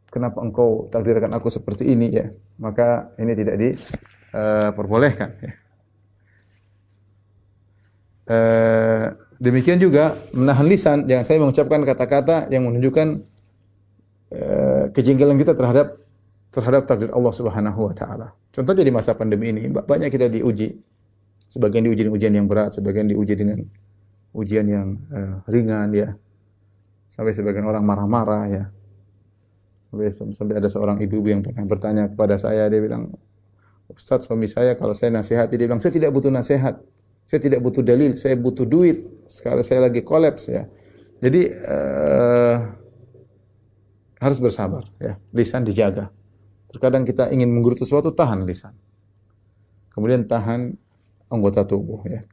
kenapa 0.08 0.39
engkau 0.39 0.88
takdirkan 0.88 1.34
aku 1.36 1.52
seperti 1.52 1.91
ini 1.91 2.08
ya 2.08 2.32
maka 2.56 3.12
ini 3.19 3.36
tidak 3.36 3.60
diperbolehkan 3.60 5.30
uh, 5.36 5.43
ya. 5.43 5.52
uh, 8.32 9.06
demikian 9.39 9.80
juga 9.80 10.19
menahan 10.36 10.67
lisan 10.67 10.97
jangan 11.08 11.25
saya 11.25 11.38
mengucapkan 11.41 11.80
kata-kata 11.88 12.52
yang 12.54 12.67
menunjukkan 12.67 13.08
uh, 14.36 14.84
kejengkelan 14.93 15.39
kita 15.39 15.56
terhadap 15.56 15.97
terhadap 16.54 16.84
takdir 16.86 17.10
Allah 17.15 17.34
Subhanahu 17.34 17.89
wa 17.89 17.93
taala. 17.95 18.28
Contohnya 18.52 18.84
di 18.84 18.93
masa 18.93 19.15
pandemi 19.15 19.49
ini 19.56 19.71
banyak 19.71 20.10
kita 20.12 20.28
diuji 20.28 20.75
Sebagian 21.49 21.82
diuji 21.82 22.06
dengan 22.06 22.15
ujian 22.15 22.34
yang 22.38 22.45
berat, 22.45 22.78
sebagian 22.78 23.10
diuji 23.10 23.34
dengan 23.34 23.58
ujian 24.38 24.65
yang 24.69 24.88
uh, 25.10 25.41
ringan 25.49 25.89
ya. 25.97 26.13
Sampai 27.10 27.34
sebagian 27.34 27.65
orang 27.65 27.82
marah-marah 27.82 28.45
ya. 28.45 28.63
Sampai, 29.89 30.13
sampai 30.13 30.56
ada 30.62 30.69
seorang 30.69 31.02
ibu-ibu 31.02 31.25
yang 31.25 31.41
pernah 31.41 31.65
bertanya 31.65 32.06
kepada 32.06 32.38
saya, 32.38 32.69
dia 32.69 32.78
bilang, 32.78 33.17
Ustaz 33.89 34.30
suami 34.30 34.45
saya 34.45 34.78
kalau 34.78 34.93
saya 34.93 35.10
nasihati, 35.10 35.58
dia 35.58 35.65
bilang, 35.65 35.82
saya 35.82 35.89
tidak 35.89 36.13
butuh 36.13 36.30
nasihat. 36.30 36.78
Saya 37.30 37.46
tidak 37.46 37.62
butuh 37.62 37.86
dalil, 37.86 38.18
saya 38.18 38.34
butuh 38.34 38.65
duit. 38.65 39.06
Sekarang 39.30 39.62
saya 39.62 39.86
lagi 39.86 40.02
kolaps 40.02 40.50
ya. 40.50 40.65
Jadi 41.22 41.46
uh, 41.62 42.58
harus 44.18 44.42
bersabar 44.42 44.89
ya. 44.98 45.22
Lisan 45.30 45.62
dijaga. 45.62 46.10
Terkadang 46.74 47.06
kita 47.06 47.30
ingin 47.30 47.54
menggerutu 47.54 47.86
sesuatu, 47.86 48.10
tahan 48.10 48.50
lisan. 48.50 48.74
Kemudian 49.94 50.26
tahan 50.26 50.74
anggota 51.30 51.70
tubuh 51.70 52.02
ya. 52.10 52.26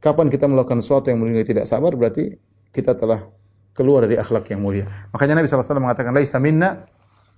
Kapan 0.00 0.32
kita 0.32 0.48
melakukan 0.48 0.80
sesuatu 0.80 1.12
yang 1.12 1.20
menunjukkan 1.20 1.44
tidak 1.44 1.64
sabar 1.68 1.92
berarti 1.92 2.32
kita 2.72 2.96
telah 2.96 3.28
keluar 3.76 4.08
dari 4.08 4.16
akhlak 4.16 4.48
yang 4.48 4.64
mulia. 4.64 4.88
Makanya 5.12 5.36
Nabi 5.36 5.52
SAW 5.52 5.84
mengatakan 5.84 6.16
laisa 6.16 6.40
minna 6.40 6.88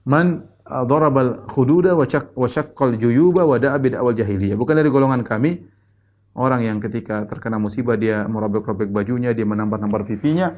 man 0.07 0.47
darabal 0.87 1.51
khududa 1.51 1.99
wa 1.99 2.47
syaqqal 2.47 2.95
juyuba 2.95 3.43
wa 3.43 3.59
da'a 3.59 3.75
bid'awal 3.75 4.15
jahiliyah. 4.15 4.55
Bukan 4.55 4.79
dari 4.79 4.87
golongan 4.87 5.27
kami 5.27 5.80
orang 6.41 6.65
yang 6.65 6.81
ketika 6.81 7.29
terkena 7.29 7.61
musibah 7.61 8.01
dia 8.01 8.25
merobek-robek 8.25 8.89
bajunya, 8.89 9.37
dia 9.37 9.45
menambar-nambar 9.45 10.09
pipinya 10.09 10.57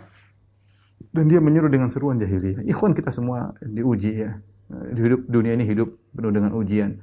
dan 1.10 1.26
dia 1.26 1.42
menyuruh 1.42 1.68
dengan 1.68 1.90
seruan 1.90 2.16
jahiliyah. 2.22 2.62
Ikhwan 2.64 2.94
kita 2.94 3.10
semua 3.10 3.52
diuji 3.60 4.22
ya. 4.22 4.38
Hidup 4.72 5.28
dunia 5.28 5.52
ini 5.52 5.68
hidup 5.68 5.92
penuh 6.16 6.32
dengan 6.32 6.56
ujian. 6.56 6.96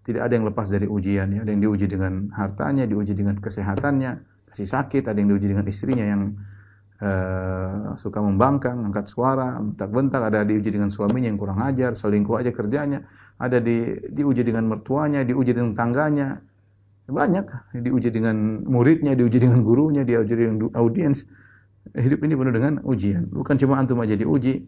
Tidak 0.00 0.22
ada 0.24 0.32
yang 0.32 0.48
lepas 0.48 0.72
dari 0.72 0.88
ujian 0.88 1.28
ya. 1.36 1.44
Ada 1.44 1.50
yang 1.52 1.62
diuji 1.68 1.84
dengan 1.90 2.32
hartanya, 2.32 2.88
diuji 2.88 3.12
dengan 3.12 3.36
kesehatannya, 3.36 4.24
kasih 4.48 4.64
sakit, 4.64 5.04
ada 5.04 5.18
yang 5.20 5.36
diuji 5.36 5.52
dengan 5.52 5.68
istrinya 5.68 6.06
yang 6.08 6.40
uh, 7.04 7.92
suka 8.00 8.24
membangkang, 8.24 8.80
angkat 8.80 9.12
suara, 9.12 9.60
bentak-bentak, 9.60 10.32
ada 10.32 10.40
diuji 10.40 10.72
dengan 10.72 10.88
suaminya 10.88 11.28
yang 11.28 11.36
kurang 11.36 11.60
ajar, 11.60 11.92
selingkuh 11.92 12.40
aja 12.40 12.48
kerjanya, 12.56 13.04
ada 13.36 13.60
di 13.60 14.00
diuji 14.08 14.40
dengan 14.40 14.64
mertuanya, 14.72 15.20
diuji 15.20 15.52
dengan 15.52 15.76
tangganya. 15.76 16.49
Banyak 17.10 17.74
diuji 17.74 18.08
dengan 18.14 18.62
muridnya, 18.64 19.18
diuji 19.18 19.42
dengan 19.42 19.60
gurunya, 19.66 20.06
diuji 20.06 20.34
dengan 20.34 20.70
audiens. 20.78 21.26
Hidup 21.90 22.22
ini 22.22 22.38
penuh 22.38 22.54
dengan 22.54 22.78
ujian. 22.86 23.26
Bukan 23.26 23.58
cuma 23.58 23.82
antum 23.82 23.98
aja 23.98 24.14
diuji, 24.14 24.62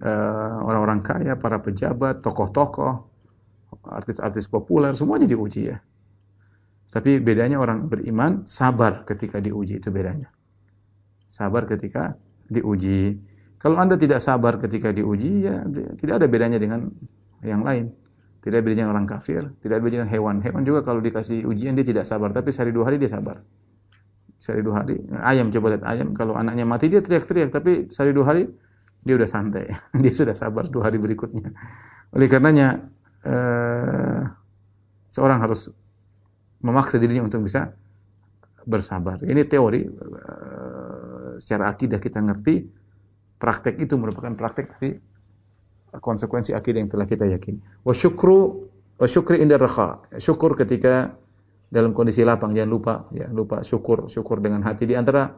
eh, 0.00 0.54
orang-orang 0.64 1.02
uh, 1.02 1.04
kaya, 1.04 1.32
para 1.36 1.60
pejabat, 1.60 2.24
tokoh-tokoh, 2.24 3.14
artis-artis 3.84 4.48
populer 4.48 4.96
semuanya 4.96 5.28
diuji 5.28 5.68
ya. 5.68 5.78
Tapi 6.94 7.18
bedanya 7.18 7.58
orang 7.58 7.90
beriman 7.90 8.46
sabar 8.46 9.02
ketika 9.02 9.42
diuji 9.42 9.82
itu 9.82 9.90
bedanya. 9.90 10.30
Sabar 11.26 11.66
ketika 11.66 12.14
diuji. 12.46 13.18
Kalau 13.58 13.80
Anda 13.82 13.98
tidak 13.98 14.22
sabar 14.22 14.62
ketika 14.62 14.94
diuji 14.94 15.42
ya 15.42 15.66
tidak 15.98 16.22
ada 16.22 16.26
bedanya 16.30 16.62
dengan 16.62 16.94
yang 17.42 17.66
lain. 17.66 17.90
Tidak 18.44 18.60
ada 18.60 18.60
bedanya 18.60 18.92
orang 18.92 19.08
kafir, 19.08 19.56
tidak 19.64 19.80
bedanya 19.80 20.04
dengan 20.04 20.12
hewan. 20.12 20.36
Hewan 20.44 20.68
juga 20.68 20.84
kalau 20.84 21.00
dikasih 21.00 21.48
ujian 21.48 21.72
dia 21.72 21.80
tidak 21.80 22.04
sabar, 22.04 22.28
tapi 22.28 22.52
sehari 22.52 22.76
dua 22.76 22.92
hari 22.92 23.00
dia 23.00 23.08
sabar. 23.08 23.40
Sehari 24.36 24.60
dua 24.60 24.84
hari. 24.84 25.00
Ayam 25.24 25.48
coba 25.48 25.72
lihat 25.72 25.84
ayam, 25.88 26.12
kalau 26.12 26.36
anaknya 26.36 26.68
mati 26.68 26.92
dia 26.92 27.00
teriak-teriak, 27.00 27.48
tapi 27.48 27.88
sehari 27.88 28.12
dua 28.12 28.28
hari 28.28 28.44
dia 29.00 29.16
udah 29.16 29.24
santai. 29.24 29.72
dia 30.04 30.12
sudah 30.12 30.36
sabar 30.36 30.68
dua 30.68 30.92
hari 30.92 31.00
berikutnya. 31.00 31.56
Oleh 32.12 32.28
karenanya 32.28 32.84
uh, 33.24 34.28
seorang 35.08 35.40
harus 35.40 35.72
memaksa 36.60 37.00
dirinya 37.00 37.24
untuk 37.24 37.48
bisa 37.48 37.72
bersabar. 38.68 39.24
Ini 39.24 39.40
teori 39.48 39.88
uh, 39.88 41.40
secara 41.40 41.72
akidah 41.72 41.96
kita 41.96 42.20
ngerti, 42.20 42.60
praktek 43.40 43.80
itu 43.80 43.96
merupakan 43.96 44.36
praktek 44.36 44.76
dari 44.76 45.00
konsekuensi 46.00 46.56
akidah 46.56 46.80
yang 46.82 46.90
telah 46.90 47.06
kita 47.06 47.26
yakini. 47.28 47.60
Wa 47.82 47.94
syukru 47.94 48.70
wa 48.98 49.06
syukri 49.06 49.42
inda 49.42 49.58
rakha. 49.58 50.02
Syukur 50.18 50.54
ketika 50.58 51.14
dalam 51.70 51.90
kondisi 51.90 52.22
lapang 52.22 52.54
jangan 52.54 52.70
lupa 52.70 52.94
ya, 53.10 53.26
lupa 53.30 53.62
syukur, 53.66 54.06
syukur 54.06 54.38
dengan 54.38 54.62
hati 54.62 54.86
di 54.86 54.94
antara 54.94 55.30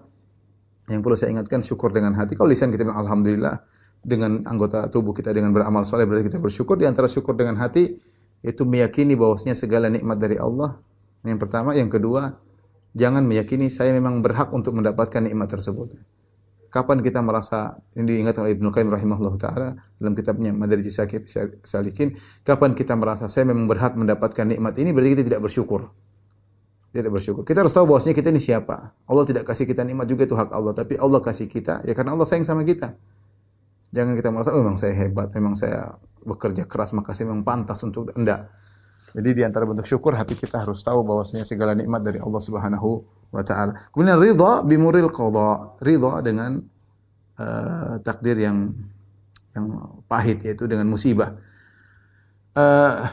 yang 0.87 1.03
perlu 1.03 1.19
saya 1.19 1.35
ingatkan 1.35 1.65
syukur 1.65 1.91
dengan 1.91 2.15
hati. 2.15 2.39
Kalau 2.39 2.47
lisan 2.47 2.71
kita 2.71 2.87
bilang 2.87 3.03
alhamdulillah, 3.03 3.59
dengan 4.07 4.47
anggota 4.47 4.87
tubuh 4.87 5.11
kita 5.11 5.35
dengan 5.35 5.51
beramal 5.51 5.83
soleh 5.83 6.07
berarti 6.07 6.31
kita 6.31 6.39
bersyukur 6.39 6.79
di 6.79 6.87
antara 6.87 7.11
syukur 7.11 7.35
dengan 7.35 7.59
hati 7.59 7.99
itu 8.47 8.63
meyakini 8.63 9.19
bahwasanya 9.19 9.59
segala 9.59 9.91
nikmat 9.91 10.15
dari 10.23 10.39
Allah 10.39 10.79
yang 11.27 11.43
pertama 11.43 11.75
yang 11.75 11.91
kedua 11.91 12.39
jangan 12.95 13.27
meyakini 13.27 13.67
saya 13.67 13.91
memang 13.91 14.23
berhak 14.23 14.55
untuk 14.55 14.79
mendapatkan 14.79 15.27
nikmat 15.27 15.51
tersebut 15.51 15.99
Kapan 16.69 17.01
kita 17.01 17.23
merasa 17.23 17.79
ini 17.95 18.19
diingat 18.19 18.37
oleh 18.43 18.55
Ibnu 18.59 18.69
Qayyim 18.75 18.91
rahimahullah 18.91 19.35
taala 19.39 19.69
dalam 19.97 20.13
kitabnya 20.13 20.53
Madarij 20.53 20.93
Salikin, 21.63 22.19
kapan 22.43 22.77
kita 22.77 22.99
merasa 22.99 23.31
saya 23.31 23.49
memang 23.49 23.71
berhak 23.71 23.97
mendapatkan 23.97 24.45
nikmat 24.45 24.77
ini 24.77 24.91
berarti 24.93 25.17
kita 25.17 25.25
tidak 25.25 25.43
bersyukur. 25.47 25.91
Tidak 26.91 27.13
bersyukur. 27.13 27.43
Kita 27.45 27.61
harus 27.61 27.77
tahu 27.77 27.93
bahwasanya 27.93 28.17
kita 28.17 28.33
ini 28.33 28.41
siapa. 28.41 28.97
Allah 29.05 29.25
tidak 29.29 29.45
kasih 29.45 29.69
kita 29.69 29.85
nikmat 29.85 30.09
juga 30.09 30.25
itu 30.25 30.33
hak 30.33 30.49
Allah, 30.51 30.73
tapi 30.73 30.97
Allah 30.97 31.21
kasih 31.21 31.47
kita 31.47 31.85
ya 31.85 31.93
karena 31.93 32.17
Allah 32.17 32.25
sayang 32.25 32.45
sama 32.49 32.65
kita. 32.65 32.97
Jangan 33.95 34.13
kita 34.19 34.29
merasa 34.35 34.51
oh, 34.53 34.61
memang 34.61 34.77
saya 34.77 34.93
hebat, 34.97 35.31
memang 35.33 35.55
saya 35.55 35.97
bekerja 36.27 36.67
keras 36.67 36.91
maka 36.93 37.15
saya 37.15 37.31
memang 37.31 37.47
pantas 37.47 37.81
untuk 37.87 38.11
enggak. 38.13 38.51
Jadi 39.17 39.33
di 39.33 39.43
antara 39.47 39.65
bentuk 39.65 39.89
syukur 39.89 40.13
hati 40.13 40.37
kita 40.37 40.61
harus 40.61 40.85
tahu 40.85 41.01
bahwasanya 41.07 41.49
segala 41.49 41.73
nikmat 41.73 42.05
dari 42.05 42.21
Allah 42.21 42.43
Subhanahu 42.43 43.16
wa 43.31 43.43
taala. 43.43 43.75
Kemudian 43.93 44.19
ridha 44.19 44.63
bimuril 44.63 45.11
qada, 45.11 45.77
ridha 45.83 46.23
dengan 46.23 46.63
uh, 47.39 47.99
takdir 48.03 48.39
yang 48.39 48.73
yang 49.57 49.67
pahit 50.05 50.45
yaitu 50.45 50.69
dengan 50.69 50.87
musibah. 50.89 51.37
Uh, 52.57 53.09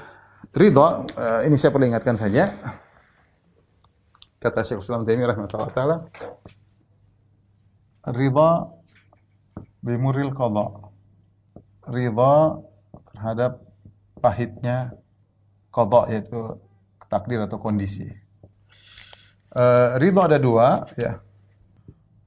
ridha 0.55 1.07
uh, 1.07 1.41
ini 1.47 1.55
saya 1.59 1.71
perlu 1.71 1.87
ingatkan 1.87 2.15
saja. 2.15 2.51
Kata 4.43 4.59
Syekh 4.59 4.83
Islam 4.83 5.07
Taimiyah 5.07 5.31
rahimahullah 5.31 5.71
taala, 5.71 5.97
ridha 8.11 8.49
bimuril 9.79 10.35
qada. 10.35 10.91
Ridha 11.83 12.63
terhadap 13.11 13.59
pahitnya 14.19 14.95
qada 15.71 16.11
yaitu 16.11 16.59
takdir 17.07 17.39
atau 17.43 17.59
kondisi. 17.59 18.11
Uh, 19.53 20.01
ridho 20.01 20.21
ada 20.25 20.41
dua, 20.41 20.83
ya. 20.97 21.21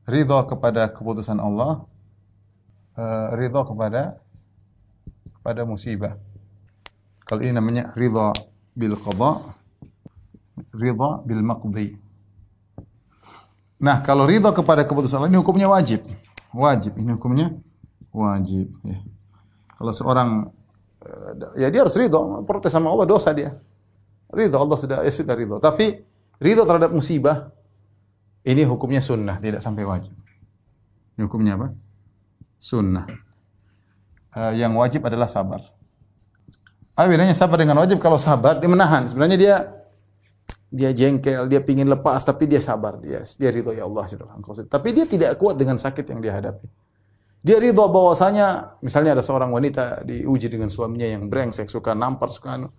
Ridho 0.07 0.39
kepada 0.47 0.87
keputusan 0.87 1.43
Allah, 1.43 1.83
uh, 2.95 3.35
ridho 3.35 3.67
kepada 3.67 4.15
kepada 5.43 5.67
musibah. 5.67 6.15
Kalau 7.27 7.43
ini 7.43 7.59
namanya 7.59 7.91
ridho 7.99 8.31
bil 8.79 8.95
qada, 9.03 9.43
ridho 10.71 11.27
bil 11.27 11.43
maqdi. 11.43 11.99
Nah, 13.83 14.01
kalau 14.07 14.25
ridho 14.25 14.55
kepada 14.55 14.87
keputusan 14.87 15.19
Allah 15.19 15.31
ini 15.35 15.43
hukumnya 15.43 15.67
wajib. 15.67 16.07
Wajib, 16.55 16.95
ini 17.03 17.11
hukumnya 17.19 17.51
wajib. 18.15 18.71
Ya. 18.87 19.03
Kalau 19.75 19.93
seorang 19.93 20.55
Eh, 21.07 21.63
ya 21.63 21.69
dia 21.71 21.81
harus 21.87 21.95
ridho, 21.95 22.43
protes 22.43 22.73
sama 22.73 22.91
Allah 22.91 23.07
dosa 23.07 23.31
dia. 23.31 23.55
Ridho 24.27 24.59
Allah 24.59 24.77
sudah 24.79 24.99
ya 25.07 25.13
sudah 25.13 25.35
ridho. 25.39 25.57
Tapi 25.63 26.03
ridho 26.43 26.63
terhadap 26.65 26.93
musibah 26.93 27.57
ini 28.47 28.63
hukumnya 28.63 29.03
sunnah, 29.03 29.43
tidak 29.43 29.59
sampai 29.59 29.83
wajib. 29.83 30.15
Ini 31.19 31.27
hukumnya 31.27 31.59
apa? 31.59 31.75
Sunnah. 32.63 33.11
Uh, 34.31 34.55
yang 34.55 34.71
wajib 34.79 35.03
adalah 35.03 35.27
sabar. 35.27 35.65
Apa 36.95 37.11
bedanya 37.11 37.35
sabar 37.35 37.59
dengan 37.59 37.83
wajib? 37.83 37.99
Kalau 37.99 38.23
sabar 38.23 38.63
dia 38.63 38.71
menahan. 38.71 39.11
Sebenarnya 39.11 39.35
dia 39.35 39.57
dia 40.71 40.91
jengkel, 40.95 41.51
dia 41.51 41.59
pingin 41.59 41.91
lepas, 41.91 42.23
tapi 42.23 42.47
dia 42.47 42.63
sabar. 42.63 43.03
Dia 43.03 43.27
dia 43.27 43.51
ridho 43.51 43.75
ya 43.75 43.83
Allah 43.83 44.07
Tapi 44.71 44.89
dia 44.95 45.05
tidak 45.11 45.35
kuat 45.43 45.59
dengan 45.59 45.83
sakit 45.83 46.07
yang 46.07 46.23
dia 46.23 46.39
hadapi. 46.39 46.71
Dia 47.43 47.59
ridho 47.59 47.83
bahwasanya 47.91 48.79
misalnya 48.79 49.19
ada 49.19 49.25
seorang 49.27 49.51
wanita 49.51 50.07
diuji 50.07 50.47
dengan 50.47 50.71
suaminya 50.71 51.07
yang 51.07 51.27
brengsek, 51.27 51.67
suka 51.67 51.99
nampar, 51.99 52.31
suka 52.31 52.59
anu. 52.63 52.71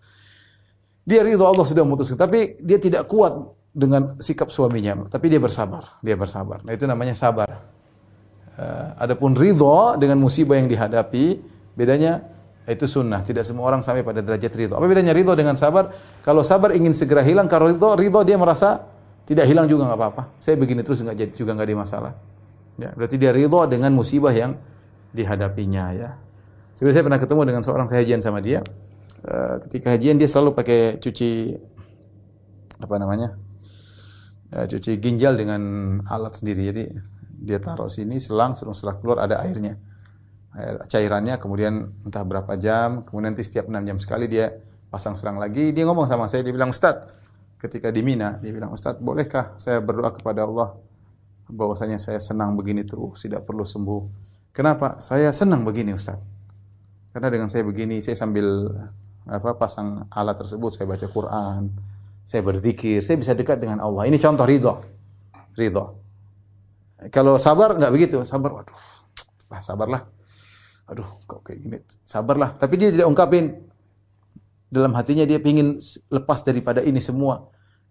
Dia 1.08 1.24
ridho 1.24 1.48
Allah 1.48 1.64
sudah 1.64 1.88
memutuskan, 1.88 2.20
tapi 2.20 2.60
dia 2.60 2.76
tidak 2.76 3.08
kuat 3.08 3.32
dengan 3.72 4.20
sikap 4.20 4.52
suaminya, 4.52 5.08
tapi 5.08 5.32
dia 5.32 5.40
bersabar, 5.40 6.04
dia 6.04 6.20
bersabar. 6.20 6.60
Nah 6.68 6.76
itu 6.76 6.84
namanya 6.84 7.16
sabar. 7.16 7.48
Uh, 8.58 8.92
adapun 9.00 9.32
ridho 9.32 9.96
dengan 9.96 10.20
musibah 10.20 10.60
yang 10.60 10.68
dihadapi, 10.68 11.40
bedanya 11.80 12.28
itu 12.68 12.84
sunnah. 12.84 13.24
Tidak 13.24 13.40
semua 13.48 13.72
orang 13.72 13.80
sampai 13.80 14.04
pada 14.04 14.20
derajat 14.20 14.52
ridho. 14.52 14.76
Apa 14.76 14.84
bedanya 14.84 15.16
ridho 15.16 15.32
dengan 15.32 15.56
sabar? 15.56 15.96
Kalau 16.28 16.44
sabar 16.44 16.76
ingin 16.76 16.92
segera 16.92 17.24
hilang, 17.24 17.48
kalau 17.48 17.72
ridho, 17.72 17.96
ridho 17.96 18.20
dia 18.28 18.36
merasa 18.36 18.84
tidak 19.24 19.48
hilang 19.48 19.72
juga 19.72 19.88
nggak 19.88 20.00
apa-apa. 20.00 20.24
Saya 20.44 20.60
begini 20.60 20.84
terus 20.84 21.00
nggak 21.00 21.40
juga 21.40 21.56
nggak 21.56 21.68
ada 21.72 21.76
masalah. 21.80 22.14
Ya, 22.76 22.92
berarti 22.92 23.16
dia 23.16 23.32
ridho 23.32 23.64
dengan 23.72 23.96
musibah 23.96 24.36
yang 24.36 24.60
dihadapinya 25.16 25.86
ya. 25.96 26.10
Sebenarnya 26.76 26.96
saya 27.00 27.06
pernah 27.08 27.22
ketemu 27.24 27.42
dengan 27.48 27.64
seorang 27.64 27.88
kajian 27.88 28.20
sama 28.20 28.44
dia. 28.44 28.60
Uh, 29.26 29.62
ketika 29.68 29.98
kajian 29.98 30.22
dia 30.22 30.30
selalu 30.30 30.54
pakai 30.54 31.02
cuci 31.02 31.58
apa 32.82 32.96
namanya? 33.02 33.34
Uh, 34.54 34.66
cuci 34.70 34.98
ginjal 35.02 35.34
dengan 35.34 35.62
alat 36.06 36.38
sendiri. 36.38 36.70
Jadi 36.70 36.84
dia 37.38 37.58
taruh 37.62 37.90
sini 37.90 38.18
selang, 38.18 38.58
selang 38.58 38.74
setelah 38.74 38.96
keluar 39.02 39.18
ada 39.26 39.42
airnya. 39.42 39.78
Air 40.58 40.82
cairannya 40.90 41.38
kemudian 41.38 42.02
entah 42.06 42.26
berapa 42.26 42.58
jam, 42.58 43.06
kemudian 43.06 43.34
nanti 43.34 43.46
setiap 43.46 43.70
6 43.70 43.78
jam 43.86 43.98
sekali 44.02 44.26
dia 44.26 44.58
pasang 44.90 45.14
serang 45.14 45.38
lagi. 45.38 45.70
Dia 45.70 45.86
ngomong 45.86 46.10
sama 46.10 46.26
saya, 46.26 46.42
dia 46.42 46.56
bilang, 46.56 46.74
"Ustaz, 46.74 47.06
ketika 47.62 47.94
di 47.94 48.02
Mina, 48.02 48.42
dia 48.42 48.50
bilang, 48.50 48.74
"Ustaz, 48.74 48.98
bolehkah 48.98 49.54
saya 49.62 49.84
berdoa 49.84 50.18
kepada 50.18 50.50
Allah 50.50 50.78
bahwasanya 51.48 51.98
saya 52.00 52.20
senang 52.20 52.60
begini 52.60 52.84
terus, 52.84 53.24
tidak 53.24 53.48
perlu 53.48 53.64
sembuh. 53.64 54.02
Kenapa? 54.52 55.00
Saya 55.00 55.32
senang 55.32 55.64
begini, 55.64 55.96
Ustaz. 55.96 56.20
Karena 57.16 57.32
dengan 57.32 57.48
saya 57.48 57.64
begini, 57.64 58.04
saya 58.04 58.20
sambil 58.20 58.68
apa 59.28 59.60
pasang 59.60 60.08
alat 60.10 60.36
tersebut, 60.40 60.74
saya 60.74 60.88
baca 60.88 61.08
Quran, 61.08 61.72
saya 62.24 62.42
berzikir, 62.44 63.04
saya 63.04 63.20
bisa 63.20 63.36
dekat 63.36 63.60
dengan 63.60 63.84
Allah. 63.84 64.08
Ini 64.08 64.18
contoh 64.18 64.48
ridho. 64.48 64.74
Ridho. 65.56 65.86
Kalau 67.14 67.38
sabar 67.38 67.78
nggak 67.78 67.94
begitu, 67.94 68.18
sabar, 68.26 68.64
waduh, 68.64 68.82
lah 69.54 69.62
sabarlah. 69.62 70.02
Aduh, 70.88 71.08
kok 71.28 71.44
kayak 71.44 71.60
gini, 71.62 71.78
sabarlah. 72.08 72.56
Tapi 72.56 72.74
dia 72.80 72.90
tidak 72.90 73.08
ungkapin 73.12 73.68
dalam 74.68 74.92
hatinya 74.96 75.24
dia 75.24 75.40
ingin 75.40 75.80
lepas 76.12 76.44
daripada 76.44 76.84
ini 76.84 77.00
semua 77.00 77.48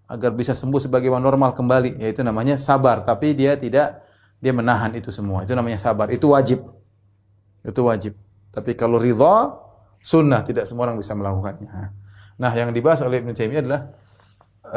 agar 0.06 0.36
bisa 0.36 0.52
sembuh 0.52 0.78
sebagaimana 0.78 1.24
normal 1.24 1.56
kembali 1.56 1.98
yaitu 1.98 2.20
namanya 2.20 2.60
sabar 2.60 3.02
tapi 3.02 3.32
dia 3.32 3.56
tidak 3.56 4.04
dia 4.38 4.52
menahan 4.52 4.92
itu 4.94 5.08
semua 5.10 5.42
itu 5.42 5.56
namanya 5.56 5.80
sabar 5.80 6.12
itu 6.12 6.30
wajib 6.30 6.62
itu 7.64 7.80
wajib 7.82 8.12
tapi 8.52 8.76
kalau 8.78 9.00
ridha 9.00 9.56
sunnah 10.06 10.46
tidak 10.46 10.70
semua 10.70 10.86
orang 10.86 11.02
bisa 11.02 11.18
melakukannya 11.18 11.90
nah 12.38 12.52
yang 12.54 12.70
dibahas 12.70 13.02
oleh 13.02 13.18
Ibnu 13.26 13.34
Taimiyah 13.34 13.62
adalah 13.66 13.82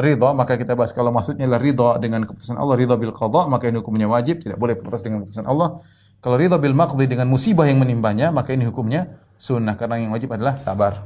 ridha 0.02 0.30
maka 0.34 0.58
kita 0.58 0.74
bahas 0.74 0.90
kalau 0.90 1.14
maksudnya 1.14 1.46
adalah 1.46 1.62
ridha 1.62 1.90
dengan 2.02 2.26
keputusan 2.26 2.58
Allah 2.58 2.74
ridha 2.74 2.98
bil 2.98 3.14
qada 3.14 3.46
maka 3.46 3.70
ini 3.70 3.78
hukumnya 3.78 4.10
wajib 4.10 4.42
tidak 4.42 4.58
boleh 4.58 4.74
protes 4.74 5.06
dengan 5.06 5.22
keputusan 5.22 5.46
Allah 5.46 5.78
kalau 6.18 6.36
ridha 6.42 6.58
bil 6.58 6.74
maqdi 6.74 7.06
dengan 7.06 7.30
musibah 7.30 7.70
yang 7.70 7.78
menimpanya 7.78 8.34
maka 8.34 8.58
ini 8.58 8.66
hukumnya 8.66 9.22
sunnah 9.38 9.78
karena 9.78 10.02
yang 10.02 10.10
wajib 10.10 10.34
adalah 10.34 10.58
sabar 10.58 11.06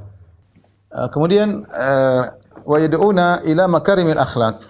uh, 0.96 1.10
kemudian 1.12 1.68
uh, 1.68 2.24
wa 2.62 2.78
yad'una 2.80 3.42
ila 3.44 3.64
makarimil 3.68 4.20
akhlak. 4.20 4.62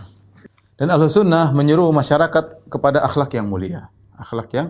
Dan 0.73 0.89
ahlu 0.89 1.05
sunnah 1.07 1.53
menyeru 1.53 1.87
masyarakat 1.93 2.67
kepada 2.67 3.05
akhlak 3.05 3.37
yang 3.37 3.47
mulia. 3.47 3.93
Akhlak 4.17 4.49
yang 4.51 4.67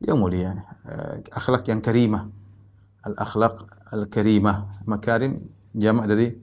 yang 0.00 0.16
mulia. 0.16 0.62
Uh, 0.86 1.20
akhlak 1.34 1.66
yang 1.68 1.82
karimah. 1.82 2.30
Al-akhlak 3.00 3.64
al-karimah. 3.90 4.70
Makarim 4.86 5.42
jamak 5.74 6.06
dari 6.10 6.34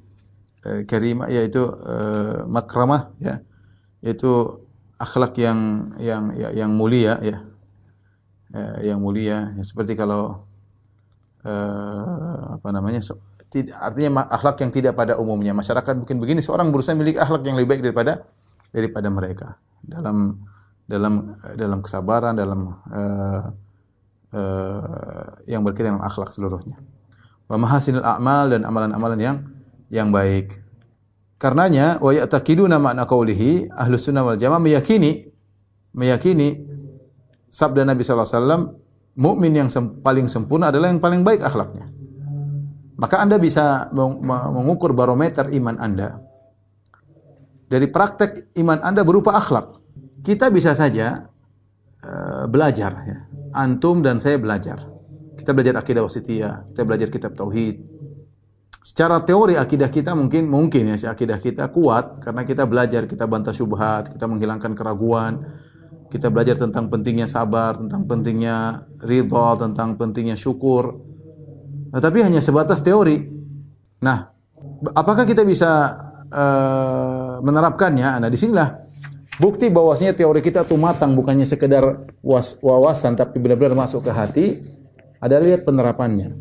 uh, 0.67 0.81
karimah 0.83 1.27
yaitu 1.31 1.63
uh, 1.63 2.45
makramah 2.47 3.11
ya. 3.17 3.41
Yaitu 4.03 4.61
akhlak 4.99 5.35
yang 5.39 5.91
yang 5.99 6.23
ya, 6.37 6.49
yang 6.53 6.71
mulia 6.75 7.17
ya. 7.23 7.37
Uh, 8.47 8.79
yang 8.79 9.03
mulia 9.03 9.51
ya, 9.59 9.63
seperti 9.63 9.99
kalau 9.99 10.47
uh, 11.43 12.55
apa 12.55 12.69
namanya 12.71 13.03
artinya 13.79 14.27
akhlak 14.27 14.59
yang 14.63 14.71
tidak 14.71 14.93
pada 14.95 15.15
umumnya. 15.19 15.55
Masyarakat 15.55 16.03
mungkin 16.03 16.19
begini, 16.19 16.39
seorang 16.43 16.71
berusaha 16.71 16.95
memiliki 16.95 17.19
akhlak 17.19 17.43
yang 17.47 17.55
lebih 17.59 17.75
baik 17.75 17.81
daripada 17.83 18.13
daripada 18.71 19.07
mereka 19.07 19.47
dalam 19.83 20.43
dalam 20.87 21.35
dalam 21.55 21.79
kesabaran, 21.83 22.35
dalam 22.35 22.75
uh, 22.91 23.43
uh, 24.35 25.27
yang 25.47 25.63
berkaitan 25.63 25.95
dengan 25.95 26.07
akhlak 26.07 26.31
seluruhnya. 26.31 26.79
Wa 27.47 27.55
mahasinul 27.55 28.03
a'mal 28.03 28.51
dan 28.51 28.67
amalan-amalan 28.67 29.19
yang 29.19 29.37
yang 29.87 30.09
baik. 30.11 30.59
Karenanya 31.37 32.01
wa 32.03 32.11
ya'taqiduna 32.11 32.75
ma'na 32.81 33.07
qawlihi 33.07 33.71
ahlus 33.71 34.09
sunnah 34.09 34.25
wal 34.25 34.35
jamaah 34.35 34.59
meyakini 34.59 35.31
meyakini 35.93 36.65
sabda 37.47 37.85
Nabi 37.87 38.01
sallallahu 38.01 38.29
alaihi 38.35 38.67
mukmin 39.17 39.53
yang 39.53 39.69
sem 39.69 40.01
paling 40.01 40.29
sempurna 40.29 40.69
adalah 40.69 40.89
yang 40.89 41.01
paling 41.01 41.21
baik 41.21 41.45
akhlaknya. 41.45 41.89
Maka 42.97 43.21
Anda 43.21 43.37
bisa 43.37 43.93
mengukur 43.93 44.97
barometer 44.97 45.53
iman 45.53 45.77
Anda. 45.77 46.17
Dari 47.69 47.85
praktek 47.93 48.57
iman 48.57 48.81
Anda 48.81 49.05
berupa 49.05 49.37
akhlak. 49.37 49.77
Kita 50.25 50.49
bisa 50.49 50.73
saja 50.73 51.29
uh, 52.01 52.49
belajar 52.49 52.91
ya. 53.05 53.17
Antum 53.53 54.01
dan 54.01 54.17
saya 54.17 54.41
belajar. 54.41 54.96
Kita 55.47 55.55
belajar 55.55 55.79
akidah 55.79 56.03
wasitiyah, 56.03 56.67
kita 56.67 56.83
belajar 56.83 57.07
kitab 57.07 57.31
tauhid. 57.31 57.79
Secara 58.83 59.23
teori 59.23 59.55
akidah 59.55 59.87
kita 59.87 60.11
mungkin 60.11 60.43
mungkin 60.51 60.91
ya 60.91 60.99
si 60.99 61.07
akidah 61.07 61.39
kita 61.39 61.71
kuat 61.71 62.19
karena 62.19 62.43
kita 62.43 62.67
belajar, 62.67 63.07
kita 63.07 63.23
bantah 63.31 63.55
syubhat, 63.55 64.11
kita 64.11 64.27
menghilangkan 64.27 64.75
keraguan. 64.75 65.47
kita 66.11 66.27
belajar 66.27 66.59
tentang 66.59 66.91
pentingnya 66.91 67.31
sabar, 67.31 67.79
tentang 67.79 68.03
pentingnya 68.07 68.87
ridha, 68.99 69.47
tentang 69.59 69.95
pentingnya 69.95 70.35
syukur. 70.35 70.99
Nah, 71.95 71.99
tapi 72.03 72.23
hanya 72.23 72.43
sebatas 72.43 72.83
teori. 72.83 73.23
Nah, 74.03 74.31
apakah 74.95 75.23
kita 75.27 75.43
bisa 75.43 75.95
uh, 76.27 77.39
menerapkannya? 77.43 78.19
Nah, 78.23 78.29
di 78.31 78.35
sinilah 78.39 78.87
bukti 79.39 79.67
bahwasanya 79.71 80.11
teori 80.11 80.39
kita 80.43 80.67
itu 80.67 80.75
matang, 80.75 81.15
bukannya 81.15 81.47
sekedar 81.47 82.07
was, 82.23 82.59
wawasan, 82.59 83.15
tapi 83.15 83.39
benar-benar 83.39 83.75
masuk 83.75 84.07
ke 84.07 84.11
hati. 84.11 84.47
Ada 85.17 85.41
lihat 85.41 85.65
penerapannya. 85.65 86.37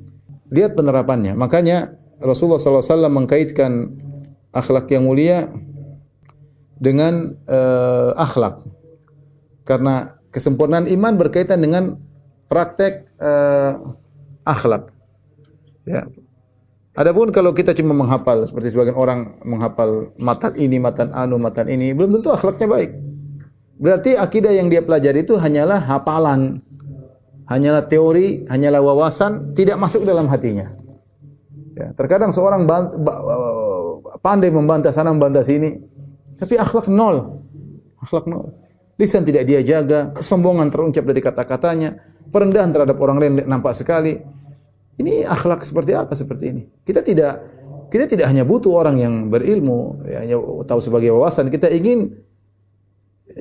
Lihat 0.53 0.77
penerapannya. 0.77 1.33
Makanya 1.35 1.97
Rasulullah 2.21 2.61
SAW 2.61 3.09
mengkaitkan 3.13 3.93
akhlak 4.53 4.89
yang 4.89 5.05
mulia 5.05 5.53
dengan 6.77 7.37
uh, 7.49 8.13
akhlak 8.17 8.65
karena 9.65 10.17
kesempurnaan 10.33 10.89
iman 10.89 11.17
berkaitan 11.17 11.61
dengan 11.61 11.97
praktek 12.49 13.09
uh, 13.21 13.97
akhlak. 14.45 14.93
Ya. 15.89 16.07
Adapun 16.97 17.29
kalau 17.29 17.53
kita 17.53 17.77
cuma 17.77 17.93
menghafal 17.93 18.41
seperti 18.49 18.73
sebagian 18.73 18.97
orang 18.97 19.37
menghafal 19.45 20.17
matan 20.17 20.57
ini, 20.57 20.81
matan 20.81 21.13
anu, 21.13 21.37
matan 21.37 21.69
ini, 21.69 21.93
belum 21.93 22.17
tentu 22.17 22.33
akhlaknya 22.33 22.69
baik. 22.73 22.91
Berarti 23.77 24.17
akidah 24.17 24.57
yang 24.57 24.73
dia 24.73 24.81
pelajari 24.81 25.21
itu 25.21 25.37
hanyalah 25.37 25.77
hafalan, 25.85 26.65
hanyalah 27.47 27.87
teori, 27.87 28.47
hanyalah 28.51 28.83
wawasan, 28.83 29.55
tidak 29.55 29.79
masuk 29.79 30.03
dalam 30.03 30.27
hatinya. 30.27 30.75
Ya, 31.77 31.93
terkadang 31.93 32.33
seorang 32.33 32.65
pandai 34.25 34.51
membantah 34.51 34.91
sana 34.91 35.13
membantah 35.13 35.45
sini, 35.45 35.77
tapi 36.41 36.57
akhlak 36.57 36.91
nol. 36.91 37.43
Akhlak 38.03 38.27
nol. 38.27 38.57
Lisan 38.97 39.29
tidak 39.29 39.45
dia 39.45 39.61
jaga, 39.61 40.09
kesombongan 40.17 40.73
teruncap 40.73 41.05
dari 41.05 41.21
kata-katanya, 41.21 42.01
perendahan 42.33 42.73
terhadap 42.73 42.97
orang 42.97 43.21
lain 43.21 43.33
nampak 43.45 43.77
sekali. 43.77 44.17
Ini 44.97 45.29
akhlak 45.29 45.69
seperti 45.69 45.93
apa 45.93 46.17
seperti 46.17 46.45
ini? 46.49 46.63
Kita 46.81 47.05
tidak 47.05 47.45
kita 47.93 48.09
tidak 48.09 48.33
hanya 48.33 48.49
butuh 48.49 48.73
orang 48.73 48.97
yang 48.97 49.15
berilmu, 49.29 50.01
ya, 50.09 50.25
hanya 50.25 50.41
tahu 50.65 50.81
sebagai 50.81 51.13
wawasan. 51.13 51.53
Kita 51.53 51.69
ingin 51.69 52.09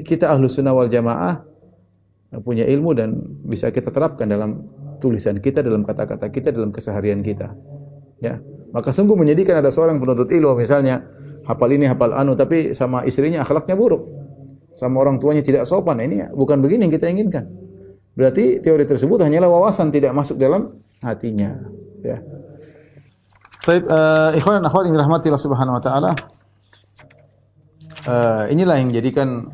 kita 0.04 0.28
ahlu 0.28 0.52
sunnah 0.52 0.76
wal 0.76 0.92
jamaah 0.92 1.40
punya 2.42 2.66
ilmu 2.68 2.92
dan 2.98 3.10
bisa 3.46 3.70
kita 3.70 3.92
terapkan 3.94 4.26
dalam 4.28 4.66
tulisan 5.00 5.38
kita, 5.40 5.62
dalam 5.62 5.84
kata-kata 5.84 6.32
kita, 6.32 6.52
dalam 6.52 6.72
keseharian 6.72 7.22
kita. 7.22 7.54
Ya, 8.24 8.40
maka 8.72 8.96
sungguh 8.96 9.16
menyedihkan 9.16 9.60
ada 9.60 9.70
seorang 9.70 10.00
penuntut 10.00 10.32
ilmu 10.32 10.56
misalnya 10.56 11.04
hafal 11.46 11.70
ini 11.72 11.86
hafal 11.86 12.16
anu 12.16 12.34
tapi 12.34 12.72
sama 12.72 13.04
istrinya 13.04 13.44
akhlaknya 13.44 13.76
buruk 13.76 14.08
sama 14.76 15.00
orang 15.00 15.24
tuanya 15.24 15.40
tidak 15.40 15.64
sopan. 15.64 16.04
Ini 16.04 16.36
bukan 16.36 16.60
begini 16.60 16.92
yang 16.92 16.94
kita 16.94 17.08
inginkan. 17.08 17.48
Berarti 18.16 18.60
teori 18.60 18.84
tersebut 18.84 19.24
hanyalah 19.24 19.48
wawasan 19.48 19.92
tidak 19.92 20.12
masuk 20.12 20.36
dalam 20.36 20.76
hatinya. 21.00 21.56
Ya. 22.04 22.20
Baik, 23.66 23.84
uh, 23.88 24.30
ikhwan 24.38 24.62
dan 24.62 24.68
akhwat 24.70 24.84
yang 24.86 24.94
dirahmati 25.00 25.26
Allah 25.32 25.44
Subhanahu 25.44 25.76
wa 25.80 25.84
taala. 25.84 26.12
Uh, 28.06 28.46
inilah 28.54 28.78
yang 28.78 28.94
menjadikan 28.94 29.50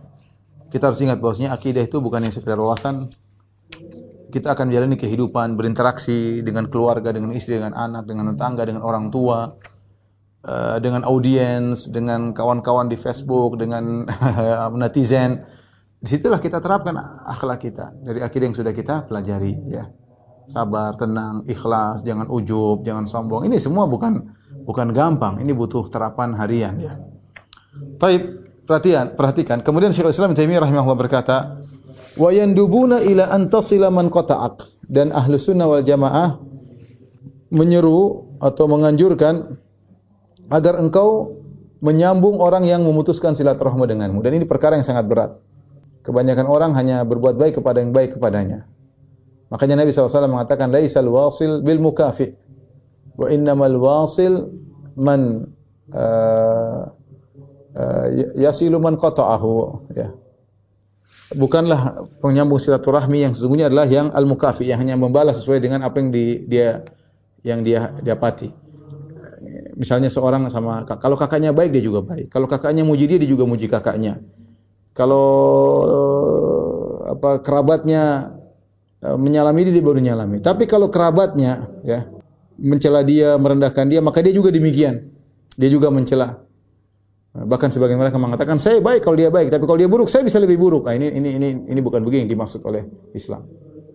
kita 0.71 0.89
harus 0.89 1.03
ingat 1.03 1.19
bahwasanya 1.19 1.51
akidah 1.51 1.83
itu 1.83 1.99
bukan 1.99 2.23
yang 2.23 2.33
sekedar 2.33 2.55
wawasan. 2.55 3.11
Kita 4.31 4.55
akan 4.55 4.71
menjalani 4.71 4.95
kehidupan, 4.95 5.59
berinteraksi 5.59 6.39
dengan 6.39 6.71
keluarga, 6.71 7.11
dengan 7.11 7.35
istri, 7.35 7.59
dengan 7.59 7.75
anak, 7.75 8.07
dengan 8.07 8.31
tetangga, 8.31 8.63
dengan 8.63 8.79
orang 8.87 9.11
tua, 9.11 9.59
Eh, 10.41 10.77
dengan 10.81 11.05
audiens, 11.05 11.93
dengan 11.93 12.33
kawan-kawan 12.33 12.89
di 12.89 12.97
Facebook, 12.97 13.61
dengan 13.61 14.09
netizen. 14.81 15.45
Di 16.01 16.09
situlah 16.09 16.41
kita 16.41 16.57
terapkan 16.57 16.97
akhlak 17.29 17.61
kita 17.61 17.93
dari 18.01 18.25
akidah 18.25 18.49
yang 18.49 18.57
sudah 18.57 18.73
kita 18.73 19.05
pelajari. 19.05 19.53
Ya, 19.69 19.93
sabar, 20.49 20.97
tenang, 20.97 21.45
ikhlas, 21.45 22.01
jangan 22.01 22.25
ujub, 22.25 22.81
jangan 22.81 23.05
sombong. 23.05 23.45
Ini 23.45 23.61
semua 23.61 23.85
bukan 23.85 24.33
bukan 24.65 24.89
gampang. 24.89 25.37
Ini 25.37 25.53
butuh 25.53 25.85
terapan 25.93 26.33
harian. 26.33 26.73
Ya. 26.81 26.97
Taib, 28.01 28.40
perhatian, 28.65 29.13
perhatikan. 29.17 29.59
Kemudian 29.65 29.91
Syekhul 29.93 30.13
Islam 30.13 30.33
Taimiyah 30.33 30.63
rahimahullah 30.63 30.99
berkata, 30.99 31.61
wa 32.17 32.29
yandubuna 32.29 33.01
ila 33.03 33.31
antasila 33.31 33.87
man 33.89 34.11
qata'ak 34.11 34.85
dan 34.87 35.15
ahlu 35.15 35.39
sunnah 35.39 35.67
wal 35.67 35.83
jamaah 35.83 36.39
menyeru 37.51 38.31
atau 38.39 38.65
menganjurkan 38.67 39.59
agar 40.51 40.79
engkau 40.79 41.39
menyambung 41.81 42.37
orang 42.37 42.63
yang 42.63 42.85
memutuskan 42.85 43.33
silaturahmi 43.33 43.89
denganmu. 43.89 44.21
Dan 44.21 44.37
ini 44.37 44.45
perkara 44.45 44.77
yang 44.77 44.85
sangat 44.85 45.05
berat. 45.09 45.31
Kebanyakan 46.01 46.45
orang 46.49 46.71
hanya 46.77 47.05
berbuat 47.05 47.37
baik 47.37 47.61
kepada 47.61 47.81
yang 47.81 47.93
baik 47.93 48.17
kepadanya. 48.17 48.65
Makanya 49.51 49.83
Nabi 49.83 49.93
SAW 49.93 50.31
mengatakan, 50.31 50.71
Laisal 50.71 51.05
wasil 51.09 51.61
bil 51.61 51.77
mukafi. 51.77 52.33
Wa 53.17 53.27
innamal 53.29 53.75
wasil 53.77 54.49
man 54.95 55.51
uh, 55.91 56.89
uh, 57.75 58.07
yasilu 58.37 58.77
man 58.79 58.97
qata'ahu. 58.97 59.53
Ya. 59.95 60.13
Bukanlah 61.31 62.11
penyambung 62.19 62.59
silaturahmi 62.59 63.23
yang 63.23 63.31
sesungguhnya 63.31 63.71
adalah 63.71 63.87
yang 63.87 64.11
al-mukafi, 64.11 64.67
yang 64.67 64.83
hanya 64.83 64.99
membalas 64.99 65.39
sesuai 65.39 65.63
dengan 65.63 65.87
apa 65.87 66.03
yang 66.03 66.11
di, 66.11 66.43
dia 66.43 66.83
yang 67.41 67.63
dia 67.63 67.95
dapati 68.03 68.61
misalnya 69.75 70.13
seorang 70.13 70.45
sama 70.53 70.85
kalau 70.85 71.17
kakaknya 71.17 71.49
baik 71.49 71.73
dia 71.73 71.83
juga 71.83 72.05
baik. 72.05 72.29
Kalau 72.29 72.45
kakaknya 72.45 72.85
muji 72.85 73.09
dia 73.09 73.17
dia 73.17 73.29
juga 73.29 73.49
muji 73.49 73.65
kakaknya. 73.65 74.21
Kalau 74.91 75.27
eh, 75.87 76.95
apa 77.17 77.41
kerabatnya 77.41 78.35
eh, 79.01 79.17
menyalami 79.17 79.65
dia, 79.65 79.73
dia 79.73 79.83
baru 79.83 79.99
nyalami. 79.99 80.37
Tapi 80.43 80.69
kalau 80.69 80.93
kerabatnya 80.93 81.71
ya 81.81 82.05
mencela 82.61 83.01
dia, 83.01 83.33
merendahkan 83.41 83.89
dia, 83.89 83.99
maka 84.03 84.21
dia 84.21 84.33
juga 84.35 84.53
demikian. 84.53 85.09
Dia 85.57 85.69
juga 85.73 85.89
mencela. 85.89 86.45
Bahkan 87.31 87.71
sebagian 87.71 87.95
mereka 87.95 88.19
mengatakan 88.19 88.59
saya 88.59 88.83
baik 88.83 89.07
kalau 89.07 89.15
dia 89.15 89.31
baik, 89.31 89.47
tapi 89.55 89.63
kalau 89.63 89.79
dia 89.79 89.87
buruk 89.87 90.11
saya 90.11 90.27
bisa 90.27 90.35
lebih 90.35 90.59
buruk. 90.59 90.83
Nah, 90.83 90.99
ini 90.99 91.07
ini 91.15 91.29
ini 91.39 91.47
ini 91.71 91.79
bukan 91.79 92.03
begini 92.03 92.27
dimaksud 92.27 92.59
oleh 92.67 92.83
Islam. 93.15 93.47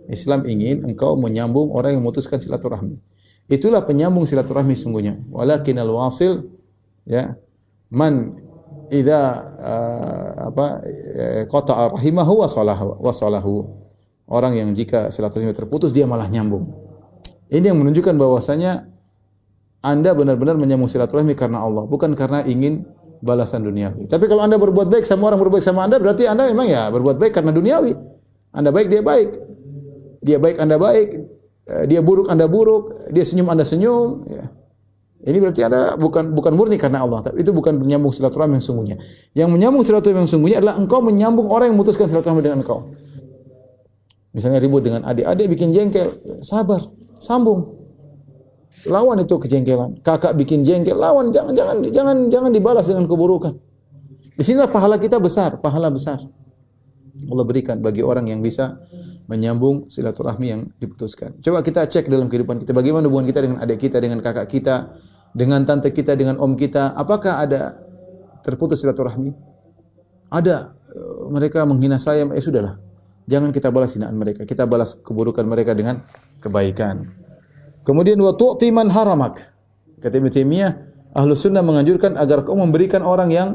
Islam 0.09 0.49
ingin 0.49 0.89
engkau 0.89 1.21
menyambung 1.21 1.69
orang 1.77 1.93
yang 1.93 2.01
memutuskan 2.01 2.41
silaturahmi. 2.41 2.97
Itulah 3.53 3.85
penyambung 3.85 4.25
silaturahmi 4.25 4.73
sungguhnya. 4.73 5.21
Walakin 5.29 5.77
al-wasil 5.77 6.49
ya 7.05 7.37
man 7.93 8.41
idza 8.89 9.21
uh, 9.61 10.31
apa 10.49 10.67
eh, 10.89 11.43
qata'a 11.45 11.93
rahimahu 11.93 12.41
wa 12.41 12.49
salahu 12.49 12.97
wa 13.05 13.13
salahu. 13.13 13.55
Orang 14.33 14.57
yang 14.57 14.73
jika 14.73 15.13
silaturahmi 15.13 15.53
terputus 15.53 15.93
dia 15.93 16.09
malah 16.09 16.27
nyambung. 16.33 16.73
Ini 17.53 17.69
yang 17.69 17.79
menunjukkan 17.79 18.17
bahwasanya 18.17 18.91
anda 19.85 20.11
benar-benar 20.17 20.59
menyambung 20.59 20.91
silaturahmi 20.91 21.37
karena 21.39 21.63
Allah, 21.63 21.87
bukan 21.87 22.17
karena 22.19 22.43
ingin 22.43 22.83
balasan 23.27 23.67
duniawi. 23.67 24.07
Tapi 24.07 24.31
kalau 24.31 24.47
Anda 24.47 24.57
berbuat 24.57 24.87
baik 24.87 25.03
sama 25.03 25.35
orang 25.35 25.43
berbuat 25.43 25.61
sama 25.61 25.83
Anda, 25.83 25.99
berarti 25.99 26.31
Anda 26.31 26.47
memang 26.47 26.71
ya 26.71 26.87
berbuat 26.95 27.19
baik 27.19 27.35
karena 27.35 27.51
duniawi. 27.51 27.93
Anda 28.55 28.71
baik, 28.71 28.87
dia 28.87 29.03
baik. 29.03 29.29
Dia 30.23 30.39
baik, 30.39 30.57
Anda 30.63 30.79
baik. 30.79 31.09
Eh, 31.67 31.85
dia 31.91 31.99
buruk 31.99 32.31
Anda 32.31 32.47
buruk, 32.47 33.11
dia 33.11 33.27
senyum 33.27 33.51
Anda 33.51 33.67
senyum, 33.67 34.31
ya. 34.31 34.47
Ini 35.27 35.43
berarti 35.43 35.67
ada 35.67 35.99
bukan 35.99 36.39
bukan 36.39 36.55
murni 36.55 36.79
karena 36.79 37.03
Allah, 37.03 37.19
tapi 37.19 37.43
itu 37.43 37.51
bukan 37.51 37.83
menyambung 37.83 38.15
silaturahmi 38.15 38.63
yang 38.63 38.65
sungguhnya. 38.65 38.97
Yang 39.35 39.49
menyambung 39.51 39.83
silaturahmi 39.83 40.23
yang 40.23 40.31
sungguhnya 40.31 40.63
adalah 40.63 40.79
engkau 40.79 41.03
menyambung 41.03 41.51
orang 41.51 41.75
yang 41.75 41.75
memutuskan 41.75 42.07
silaturahmi 42.07 42.47
dengan 42.47 42.63
engkau. 42.63 42.95
Misalnya 44.31 44.63
ribut 44.63 44.87
dengan 44.87 45.03
adik, 45.03 45.27
adik 45.27 45.51
bikin 45.51 45.75
jengkel, 45.75 46.15
sabar, 46.47 46.87
sambung. 47.19 47.86
Lawan 48.85 49.25
itu 49.25 49.41
kejengkelan. 49.41 50.05
Kakak 50.05 50.37
bikin 50.37 50.61
jengkel, 50.61 51.01
lawan 51.01 51.33
jangan 51.33 51.57
jangan 51.57 51.77
jangan 51.89 52.17
jangan 52.29 52.51
dibalas 52.53 52.85
dengan 52.85 53.09
keburukan. 53.09 53.57
Di 54.37 54.45
sinilah 54.45 54.69
pahala 54.69 55.01
kita 55.01 55.17
besar, 55.17 55.57
pahala 55.65 55.89
besar. 55.89 56.21
Allah 57.25 57.45
berikan 57.49 57.81
bagi 57.81 58.05
orang 58.05 58.29
yang 58.29 58.45
bisa 58.45 58.77
menyambung 59.27 59.89
silaturahmi 59.89 60.47
yang 60.47 60.63
diputuskan. 60.77 61.41
Coba 61.41 61.65
kita 61.65 61.89
cek 61.89 62.13
dalam 62.13 62.29
kehidupan 62.29 62.61
kita 62.61 62.77
bagaimana 62.77 63.09
hubungan 63.09 63.27
kita 63.27 63.41
dengan 63.43 63.59
adik 63.65 63.89
kita, 63.89 63.97
dengan 63.97 64.21
kakak 64.21 64.47
kita, 64.53 64.93
dengan 65.33 65.65
tante 65.65 65.91
kita, 65.91 66.13
dengan 66.13 66.37
om 66.37 66.53
kita. 66.55 66.93
Apakah 66.95 67.43
ada 67.43 67.81
terputus 68.45 68.85
silaturahmi? 68.85 69.33
Ada. 70.31 70.77
Eh, 70.93 71.33
mereka 71.33 71.65
menghina 71.65 71.97
saya, 71.97 72.29
eh 72.29 72.45
sudahlah. 72.45 72.79
Jangan 73.27 73.51
kita 73.51 73.75
balas 73.75 73.99
hinaan 73.99 74.15
mereka. 74.15 74.47
Kita 74.47 74.69
balas 74.69 74.95
keburukan 75.01 75.43
mereka 75.43 75.75
dengan 75.75 76.07
kebaikan. 76.39 77.26
Kemudian 77.87 78.19
wa 78.19 78.35
tu'ti 78.35 78.75
man 78.75 78.91
haramak. 78.91 79.55
Kata 80.03 80.19
Ibnu 80.19 80.27
Taimiyah, 80.27 80.71
Ahlu 81.15 81.39
Sunnah 81.39 81.63
menganjurkan 81.63 82.19
agar 82.19 82.43
kau 82.43 82.59
memberikan 82.59 83.07
orang 83.07 83.31
yang 83.31 83.49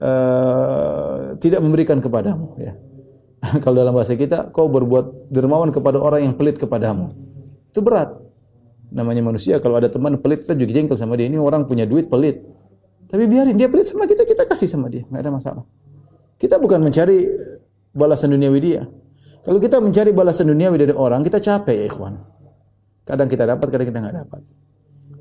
uh, 0.00 1.36
tidak 1.38 1.60
memberikan 1.60 2.00
kepadamu 2.00 2.56
ya. 2.56 2.72
Kalau 3.62 3.84
dalam 3.84 3.92
bahasa 3.92 4.16
kita 4.16 4.48
kau 4.48 4.72
berbuat 4.72 5.28
dermawan 5.28 5.68
kepada 5.70 6.00
orang 6.00 6.24
yang 6.24 6.34
pelit 6.40 6.56
kepadamu. 6.56 7.12
Itu 7.68 7.84
berat. 7.84 8.16
Namanya 8.94 9.26
manusia 9.26 9.58
kalau 9.58 9.74
ada 9.74 9.90
teman 9.90 10.22
pelit 10.22 10.46
kita 10.46 10.54
juga 10.54 10.70
jengkel 10.70 10.94
sama 10.94 11.18
dia. 11.18 11.26
Ini 11.26 11.34
orang 11.34 11.66
punya 11.66 11.82
duit 11.82 12.06
pelit. 12.06 12.46
Tapi 13.10 13.26
biarin 13.26 13.58
dia 13.58 13.66
pelit 13.66 13.90
sama 13.90 14.06
kita, 14.06 14.22
kita 14.22 14.46
kasih 14.46 14.70
sama 14.70 14.86
dia, 14.86 15.02
enggak 15.10 15.22
ada 15.26 15.32
masalah. 15.34 15.64
Kita 16.38 16.62
bukan 16.62 16.78
mencari 16.78 17.26
balasan 17.90 18.38
duniawi 18.38 18.58
dia. 18.62 18.86
Kalau 19.42 19.58
kita 19.58 19.82
mencari 19.82 20.14
balasan 20.14 20.46
duniawi 20.46 20.78
dari 20.78 20.94
orang, 20.94 21.26
kita 21.26 21.42
capek 21.42 21.74
ya 21.74 21.84
ikhwan. 21.90 22.14
Kadang 23.04 23.28
kita 23.28 23.44
dapat, 23.44 23.66
kadang 23.68 23.88
kita 23.88 23.98
nggak 24.00 24.16
dapat. 24.24 24.40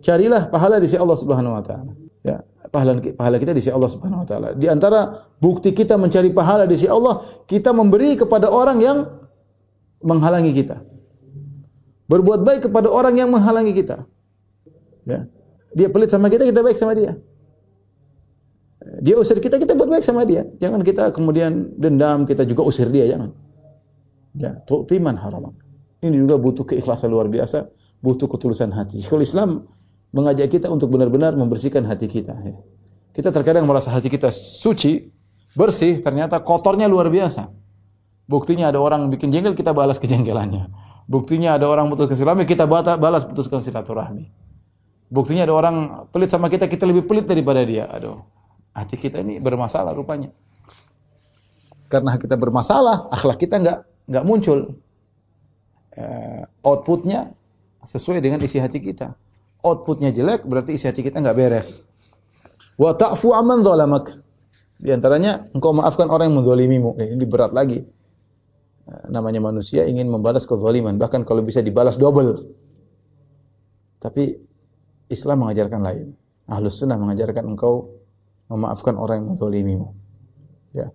Carilah 0.03 0.47
pahala 0.47 0.79
di 0.79 0.87
sisi 0.87 0.99
Allah 0.99 1.17
Subhanahu 1.19 1.55
wa 1.55 1.63
taala. 1.63 1.91
Ya, 2.23 2.39
pahala 2.71 2.99
pahala 3.15 3.35
kita 3.39 3.51
di 3.51 3.59
sisi 3.59 3.71
Allah 3.71 3.91
Subhanahu 3.91 4.23
wa 4.23 4.27
taala. 4.27 4.47
Di 4.55 4.67
antara 4.71 5.27
bukti 5.39 5.75
kita 5.75 5.99
mencari 5.99 6.31
pahala 6.31 6.63
di 6.63 6.75
sisi 6.79 6.87
Allah, 6.87 7.19
kita 7.47 7.75
memberi 7.75 8.15
kepada 8.15 8.47
orang 8.47 8.79
yang 8.79 8.97
menghalangi 10.03 10.51
kita. 10.55 10.83
Berbuat 12.07 12.43
baik 12.43 12.67
kepada 12.67 12.91
orang 12.91 13.15
yang 13.15 13.31
menghalangi 13.31 13.71
kita. 13.75 14.03
Ya. 15.07 15.27
Dia 15.73 15.87
pelit 15.91 16.11
sama 16.11 16.27
kita, 16.27 16.43
kita 16.47 16.63
baik 16.63 16.77
sama 16.77 16.93
dia. 16.95 17.15
Dia 18.99 19.15
usir 19.15 19.39
kita, 19.39 19.55
kita 19.59 19.73
buat 19.73 19.87
baik 19.87 20.03
sama 20.03 20.27
dia. 20.27 20.43
Jangan 20.59 20.83
kita 20.83 21.15
kemudian 21.15 21.71
dendam, 21.79 22.27
kita 22.27 22.43
juga 22.43 22.67
usir 22.67 22.91
dia, 22.91 23.07
jangan. 23.07 23.31
Ya, 24.35 24.59
tu'timan 24.67 25.15
haram. 25.15 25.55
Ini 26.03 26.15
juga 26.19 26.35
butuh 26.35 26.67
keikhlasan 26.67 27.07
luar 27.07 27.31
biasa, 27.31 27.71
butuh 28.03 28.27
ketulusan 28.27 28.75
hati. 28.75 28.99
Kalau 29.07 29.23
Islam 29.23 29.63
mengajak 30.11 30.51
kita 30.51 30.67
untuk 30.67 30.91
benar-benar 30.91 31.33
membersihkan 31.39 31.87
hati 31.87 32.11
kita. 32.11 32.35
Ya. 32.43 32.59
Kita 33.15 33.31
terkadang 33.31 33.63
merasa 33.63 33.89
hati 33.95 34.11
kita 34.11 34.27
suci, 34.35 35.09
bersih, 35.55 36.03
ternyata 36.03 36.43
kotornya 36.43 36.91
luar 36.91 37.07
biasa. 37.07 37.47
Buktinya 38.27 38.67
ada 38.67 38.83
orang 38.83 39.07
bikin 39.07 39.31
jengkel, 39.31 39.55
kita 39.55 39.71
balas 39.71 39.95
kejengkelannya. 39.97 40.67
Buktinya 41.07 41.55
ada 41.59 41.67
orang 41.67 41.91
putuskan 41.91 42.15
silaturahmi, 42.15 42.43
kita 42.47 42.63
balas 42.99 43.23
putuskan 43.27 43.59
silaturahmi. 43.59 44.31
Buktinya 45.13 45.45
ada 45.45 45.53
orang 45.53 45.75
pelit 46.09 46.31
sama 46.31 46.49
kita, 46.49 46.65
kita 46.65 46.87
lebih 46.89 47.05
pelit 47.05 47.29
daripada 47.29 47.61
dia. 47.61 47.85
Aduh, 47.91 48.23
hati 48.73 48.97
kita 48.97 49.21
ini 49.21 49.37
bermasalah 49.37 49.93
rupanya. 49.93 50.33
Karena 51.91 52.17
kita 52.17 52.33
bermasalah, 52.33 53.13
akhlak 53.13 53.37
kita 53.37 53.61
nggak 53.61 53.79
nggak 54.09 54.23
muncul. 54.25 54.81
Uh, 55.93 56.41
outputnya 56.65 57.37
sesuai 57.85 58.17
dengan 58.17 58.41
isi 58.41 58.57
hati 58.57 58.81
kita. 58.81 59.13
Outputnya 59.61 60.09
jelek, 60.09 60.43
berarti 60.49 60.73
isi 60.73 60.89
hati 60.89 61.05
kita 61.05 61.21
nggak 61.21 61.37
beres. 61.37 61.85
Wa 62.75 62.97
ta'fu 62.97 63.29
aman 63.31 63.61
zalamak. 63.61 64.09
Di 64.81 64.89
antaranya, 64.89 65.47
engkau 65.53 65.71
maafkan 65.71 66.09
orang 66.09 66.33
yang 66.33 66.41
menzalimimu. 66.41 66.97
Ini 66.97 67.25
berat 67.29 67.53
lagi. 67.53 67.85
Eh, 68.83 69.05
namanya 69.07 69.39
manusia 69.39 69.87
ingin 69.87 70.11
membalas 70.11 70.43
kezaliman, 70.43 70.97
bahkan 70.99 71.23
kalau 71.23 71.45
bisa 71.45 71.63
dibalas 71.63 71.95
double. 71.95 72.51
Tapi 74.01 74.35
Islam 75.07 75.47
mengajarkan 75.47 75.79
lain. 75.79 76.07
Ahlus 76.49 76.81
sunnah 76.81 76.99
mengajarkan 76.99 77.55
engkau 77.55 77.95
memaafkan 78.51 78.99
orang 78.99 79.23
yang 79.23 79.27
menzalimimu. 79.37 79.87
Ya. 80.75 80.91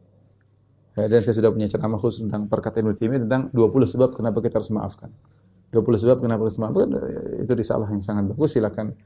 Ya. 1.05 1.09
Dan 1.09 1.21
saya 1.23 1.35
sudah 1.39 1.51
punya 1.55 1.71
ceramah 1.71 1.99
khusus 2.01 2.27
tentang 2.27 2.51
perkataan 2.51 2.91
Ibnu 2.91 3.25
tentang 3.25 3.49
20 3.55 3.95
sebab 3.95 4.19
kenapa 4.19 4.43
kita 4.43 4.59
harus 4.59 4.71
memaafkan. 4.75 5.11
20 5.71 5.85
sebab 6.01 6.17
kenapa 6.25 6.49
harus 6.49 6.57
memaafkan 6.57 6.89
itu 7.45 7.53
risalah 7.53 7.89
yang 7.93 8.03
sangat 8.03 8.29
bagus. 8.33 8.57
Silakan 8.57 8.97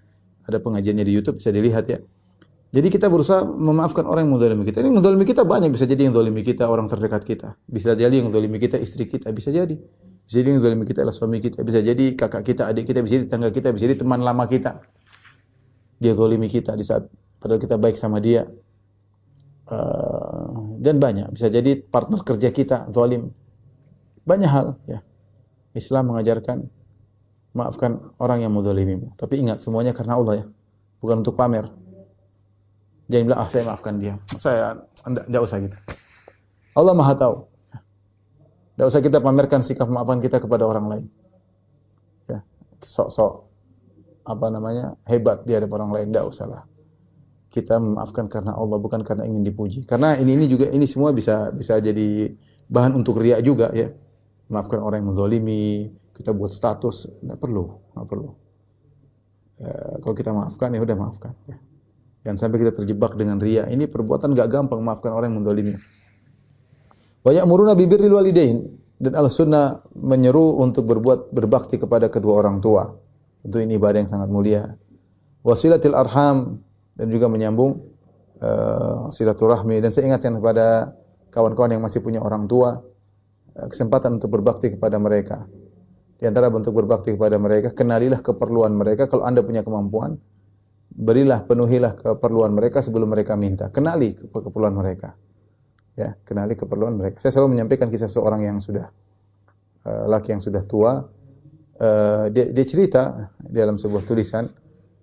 ada 0.47 0.59
pengajiannya 0.59 1.05
di 1.07 1.13
YouTube 1.15 1.39
bisa 1.39 1.51
dilihat 1.53 1.87
ya. 1.91 1.99
Jadi 2.73 2.89
kita 2.89 3.13
berusaha 3.13 3.45
memaafkan 3.45 4.09
orang 4.09 4.25
yang 4.25 4.33
menzalimi 4.33 4.65
kita. 4.65 4.81
Ini 4.81 4.89
menzalimi 4.89 5.29
kita 5.29 5.45
banyak, 5.45 5.69
bisa 5.77 5.85
jadi 5.85 6.09
yang 6.09 6.17
zalimi 6.17 6.41
kita 6.41 6.65
orang 6.73 6.89
terdekat 6.89 7.21
kita. 7.21 7.49
Bisa 7.69 7.93
jadi 7.93 8.25
yang 8.25 8.33
zalimi 8.33 8.57
kita 8.57 8.81
istri 8.81 9.05
kita, 9.05 9.29
bisa 9.29 9.53
jadi. 9.53 9.77
Bisa 10.25 10.41
jadi 10.41 10.57
yang 10.57 10.65
zalimi 10.65 10.89
kita 10.89 11.05
adalah 11.05 11.13
suami 11.13 11.37
kita, 11.37 11.61
bisa 11.61 11.85
jadi 11.85 12.17
kakak 12.17 12.43
kita, 12.49 12.73
adik 12.73 12.89
kita, 12.89 13.05
bisa 13.05 13.21
jadi 13.21 13.25
tetangga 13.29 13.53
kita, 13.53 13.69
bisa 13.77 13.85
jadi 13.85 13.97
teman 14.01 14.25
lama 14.25 14.49
kita. 14.49 14.81
Dia 16.01 16.17
zalimi 16.17 16.49
kita 16.49 16.73
di 16.73 16.81
saat 16.81 17.13
padahal 17.37 17.61
kita 17.61 17.77
baik 17.77 18.01
sama 18.01 18.25
dia. 18.25 18.49
Uh, 19.69 20.12
dan 20.83 20.99
banyak, 20.99 21.31
bisa 21.31 21.47
jadi 21.47 21.79
partner 21.79 22.27
kerja 22.27 22.51
kita 22.51 22.91
zalim. 22.91 23.31
Banyak 24.27 24.51
hal 24.51 24.67
ya. 24.91 24.99
Islam 25.79 26.11
mengajarkan 26.11 26.67
maafkan 27.55 28.13
orang 28.19 28.43
yang 28.43 28.53
menzalimimu. 28.53 29.15
Tapi 29.15 29.39
ingat 29.39 29.63
semuanya 29.63 29.95
karena 29.95 30.19
Allah 30.19 30.35
ya. 30.43 30.47
Bukan 30.99 31.23
untuk 31.23 31.39
pamer. 31.39 31.71
Jangan 33.07 33.25
bilang, 33.31 33.41
ah 33.41 33.49
saya 33.51 33.63
maafkan 33.67 33.95
dia. 34.03 34.15
Saya, 34.27 34.83
tidak 35.07 35.43
usah 35.47 35.59
gitu. 35.63 35.79
Allah 36.75 36.95
maha 36.97 37.15
tahu. 37.15 37.47
Tidak 38.73 38.87
usah 38.89 39.01
kita 39.05 39.19
pamerkan 39.21 39.61
sikap 39.61 39.87
maafkan 39.87 40.19
kita 40.19 40.41
kepada 40.41 40.65
orang 40.65 40.87
lain. 40.89 41.05
Ya, 42.27 42.41
sok-sok 42.83 43.47
apa 44.23 44.47
namanya 44.49 44.97
hebat 45.05 45.45
di 45.45 45.53
hadapan 45.53 45.87
orang 45.87 45.93
lain. 45.93 46.07
Tidak 46.11 46.25
usahlah. 46.25 46.63
Kita 47.53 47.77
memaafkan 47.77 48.33
karena 48.33 48.57
Allah 48.57 48.81
bukan 48.81 49.05
karena 49.05 49.29
ingin 49.29 49.45
dipuji. 49.45 49.85
Karena 49.85 50.17
ini 50.17 50.41
ini 50.41 50.49
juga 50.49 50.73
ini 50.73 50.89
semua 50.89 51.13
bisa 51.13 51.53
bisa 51.53 51.77
jadi 51.77 52.33
bahan 52.73 52.97
untuk 52.97 53.21
riak 53.21 53.45
juga 53.45 53.69
ya. 53.77 53.93
Maafkan 54.49 54.81
orang 54.81 55.05
yang 55.05 55.13
menzolimi, 55.13 55.93
kita 56.17 56.33
buat 56.33 56.53
status, 56.53 57.13
tidak 57.21 57.37
perlu, 57.37 57.77
tidak 57.93 58.07
perlu. 58.09 58.31
Ya, 59.61 59.77
kalau 60.01 60.15
kita 60.17 60.31
maafkan 60.33 60.73
ya 60.73 60.81
udah 60.81 60.97
maafkan. 60.97 61.33
Ya. 61.45 61.57
Jangan 62.23 62.39
sampai 62.39 62.59
kita 62.63 62.73
terjebak 62.73 63.19
dengan 63.19 63.37
ria. 63.43 63.67
Ini 63.67 63.91
perbuatan 63.91 64.33
gak 64.33 64.49
gampang 64.49 64.79
maafkan 64.81 65.11
orang 65.11 65.35
yang 65.35 65.43
mendolimi. 65.43 65.75
Banyak 67.23 67.45
muruna 67.47 67.75
bibir 67.75 68.03
walidain 68.11 68.63
dan 68.99 69.13
al 69.19 69.27
sunnah 69.31 69.83
menyeru 69.99 70.59
untuk 70.63 70.87
berbuat 70.87 71.35
berbakti 71.35 71.79
kepada 71.79 72.07
kedua 72.11 72.43
orang 72.47 72.63
tua. 72.63 72.87
Tentu 73.43 73.59
ini 73.59 73.75
ibadah 73.75 73.99
yang 73.99 74.11
sangat 74.11 74.31
mulia. 74.31 74.63
Wasilatil 75.43 75.99
arham 75.99 76.63
dan 76.97 77.07
juga 77.09 77.27
menyambung 77.29 77.81
uh, 78.43 79.09
silaturahmi 79.09 79.81
dan 79.81 79.91
saya 79.95 80.13
ingatkan 80.13 80.37
kepada 80.37 80.93
kawan-kawan 81.33 81.77
yang 81.79 81.83
masih 81.83 82.05
punya 82.05 82.21
orang 82.21 82.45
tua 82.45 82.81
uh, 83.57 83.67
kesempatan 83.69 84.21
untuk 84.21 84.33
berbakti 84.33 84.75
kepada 84.75 85.01
mereka. 85.01 85.49
Di 86.23 86.31
antara 86.31 86.47
bentuk 86.55 86.79
berbakti 86.79 87.19
kepada 87.19 87.35
mereka, 87.35 87.75
kenalilah 87.75 88.23
keperluan 88.23 88.71
mereka 88.79 89.11
kalau 89.11 89.27
Anda 89.27 89.43
punya 89.43 89.67
kemampuan 89.67 90.15
berilah 90.93 91.49
penuhilah 91.49 91.97
keperluan 91.97 92.53
mereka 92.53 92.85
sebelum 92.85 93.09
mereka 93.11 93.35
minta. 93.35 93.73
Kenali 93.73 94.13
keperluan 94.15 94.77
mereka. 94.77 95.17
Ya, 95.93 96.17
kenali 96.25 96.57
keperluan 96.57 96.97
mereka. 96.97 97.21
Saya 97.21 97.37
selalu 97.37 97.59
menyampaikan 97.59 97.93
kisah 97.93 98.09
seorang 98.09 98.45
yang 98.45 98.61
sudah 98.61 98.89
uh, 99.85 100.05
laki 100.09 100.33
yang 100.37 100.41
sudah 100.41 100.63
tua. 100.65 101.05
Uh, 101.83 102.31
dia, 102.31 102.49
dia 102.55 102.65
cerita 102.69 103.33
dalam 103.43 103.75
sebuah 103.75 104.07
tulisan, 104.07 104.47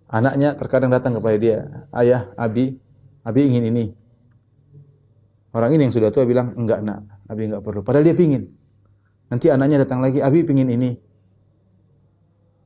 anaknya 0.10 0.58
terkadang 0.58 0.90
datang 0.90 1.16
kepada 1.18 1.38
dia, 1.38 1.58
ayah, 1.94 2.34
abi, 2.36 2.82
abi 3.22 3.42
ingin 3.46 3.64
ini. 3.70 3.86
Orang 5.50 5.74
ini 5.74 5.90
yang 5.90 5.94
sudah 5.94 6.10
tua 6.14 6.26
bilang, 6.30 6.54
enggak 6.54 6.82
nak, 6.82 7.06
abi 7.26 7.50
enggak 7.50 7.62
perlu. 7.66 7.82
Padahal 7.82 8.06
dia 8.06 8.14
pingin. 8.18 8.50
Nanti 9.30 9.50
anaknya 9.50 9.82
datang 9.82 10.02
lagi, 10.02 10.22
abi 10.22 10.46
pingin 10.46 10.70
ini. 10.70 10.92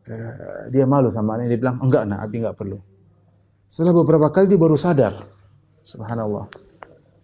Uh, 0.04 0.68
dia 0.68 0.84
malu 0.84 1.08
sama 1.08 1.40
anaknya, 1.40 1.56
dia 1.56 1.60
bilang, 1.64 1.80
enggak 1.80 2.04
nak, 2.08 2.20
abi 2.24 2.36
enggak 2.44 2.56
perlu. 2.60 2.80
Setelah 3.68 3.96
beberapa 3.96 4.28
kali 4.32 4.52
dia 4.52 4.60
baru 4.60 4.76
sadar. 4.76 5.16
Subhanallah. 5.84 6.48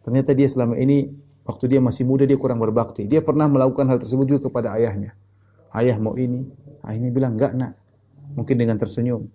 Ternyata 0.04 0.32
dia 0.32 0.48
selama 0.48 0.80
ini 0.80 1.12
waktu 1.44 1.76
dia 1.76 1.80
masih 1.84 2.08
muda 2.08 2.24
dia 2.24 2.40
kurang 2.40 2.60
berbakti. 2.60 3.08
Dia 3.08 3.20
pernah 3.20 3.48
melakukan 3.52 3.88
hal 3.88 4.00
tersebut 4.00 4.26
juga 4.28 4.40
kepada 4.48 4.76
ayahnya. 4.80 5.16
Ayah 5.76 6.00
mau 6.00 6.16
ini, 6.16 6.48
ayahnya 6.88 7.10
bilang 7.12 7.36
enggak 7.36 7.52
nak. 7.56 7.76
Mungkin 8.34 8.56
dengan 8.56 8.80
tersenyum. 8.80 9.28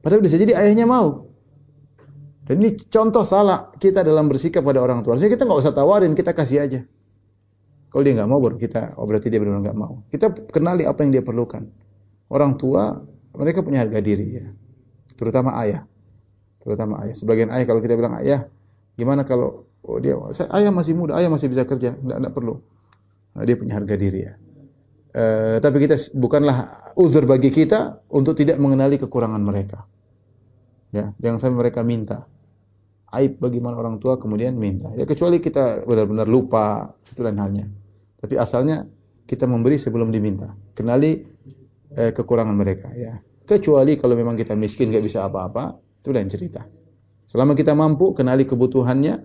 Padahal 0.00 0.22
bisa 0.22 0.38
jadi 0.38 0.54
ayahnya 0.54 0.86
mau. 0.86 1.28
Dan 2.48 2.64
ini 2.64 2.80
contoh 2.88 3.22
salah 3.28 3.68
kita 3.76 4.00
dalam 4.00 4.24
bersikap 4.30 4.64
pada 4.64 4.80
orang 4.80 5.04
tua. 5.04 5.16
Harusnya 5.16 5.28
kita 5.28 5.44
nggak 5.44 5.60
usah 5.60 5.74
tawarin, 5.76 6.16
kita 6.16 6.32
kasih 6.32 6.64
aja. 6.64 6.80
Kalau 7.88 8.02
dia 8.04 8.16
nggak 8.16 8.28
mau, 8.28 8.40
baru 8.40 8.56
kita, 8.56 8.96
oh 8.96 9.04
berarti 9.04 9.28
dia 9.28 9.40
benar-benar 9.40 9.72
nggak 9.72 9.78
mau. 9.78 10.04
Kita 10.08 10.32
kenali 10.48 10.84
apa 10.88 11.04
yang 11.04 11.20
dia 11.20 11.22
perlukan. 11.24 11.64
Orang 12.28 12.56
tua, 12.56 13.00
mereka 13.36 13.60
punya 13.60 13.84
harga 13.84 14.00
diri 14.00 14.26
ya. 14.40 14.46
Terutama 15.16 15.56
ayah 15.60 15.88
terutama 16.68 17.00
ayah. 17.00 17.16
Sebagian 17.16 17.48
ayah 17.48 17.64
kalau 17.64 17.80
kita 17.80 17.96
bilang 17.96 18.20
ayah, 18.20 18.44
gimana 18.98 19.24
kalau 19.24 19.64
oh 19.80 19.96
dia 19.96 20.18
ayah 20.52 20.68
masih 20.68 20.92
muda, 20.92 21.16
ayah 21.16 21.32
masih 21.32 21.48
bisa 21.48 21.64
kerja, 21.64 21.96
enggak 21.96 22.18
enggak 22.20 22.34
perlu. 22.36 22.60
Nah, 23.32 23.42
dia 23.48 23.56
punya 23.56 23.80
harga 23.80 23.94
diri 23.96 24.20
ya. 24.28 24.36
E, 25.08 25.56
tapi 25.58 25.76
kita 25.80 25.96
bukanlah 26.16 26.92
uzur 26.98 27.24
bagi 27.24 27.48
kita 27.48 28.04
untuk 28.12 28.36
tidak 28.36 28.60
mengenali 28.60 29.00
kekurangan 29.00 29.40
mereka. 29.40 29.88
Ya, 30.92 31.12
jangan 31.20 31.38
sampai 31.40 31.68
mereka 31.68 31.80
minta. 31.84 32.28
Aib 33.08 33.40
bagaimana 33.40 33.80
orang 33.80 33.96
tua 33.96 34.20
kemudian 34.20 34.56
minta. 34.56 34.92
Ya 34.92 35.08
kecuali 35.08 35.40
kita 35.40 35.88
benar-benar 35.88 36.28
lupa 36.28 36.92
itu 37.08 37.20
lain 37.24 37.40
halnya. 37.40 37.66
Tapi 38.20 38.36
asalnya 38.36 38.84
kita 39.24 39.48
memberi 39.48 39.80
sebelum 39.80 40.12
diminta. 40.12 40.52
Kenali 40.76 41.24
eh, 41.96 42.12
kekurangan 42.12 42.56
mereka 42.56 42.92
ya. 42.92 43.16
Kecuali 43.48 43.96
kalau 43.96 44.12
memang 44.12 44.36
kita 44.36 44.52
miskin 44.52 44.92
nggak 44.92 45.04
bisa 45.04 45.24
apa-apa, 45.24 45.80
itu 46.04 46.12
lain 46.12 46.28
cerita. 46.28 46.68
Selama 47.24 47.56
kita 47.56 47.72
mampu 47.72 48.12
kenali 48.12 48.44
kebutuhannya, 48.44 49.24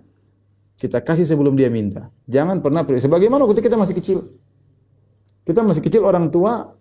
kita 0.80 1.04
kasih 1.04 1.28
sebelum 1.28 1.56
dia 1.56 1.68
minta. 1.68 2.08
Jangan 2.28 2.60
pernah 2.64 2.84
sebagaimana 2.84 3.44
waktu 3.44 3.60
kita 3.60 3.76
masih 3.76 3.96
kecil. 3.96 4.18
Kita 5.44 5.60
masih 5.60 5.84
kecil 5.84 6.02
orang 6.04 6.32
tua 6.32 6.72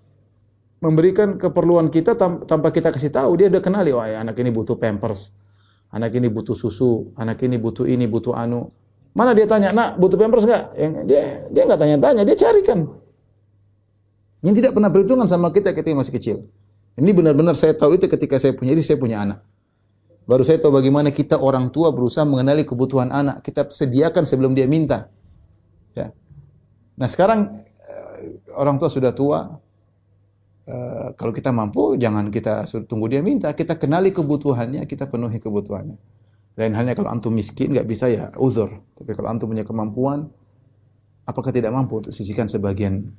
memberikan 0.79 1.39
keperluan 1.39 1.87
kita 1.87 2.15
tanpa 2.19 2.71
kita 2.71 2.91
kasih 2.91 3.11
tahu 3.11 3.39
dia 3.39 3.47
udah 3.47 3.63
kenali 3.63 3.95
oh 3.95 4.03
ya, 4.03 4.19
anak 4.23 4.35
ini 4.39 4.51
butuh 4.51 4.75
pampers, 4.75 5.31
anak 5.91 6.11
ini 6.15 6.27
butuh 6.27 6.55
susu, 6.55 7.11
anak 7.15 7.39
ini 7.43 7.55
butuh 7.55 7.87
ini 7.87 8.03
butuh 8.07 8.35
anu. 8.35 8.71
Mana 9.15 9.31
dia 9.31 9.47
tanya, 9.47 9.71
nak 9.71 9.95
butuh 9.95 10.19
pampers 10.19 10.43
nggak? 10.43 10.63
Dia 11.07 11.47
dia 11.51 11.61
nggak 11.63 11.79
tanya-tanya, 11.79 12.21
dia 12.27 12.35
carikan. 12.35 12.87
Yang 14.43 14.55
tidak 14.59 14.71
pernah 14.75 14.91
perhitungan 14.91 15.27
sama 15.27 15.55
kita 15.55 15.71
ketika 15.71 15.95
masih 15.95 16.13
kecil. 16.19 16.37
Ini 16.99 17.09
benar-benar 17.15 17.55
saya 17.55 17.71
tahu 17.73 17.95
itu 17.95 18.11
ketika 18.11 18.35
saya 18.35 18.51
punya 18.51 18.75
itu 18.75 18.83
saya 18.83 18.99
punya 18.99 19.23
anak. 19.23 19.39
Baru 20.23 20.43
saya 20.43 20.59
tahu 20.59 20.79
bagaimana 20.79 21.11
kita 21.11 21.39
orang 21.39 21.71
tua 21.71 21.91
berusaha 21.95 22.23
mengenali 22.23 22.67
kebutuhan 22.67 23.11
anak. 23.11 23.43
Kita 23.43 23.67
sediakan 23.67 24.23
sebelum 24.27 24.51
dia 24.55 24.67
minta. 24.67 25.11
Ya. 25.95 26.11
Nah 26.99 27.07
sekarang 27.07 27.63
orang 28.55 28.77
tua 28.81 28.89
sudah 28.89 29.11
tua. 29.13 29.39
Uh, 30.63 31.11
kalau 31.19 31.35
kita 31.35 31.51
mampu, 31.51 31.99
jangan 31.99 32.31
kita 32.31 32.63
suruh 32.63 32.87
tunggu 32.87 33.11
dia 33.11 33.19
minta. 33.19 33.51
Kita 33.51 33.75
kenali 33.75 34.15
kebutuhannya, 34.15 34.87
kita 34.87 35.11
penuhi 35.11 35.37
kebutuhannya. 35.43 35.97
Lain 36.55 36.73
halnya 36.77 36.95
kalau 36.95 37.11
antum 37.11 37.35
miskin, 37.35 37.75
nggak 37.75 37.87
bisa 37.89 38.07
ya 38.07 38.31
uzur. 38.39 38.71
Tapi 38.95 39.11
kalau 39.11 39.27
antum 39.27 39.51
punya 39.51 39.67
kemampuan, 39.67 40.31
apakah 41.27 41.51
tidak 41.51 41.75
mampu 41.75 41.99
untuk 41.99 42.13
sisihkan 42.15 42.47
sebagian 42.47 43.11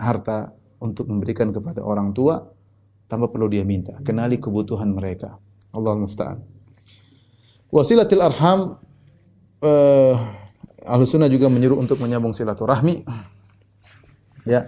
harta 0.00 0.50
untuk 0.82 1.06
memberikan 1.06 1.54
kepada 1.54 1.84
orang 1.84 2.10
tua, 2.10 2.42
tanpa 3.06 3.30
perlu 3.30 3.46
dia 3.46 3.62
minta. 3.62 3.94
Kenali 4.02 4.42
kebutuhan 4.42 4.90
mereka. 4.90 5.38
Allah 5.70 5.94
musta'an. 5.94 6.42
Wasilatil 7.70 8.18
arham 8.18 8.82
uh, 9.62 10.40
Ahlu 10.80 11.04
sunnah 11.04 11.28
juga 11.28 11.52
menyuruh 11.52 11.76
untuk 11.76 12.00
menyambung 12.00 12.32
silaturahmi. 12.32 13.04
Ya. 14.50 14.66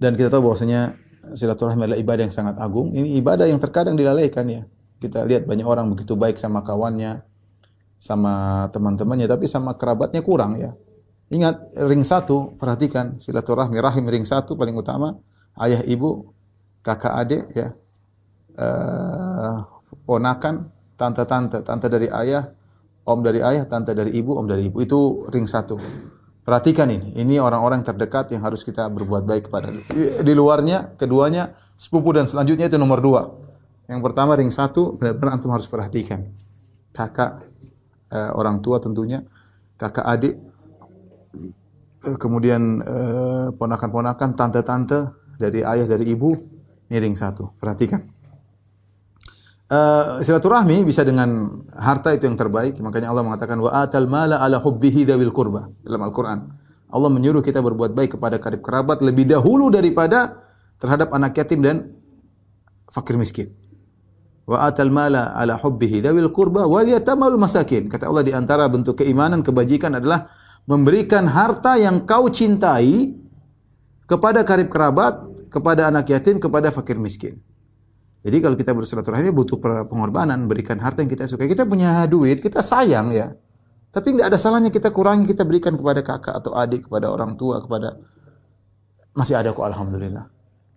Dan 0.00 0.16
kita 0.16 0.32
tahu 0.32 0.48
bahwasanya 0.48 0.96
silaturahmi 1.36 1.84
adalah 1.84 2.00
ibadah 2.00 2.22
yang 2.24 2.34
sangat 2.34 2.56
agung. 2.56 2.96
Ini 2.96 3.20
ibadah 3.20 3.44
yang 3.44 3.60
terkadang 3.60 4.00
dilalaikan 4.00 4.48
ya. 4.48 4.64
Kita 4.96 5.28
lihat 5.28 5.44
banyak 5.44 5.68
orang 5.68 5.92
begitu 5.92 6.16
baik 6.16 6.40
sama 6.40 6.64
kawannya, 6.64 7.20
sama 8.00 8.66
teman-temannya, 8.72 9.28
tapi 9.28 9.44
sama 9.44 9.76
kerabatnya 9.76 10.24
kurang 10.24 10.56
ya. 10.56 10.72
Ingat 11.32 11.76
ring 11.88 12.04
satu, 12.04 12.56
perhatikan 12.60 13.16
silaturahmi 13.16 13.80
rahim 13.80 14.04
ring 14.08 14.28
satu 14.28 14.56
paling 14.56 14.76
utama 14.76 15.16
ayah 15.60 15.80
ibu, 15.84 16.32
kakak 16.84 17.14
adik 17.16 17.42
ya, 17.56 17.72
uh, 18.60 19.64
ponakan, 20.04 20.68
tante-tante, 21.00 21.64
tante 21.64 21.86
dari 21.88 22.12
ayah, 22.12 22.52
om 23.08 23.24
dari 23.24 23.40
ayah, 23.40 23.64
tante 23.64 23.96
dari 23.96 24.12
ibu, 24.12 24.36
om 24.36 24.44
dari 24.44 24.68
ibu. 24.68 24.84
Itu 24.84 25.24
ring 25.32 25.48
satu. 25.48 25.80
Perhatikan 26.44 26.92
ini, 26.92 27.16
ini 27.16 27.40
orang-orang 27.40 27.80
terdekat 27.80 28.28
yang 28.36 28.44
harus 28.44 28.60
kita 28.68 28.84
berbuat 28.92 29.24
baik 29.24 29.48
kepada. 29.48 29.72
Di 30.20 30.34
luarnya, 30.36 30.92
keduanya, 30.92 31.56
sepupu 31.80 32.12
dan 32.12 32.28
selanjutnya 32.28 32.68
itu 32.68 32.76
nomor 32.76 33.00
dua. 33.00 33.32
Yang 33.88 34.00
pertama 34.04 34.36
ring 34.36 34.52
satu, 34.52 34.92
benar-benar 34.92 35.40
antum 35.40 35.56
harus 35.56 35.64
perhatikan. 35.64 36.28
Kakak, 36.92 37.48
eh, 38.12 38.30
orang 38.36 38.60
tua 38.60 38.76
tentunya, 38.76 39.24
kakak 39.80 40.04
adik, 40.04 40.34
eh, 42.12 42.16
kemudian 42.20 42.84
eh, 42.84 43.48
ponakan-ponakan, 43.56 44.36
tante-tante 44.36 45.16
dari 45.40 45.64
ayah, 45.64 45.88
dari 45.88 46.12
ibu, 46.12 46.28
ini 46.92 46.96
ring 47.00 47.16
satu. 47.16 47.56
Perhatikan. 47.56 48.13
Uh, 49.64 50.20
silaturahmi 50.20 50.84
bisa 50.84 51.00
dengan 51.08 51.60
harta 51.72 52.12
itu 52.12 52.28
yang 52.28 52.36
terbaik. 52.36 52.76
Makanya 52.84 53.08
Allah 53.08 53.24
mengatakan 53.24 53.56
wa 53.56 53.72
atal 53.72 54.04
mala 54.04 54.36
ala 54.44 54.60
hubbihi 54.60 55.08
dawil 55.08 55.32
qurba 55.32 55.72
dalam 55.80 56.04
Al-Qur'an. 56.04 56.52
Allah 56.92 57.10
menyuruh 57.10 57.40
kita 57.40 57.64
berbuat 57.64 57.96
baik 57.96 58.20
kepada 58.20 58.36
karib 58.36 58.60
kerabat 58.60 59.00
lebih 59.00 59.24
dahulu 59.24 59.72
daripada 59.72 60.36
terhadap 60.76 61.16
anak 61.16 61.32
yatim 61.40 61.64
dan 61.64 61.76
fakir 62.92 63.16
miskin. 63.16 63.48
Wa 64.44 64.68
atal 64.68 64.92
mala 64.92 65.32
ala 65.32 65.56
hubbihi 65.56 66.04
dawil 66.04 66.28
qurba 66.28 66.68
wal 66.68 66.84
yatamal 66.84 67.32
masakin. 67.40 67.88
Kata 67.88 68.12
Allah 68.12 68.20
di 68.20 68.36
antara 68.36 68.68
bentuk 68.68 69.00
keimanan 69.00 69.40
kebajikan 69.40 69.96
adalah 69.96 70.28
memberikan 70.68 71.24
harta 71.24 71.80
yang 71.80 72.04
kau 72.04 72.28
cintai 72.28 73.16
kepada 74.04 74.44
karib 74.44 74.68
kerabat, 74.68 75.24
kepada 75.48 75.88
anak 75.88 76.12
yatim, 76.12 76.36
kepada 76.36 76.68
fakir 76.68 77.00
miskin. 77.00 77.40
Jadi 78.24 78.36
kalau 78.40 78.56
kita 78.56 78.72
bersilaturahmi 78.72 79.30
butuh 79.36 79.60
pengorbanan, 79.84 80.48
berikan 80.48 80.80
harta 80.80 81.04
yang 81.04 81.12
kita 81.12 81.28
suka. 81.28 81.44
Kita 81.44 81.68
punya 81.68 82.08
duit, 82.08 82.40
kita 82.40 82.64
sayang 82.64 83.12
ya. 83.12 83.36
Tapi 83.92 84.16
nggak 84.16 84.32
ada 84.32 84.40
salahnya 84.40 84.72
kita 84.72 84.90
kurangi, 84.90 85.28
kita 85.28 85.44
berikan 85.44 85.76
kepada 85.76 86.00
kakak 86.00 86.34
atau 86.40 86.56
adik, 86.56 86.88
kepada 86.88 87.12
orang 87.12 87.36
tua, 87.36 87.60
kepada 87.60 88.00
masih 89.12 89.36
ada 89.36 89.52
kok 89.52 89.62
alhamdulillah. 89.62 90.24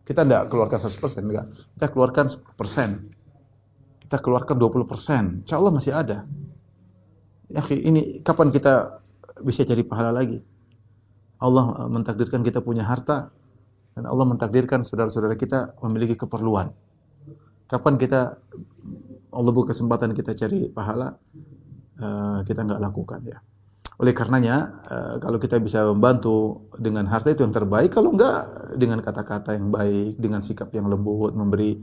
Kita 0.03 0.27
tidak 0.27 0.51
keluarkan 0.51 0.79
100% 0.79 1.23
enggak. 1.23 1.45
Kita 1.75 1.87
keluarkan 1.87 2.25
10%. 2.27 4.05
Kita 4.05 4.17
keluarkan 4.19 4.55
20%. 4.59 5.43
Insya 5.47 5.55
Allah 5.55 5.73
masih 5.73 5.91
ada. 5.95 6.27
Ya, 7.47 7.63
ini 7.71 8.19
kapan 8.27 8.51
kita 8.51 9.03
bisa 9.39 9.63
cari 9.63 9.87
pahala 9.87 10.11
lagi? 10.11 10.43
Allah 11.39 11.87
mentakdirkan 11.87 12.43
kita 12.43 12.59
punya 12.59 12.83
harta 12.83 13.31
dan 13.95 14.03
Allah 14.05 14.25
mentakdirkan 14.27 14.83
saudara-saudara 14.83 15.33
kita 15.39 15.75
memiliki 15.83 16.15
keperluan. 16.19 16.71
Kapan 17.67 17.99
kita 17.99 18.39
Allah 19.35 19.51
buka 19.51 19.75
kesempatan 19.75 20.15
kita 20.15 20.31
cari 20.33 20.71
pahala, 20.71 21.19
uh, 21.99 22.39
kita 22.47 22.63
nggak 22.63 22.79
lakukan 22.79 23.21
ya. 23.27 23.37
Oleh 23.99 24.13
karenanya, 24.15 24.81
uh, 24.87 25.15
kalau 25.19 25.35
kita 25.35 25.59
bisa 25.59 25.83
membantu 25.91 26.69
dengan 26.79 27.05
harta 27.11 27.33
itu 27.33 27.43
yang 27.43 27.51
terbaik, 27.51 27.91
kalau 27.91 28.15
enggak 28.15 28.47
dengan 28.79 29.03
kata-kata 29.03 29.59
yang 29.59 29.67
baik, 29.67 30.15
dengan 30.15 30.39
sikap 30.39 30.71
yang 30.71 30.87
lembut, 30.87 31.35
memberi 31.35 31.75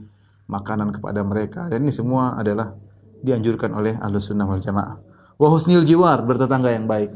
makanan 0.49 0.89
kepada 0.89 1.21
mereka. 1.21 1.69
Dan 1.69 1.85
ini 1.85 1.93
semua 1.93 2.33
adalah 2.33 2.73
dianjurkan 3.21 3.71
oleh 3.77 3.93
Ahlus 3.99 4.33
Sunnah 4.33 4.49
wal 4.49 4.63
Jamaah. 4.63 4.95
Wa 5.37 5.47
husnil 5.53 5.85
jiwar, 5.85 6.23
bertetangga 6.25 6.73
yang 6.73 6.89
baik. 6.89 7.13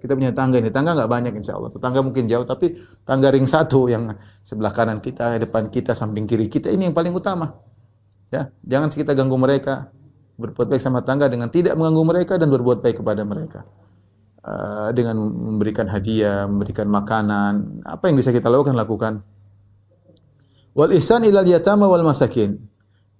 Kita 0.00 0.16
punya 0.16 0.32
tangga 0.32 0.56
ini, 0.56 0.72
tangga 0.72 0.96
nggak 0.96 1.10
banyak 1.12 1.32
insya 1.36 1.60
Allah. 1.60 1.68
Tetangga 1.68 2.00
mungkin 2.00 2.24
jauh, 2.24 2.48
tapi 2.48 2.72
tangga 3.04 3.28
ring 3.28 3.44
satu 3.44 3.86
yang 3.92 4.16
sebelah 4.40 4.72
kanan 4.72 5.04
kita, 5.04 5.36
depan 5.36 5.68
kita, 5.68 5.92
samping 5.92 6.24
kiri 6.24 6.48
kita, 6.48 6.72
ini 6.72 6.88
yang 6.88 6.96
paling 6.96 7.12
utama. 7.12 7.69
Ya, 8.30 8.54
jangan 8.62 8.88
kita 8.90 9.12
ganggu 9.18 9.34
mereka. 9.34 9.90
Berbuat 10.40 10.72
baik 10.72 10.80
sama 10.80 11.04
tangga 11.04 11.28
dengan 11.28 11.52
tidak 11.52 11.76
mengganggu 11.76 12.04
mereka 12.06 12.34
dan 12.40 12.48
berbuat 12.48 12.80
baik 12.80 13.02
kepada 13.02 13.26
mereka. 13.26 13.66
Uh, 14.40 14.88
dengan 14.96 15.20
memberikan 15.20 15.84
hadiah, 15.84 16.48
memberikan 16.48 16.88
makanan, 16.88 17.84
apa 17.84 18.08
yang 18.08 18.16
bisa 18.16 18.32
kita 18.32 18.48
lakukan 18.48 18.72
lakukan. 18.72 19.20
Wal 20.72 20.96
ihsan 20.96 21.28
ilal 21.28 21.44
yatama 21.44 21.84
wal 21.90 22.06
masakin. 22.06 22.56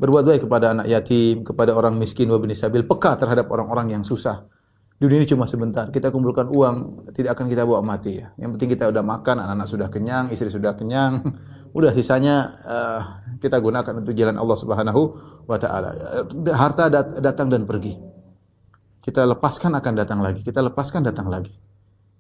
Berbuat 0.01 0.25
baik 0.25 0.49
kepada 0.49 0.73
anak 0.73 0.89
yatim, 0.89 1.45
kepada 1.45 1.77
orang 1.77 2.01
miskin 2.01 2.33
wa 2.33 2.41
sabil, 2.57 2.89
peka 2.89 3.21
terhadap 3.21 3.53
orang-orang 3.53 4.01
yang 4.01 4.03
susah. 4.07 4.49
Dunia 4.97 5.21
ini 5.21 5.29
cuma 5.29 5.45
sebentar. 5.45 5.89
Kita 5.93 6.09
kumpulkan 6.09 6.49
uang, 6.49 7.09
tidak 7.13 7.37
akan 7.37 7.53
kita 7.53 7.69
bawa 7.69 7.85
mati 7.85 8.21
ya. 8.21 8.33
Yang 8.41 8.57
penting 8.57 8.71
kita 8.77 8.85
udah 8.89 9.05
makan, 9.05 9.45
anak-anak 9.45 9.69
sudah 9.69 9.89
kenyang, 9.93 10.33
istri 10.33 10.49
sudah 10.49 10.73
kenyang, 10.73 11.21
udah 11.71 11.91
sisanya 11.95 12.55
uh, 12.67 13.01
kita 13.39 13.59
gunakan 13.63 14.03
untuk 14.03 14.15
jalan 14.15 14.37
Allah 14.37 14.57
Subhanahu 14.59 15.01
wa 15.47 15.59
taala. 15.59 15.95
Harta 16.53 16.91
dat 16.91 17.23
datang 17.23 17.49
dan 17.51 17.65
pergi. 17.67 17.95
Kita 19.01 19.25
lepaskan 19.25 19.73
akan 19.79 19.93
datang 19.97 20.21
lagi. 20.21 20.45
Kita 20.45 20.61
lepaskan 20.61 21.07
datang 21.07 21.33
lagi. 21.33 21.55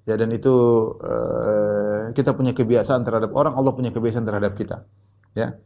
Ya 0.09 0.17
dan 0.17 0.33
itu 0.33 0.51
uh, 0.97 2.09
kita 2.17 2.33
punya 2.33 2.57
kebiasaan 2.57 3.05
terhadap 3.05 3.31
orang, 3.37 3.53
Allah 3.53 3.71
punya 3.77 3.93
kebiasaan 3.93 4.25
terhadap 4.25 4.57
kita. 4.57 4.89
Ya. 5.37 5.61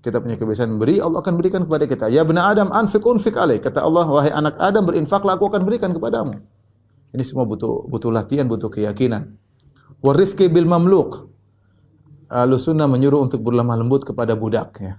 Kita 0.00 0.16
punya 0.18 0.40
kebiasaan 0.40 0.74
memberi, 0.74 0.96
Allah 0.96 1.20
akan 1.20 1.34
berikan 1.36 1.68
kepada 1.68 1.84
kita. 1.84 2.08
Ya 2.08 2.24
benar 2.24 2.56
Adam, 2.56 2.72
anfik 2.72 3.04
unfik 3.04 3.36
alaih. 3.36 3.60
Kata 3.60 3.84
Allah, 3.84 4.08
wahai 4.08 4.32
anak 4.32 4.56
Adam, 4.56 4.88
berinfaklah, 4.88 5.36
aku 5.36 5.52
akan 5.52 5.62
berikan 5.68 5.92
kepadamu. 5.92 6.40
Ini 7.12 7.20
semua 7.20 7.44
butuh 7.44 7.84
butuh 7.84 8.08
latihan, 8.08 8.48
butuh 8.48 8.72
keyakinan. 8.72 9.36
Warifki 10.00 10.48
bil 10.48 10.64
mamluk. 10.64 11.29
Sunnah 12.30 12.86
menyuruh 12.86 13.26
untuk 13.26 13.42
berlemah 13.42 13.74
lembut 13.74 14.06
kepada 14.06 14.38
budak 14.38 14.78
ya. 14.78 14.94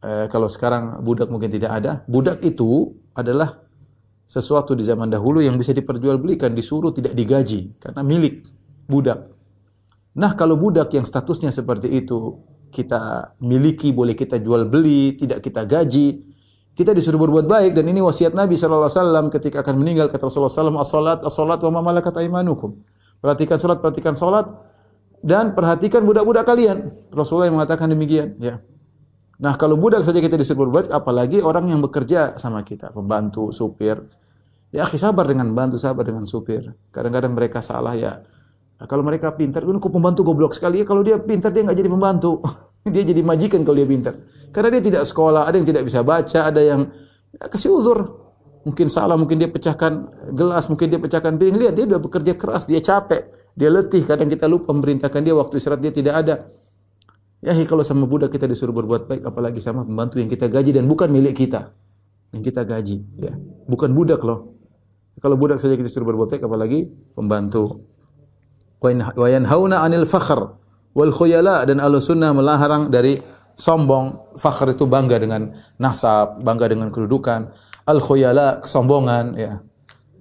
E, 0.00 0.32
kalau 0.32 0.48
sekarang 0.48 1.04
budak 1.04 1.28
mungkin 1.28 1.52
tidak 1.52 1.76
ada, 1.76 1.92
budak 2.08 2.40
itu 2.40 2.96
adalah 3.12 3.60
sesuatu 4.24 4.72
di 4.72 4.84
zaman 4.84 5.12
dahulu 5.12 5.44
yang 5.44 5.60
bisa 5.60 5.76
diperjualbelikan, 5.76 6.52
disuruh 6.56 6.92
tidak 6.92 7.12
digaji 7.12 7.76
karena 7.76 8.00
milik 8.00 8.48
budak. 8.88 9.28
Nah, 10.16 10.32
kalau 10.34 10.56
budak 10.56 10.92
yang 10.96 11.04
statusnya 11.04 11.52
seperti 11.52 11.92
itu 11.92 12.40
kita 12.68 13.32
miliki, 13.44 13.92
boleh 13.92 14.12
kita 14.12 14.40
jual 14.40 14.68
beli, 14.68 15.16
tidak 15.16 15.44
kita 15.44 15.64
gaji, 15.64 16.28
kita 16.78 16.94
disuruh 16.94 17.18
berbuat 17.18 17.50
baik 17.50 17.74
dan 17.74 17.90
ini 17.90 17.98
wasiat 17.98 18.38
Nabi 18.38 18.54
sallallahu 18.54 18.86
alaihi 18.86 19.00
wasallam 19.02 19.24
ketika 19.34 19.66
akan 19.66 19.74
meninggal 19.82 20.06
kata 20.12 20.30
Rasulullah 20.30 20.52
sallallahu 20.52 20.84
as-salat 20.84 21.18
as-salat 21.26 21.58
wa 21.58 21.82
aymanukum. 22.22 22.70
Perhatikan 23.18 23.58
salat, 23.58 23.82
perhatikan 23.82 24.14
salat 24.14 24.46
dan 25.22 25.54
perhatikan 25.54 26.06
budak-budak 26.06 26.46
kalian. 26.46 26.94
Rasulullah 27.10 27.50
yang 27.50 27.58
mengatakan 27.58 27.90
demikian, 27.90 28.38
ya. 28.38 28.62
Nah, 29.38 29.54
kalau 29.54 29.78
budak 29.78 30.02
saja 30.02 30.18
kita 30.18 30.34
disuruh 30.34 30.66
berbuat, 30.66 30.90
apalagi 30.90 31.38
orang 31.38 31.70
yang 31.70 31.78
bekerja 31.78 32.34
sama 32.42 32.66
kita, 32.66 32.90
pembantu, 32.90 33.54
supir. 33.54 34.02
Ya, 34.74 34.84
sabar 34.84 35.24
dengan 35.24 35.48
bantu, 35.54 35.78
sabar 35.78 36.04
dengan 36.04 36.26
supir. 36.28 36.74
Kadang-kadang 36.90 37.32
mereka 37.32 37.62
salah 37.62 37.94
ya. 37.96 38.20
Nah, 38.78 38.86
kalau 38.86 39.06
mereka 39.06 39.32
pintar, 39.32 39.62
kan 39.64 39.78
kok 39.78 39.90
pembantu 39.94 40.26
goblok 40.26 40.52
sekali 40.58 40.82
ya. 40.82 40.84
Kalau 40.84 41.06
dia 41.06 41.16
pintar 41.22 41.54
dia 41.54 41.64
nggak 41.64 41.78
jadi 41.78 41.90
pembantu. 41.90 42.42
dia 42.94 43.02
jadi 43.06 43.22
majikan 43.22 43.62
kalau 43.62 43.78
dia 43.78 43.88
pintar. 43.88 44.14
Karena 44.50 44.68
dia 44.76 44.82
tidak 44.90 45.02
sekolah, 45.06 45.46
ada 45.46 45.56
yang 45.56 45.66
tidak 45.70 45.82
bisa 45.86 46.02
baca, 46.02 46.40
ada 46.50 46.60
yang 46.60 46.80
ya, 47.32 47.44
kasih 47.46 47.70
uzur. 47.72 47.98
Mungkin 48.66 48.90
salah, 48.90 49.14
mungkin 49.14 49.38
dia 49.38 49.48
pecahkan 49.48 49.92
gelas, 50.34 50.66
mungkin 50.66 50.90
dia 50.90 51.00
pecahkan 51.00 51.38
piring. 51.38 51.56
Lihat, 51.56 51.74
dia 51.78 51.84
sudah 51.88 52.00
bekerja 52.02 52.32
keras, 52.34 52.66
dia 52.66 52.82
capek, 52.82 53.37
dia 53.58 53.68
letih. 53.74 54.06
Kadang 54.06 54.30
kita 54.30 54.46
lupa 54.46 54.70
memerintahkan 54.70 55.18
dia 55.18 55.34
waktu 55.34 55.58
istirahat 55.58 55.82
dia 55.82 55.90
tidak 55.90 56.14
ada. 56.22 56.34
Ya, 57.42 57.54
kalau 57.66 57.82
sama 57.82 58.06
budak 58.06 58.30
kita 58.30 58.46
disuruh 58.46 58.74
berbuat 58.74 59.10
baik, 59.10 59.22
apalagi 59.26 59.58
sama 59.58 59.82
pembantu 59.82 60.22
yang 60.22 60.30
kita 60.30 60.46
gaji 60.46 60.74
dan 60.74 60.86
bukan 60.86 61.10
milik 61.10 61.38
kita. 61.38 61.74
Yang 62.34 62.54
kita 62.54 62.62
gaji, 62.66 62.96
ya. 63.18 63.34
Bukan 63.66 63.94
budak 63.94 64.22
loh. 64.22 64.54
Kalau 65.18 65.34
budak 65.34 65.58
saja 65.58 65.74
kita 65.74 65.90
suruh 65.90 66.06
berbuat 66.06 66.34
baik, 66.34 66.42
apalagi 66.46 66.90
pembantu. 67.14 67.82
Wa 68.78 69.26
yanhauna 69.26 69.82
'anil 69.82 70.06
fakhr 70.06 70.54
wal 70.94 71.10
khuyala 71.10 71.66
dan 71.66 71.82
sunnah 71.98 72.30
melarang 72.30 72.90
dari 72.90 73.18
sombong. 73.58 74.38
Fakhr 74.38 74.74
itu 74.74 74.86
bangga 74.86 75.18
dengan 75.18 75.50
nasab, 75.82 76.42
bangga 76.42 76.70
dengan 76.70 76.94
kedudukan 76.94 77.50
al 77.88 77.98
khuyala 78.04 78.60
kesombongan 78.60 79.26
ya 79.34 79.64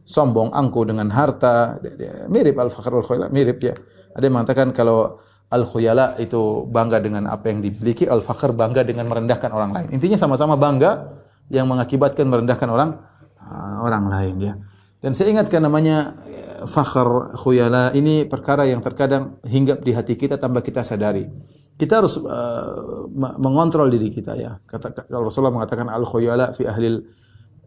sombong 0.08 0.56
angku 0.56 0.88
dengan 0.88 1.12
harta. 1.12 1.84
Mirip 2.32 2.56
al 2.56 2.72
fakhr 2.72 2.96
wal 2.96 3.04
khuyala 3.04 3.28
mirip 3.28 3.60
ya 3.60 3.76
ada 4.18 4.24
yang 4.24 4.36
mengatakan 4.40 4.74
kalau 4.74 5.22
al 5.54 5.64
khuyala 5.68 6.18
itu 6.18 6.66
bangga 6.66 6.98
dengan 6.98 7.30
apa 7.30 7.54
yang 7.54 7.62
dimiliki 7.62 8.10
al 8.10 8.26
fakhr 8.26 8.56
bangga 8.56 8.82
dengan 8.82 9.06
merendahkan 9.06 9.54
orang 9.54 9.72
lain. 9.76 9.88
Intinya 9.94 10.18
sama-sama 10.18 10.58
bangga 10.58 11.14
yang 11.54 11.70
mengakibatkan 11.70 12.26
merendahkan 12.26 12.68
orang 12.72 12.90
uh, 13.38 13.86
orang 13.86 14.10
lain 14.10 14.36
ya. 14.42 14.54
Dan 14.98 15.14
saya 15.14 15.30
ingatkan 15.30 15.62
namanya 15.62 16.18
eh, 16.26 16.66
fakhr 16.66 17.38
khuyala 17.38 17.94
ini 17.94 18.26
perkara 18.26 18.66
yang 18.66 18.82
terkadang 18.82 19.38
hinggap 19.46 19.86
di 19.86 19.94
hati 19.94 20.18
kita 20.18 20.42
tanpa 20.42 20.66
kita 20.66 20.82
sadari. 20.82 21.30
Kita 21.78 22.02
harus 22.02 22.18
uh, 22.18 23.06
mengontrol 23.38 23.94
diri 23.94 24.10
kita 24.10 24.34
ya. 24.34 24.58
Kata 24.66 25.06
kalau 25.06 25.30
Rasulullah 25.30 25.54
mengatakan 25.54 25.94
al 25.94 26.02
khuyala 26.02 26.58
fi 26.58 26.66
ahlil 26.66 27.06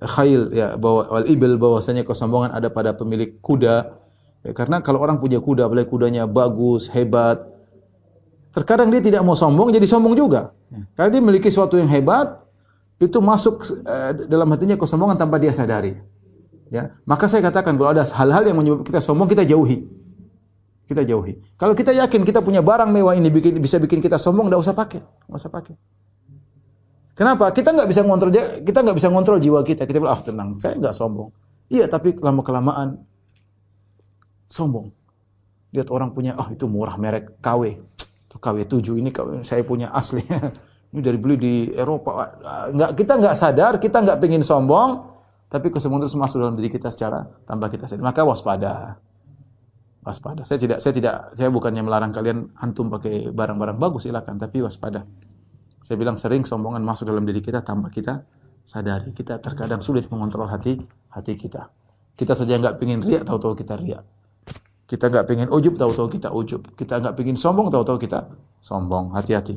khail 0.01 0.49
ya 0.53 0.81
bahwa 0.81 1.05
wal 1.09 1.27
ibil 1.29 1.61
bahwasanya 1.61 2.09
kesombongan 2.09 2.57
ada 2.57 2.73
pada 2.73 2.97
pemilik 2.97 3.37
kuda. 3.45 4.01
Ya, 4.41 4.57
karena 4.57 4.81
kalau 4.81 5.05
orang 5.05 5.21
punya 5.21 5.37
kuda 5.37 5.69
apalagi 5.69 5.89
kudanya 5.93 6.25
bagus 6.25 6.89
hebat 6.89 7.45
terkadang 8.57 8.89
dia 8.89 9.05
tidak 9.05 9.21
mau 9.21 9.37
sombong 9.37 9.69
jadi 9.71 9.85
sombong 9.85 10.17
juga. 10.17 10.57
Ya, 10.73 10.89
karena 10.97 11.09
dia 11.13 11.21
memiliki 11.21 11.53
sesuatu 11.53 11.77
yang 11.77 11.87
hebat 11.93 12.41
itu 12.97 13.21
masuk 13.21 13.61
uh, 13.85 14.13
dalam 14.25 14.49
hatinya 14.49 14.81
kesombongan 14.81 15.21
tanpa 15.21 15.37
dia 15.37 15.53
sadari. 15.53 15.97
Ya 16.73 16.97
maka 17.05 17.29
saya 17.29 17.45
katakan 17.45 17.77
kalau 17.77 17.91
ada 17.93 18.07
hal-hal 18.07 18.43
yang 18.47 18.57
menyebabkan 18.57 18.87
kita 18.89 19.01
sombong 19.05 19.29
kita 19.29 19.45
jauhi. 19.45 19.85
Kita 20.89 21.07
jauhi. 21.07 21.39
Kalau 21.55 21.77
kita 21.77 21.95
yakin 21.95 22.27
kita 22.27 22.43
punya 22.43 22.59
barang 22.67 22.91
mewah 22.91 23.15
ini 23.15 23.31
bikin, 23.31 23.63
bisa 23.63 23.79
bikin 23.79 24.03
kita 24.03 24.19
sombong 24.19 24.51
tidak 24.51 24.61
usah 24.65 24.75
pakai. 24.75 25.01
Nggak 25.29 25.39
usah 25.39 25.53
pakai 25.53 25.75
Kenapa? 27.15 27.51
Kita 27.51 27.75
nggak 27.75 27.89
bisa 27.91 28.01
ngontrol 28.07 28.31
kita 28.65 28.79
nggak 28.81 28.97
bisa 28.97 29.09
ngontrol 29.11 29.39
jiwa 29.43 29.61
kita. 29.67 29.85
Kita 29.85 29.99
bilang, 29.99 30.15
ah 30.17 30.23
tenang, 30.23 30.51
saya 30.63 30.79
nggak 30.79 30.95
sombong. 30.95 31.31
Iya, 31.71 31.87
tapi 31.87 32.19
lama 32.19 32.43
kelamaan 32.43 32.99
sombong. 34.51 34.91
Lihat 35.71 35.87
orang 35.95 36.11
punya, 36.11 36.35
ah 36.35 36.47
oh, 36.47 36.49
itu 36.51 36.67
murah 36.67 36.99
merek 36.99 37.39
KW. 37.39 37.79
Itu 38.27 38.37
KW 38.43 38.67
7 38.67 38.99
ini 38.99 39.15
KW, 39.15 39.47
saya 39.47 39.63
punya 39.63 39.95
asli. 39.95 40.23
ini 40.91 41.01
dari 41.01 41.19
beli 41.19 41.37
di 41.39 41.55
Eropa. 41.71 42.27
Nggak, 42.75 42.91
kita 42.99 43.13
nggak 43.23 43.35
sadar, 43.39 43.73
kita 43.79 44.03
nggak 44.03 44.19
pengen 44.19 44.43
sombong, 44.43 45.07
tapi 45.47 45.71
kesombongan 45.71 46.11
terus 46.11 46.19
masuk 46.19 46.43
dalam 46.43 46.59
diri 46.59 46.71
kita 46.71 46.91
secara 46.91 47.23
tanpa 47.47 47.71
kita 47.71 47.87
sadar. 47.87 48.03
Maka 48.03 48.27
waspada. 48.27 48.99
Waspada. 50.03 50.43
Saya 50.43 50.59
tidak 50.59 50.79
saya 50.83 50.95
tidak 50.97 51.15
saya 51.39 51.49
bukannya 51.55 51.87
melarang 51.87 52.11
kalian 52.11 52.51
antum 52.59 52.91
pakai 52.91 53.31
barang-barang 53.31 53.79
bagus 53.79 54.11
silakan, 54.11 54.43
tapi 54.43 54.59
waspada. 54.67 55.07
Saya 55.81 55.97
bilang 55.97 56.21
sering 56.21 56.45
sombongan 56.45 56.85
masuk 56.85 57.09
dalam 57.09 57.25
diri 57.25 57.41
kita 57.41 57.65
tanpa 57.65 57.89
kita 57.89 58.21
sadari. 58.61 59.17
Kita 59.17 59.41
terkadang 59.41 59.81
sulit 59.81 60.07
mengontrol 60.13 60.47
hati 60.47 60.77
hati 61.11 61.33
kita. 61.35 61.73
Kita 62.13 62.37
saja 62.37 62.61
nggak 62.61 62.77
pingin 62.77 63.01
riak, 63.01 63.25
tahu-tahu 63.25 63.57
kita 63.57 63.81
riak. 63.81 64.05
Kita 64.85 65.09
nggak 65.09 65.25
pingin 65.25 65.49
ujub, 65.49 65.81
tahu-tahu 65.81 66.13
kita 66.13 66.29
ujub. 66.37 66.77
Kita 66.77 67.01
nggak 67.01 67.17
pingin 67.17 67.39
sombong, 67.39 67.73
tahu-tahu 67.73 67.97
kita 67.97 68.29
sombong. 68.61 69.17
Hati-hati. 69.17 69.57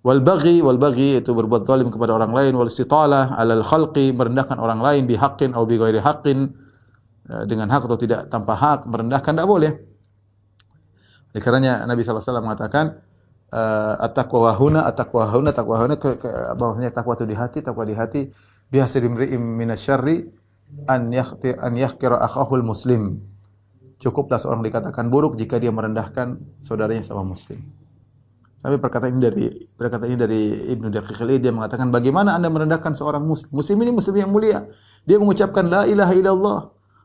Wal 0.00 0.24
baghi, 0.24 0.64
wal 0.64 0.80
baghi 0.80 1.20
itu 1.20 1.34
berbuat 1.36 1.68
zalim 1.68 1.92
kepada 1.92 2.16
orang 2.16 2.32
lain. 2.32 2.56
Wal 2.56 2.70
istitalah 2.70 3.36
alal 3.36 3.60
khalqi, 3.60 4.14
merendahkan 4.16 4.56
orang 4.56 4.80
lain 4.80 5.04
bihaqqin 5.04 5.52
atau 5.52 5.68
bi 5.68 5.76
ghairi 5.76 6.00
haqqin 6.00 6.48
eh, 7.28 7.44
dengan 7.44 7.68
hak 7.68 7.84
atau 7.84 7.98
tidak 7.98 8.32
tanpa 8.32 8.56
hak 8.56 8.88
merendahkan 8.88 9.36
tidak 9.36 9.48
boleh. 9.50 9.72
Oleh 11.34 11.42
karenanya 11.44 11.84
Nabi 11.84 12.00
SAW 12.00 12.40
mengatakan 12.40 13.04
uh, 13.52 13.94
at-taqwa 14.04 14.52
huna 14.56 14.84
at-taqwa 14.88 15.28
huna 15.32 15.50
taqwa 15.52 15.76
huna 15.80 15.94
ke, 15.96 16.20
ke, 16.20 16.28
bahwasanya 16.56 16.92
takwa 16.92 17.12
itu 17.16 17.24
di 17.28 17.36
hati 17.36 17.58
takwa 17.64 17.84
di 17.88 17.94
hati. 17.96 18.20
Biasa 18.68 19.00
dimri'im 19.00 19.40
minasyarri 19.40 20.28
an 20.88 21.08
yakhti 21.08 21.56
an 21.56 21.72
yahkira 21.76 22.20
akhahul 22.20 22.64
muslim. 22.64 23.24
Cukuplah 23.98 24.38
seorang 24.38 24.62
dikatakan 24.62 25.10
buruk 25.10 25.34
jika 25.40 25.58
dia 25.58 25.72
merendahkan 25.72 26.38
saudaranya 26.60 27.02
sama 27.02 27.24
muslim. 27.24 27.58
Sampai 28.58 28.82
perkataan 28.82 29.14
ini 29.14 29.22
dari 29.22 29.44
perkataan 29.78 30.10
ini 30.10 30.18
dari 30.18 30.40
Ibnu 30.74 30.90
Daqiq 30.90 31.38
dia 31.38 31.54
mengatakan 31.54 31.94
bagaimana 31.94 32.34
Anda 32.34 32.50
merendahkan 32.50 32.90
seorang 32.90 33.22
muslim 33.22 33.54
muslim 33.54 33.78
ini 33.86 33.90
muslim 33.94 34.18
yang 34.18 34.30
mulia? 34.34 34.66
Dia 35.06 35.16
mengucapkan 35.22 35.62
la 35.70 35.86
ilaha 35.86 36.12
illallah. 36.14 36.58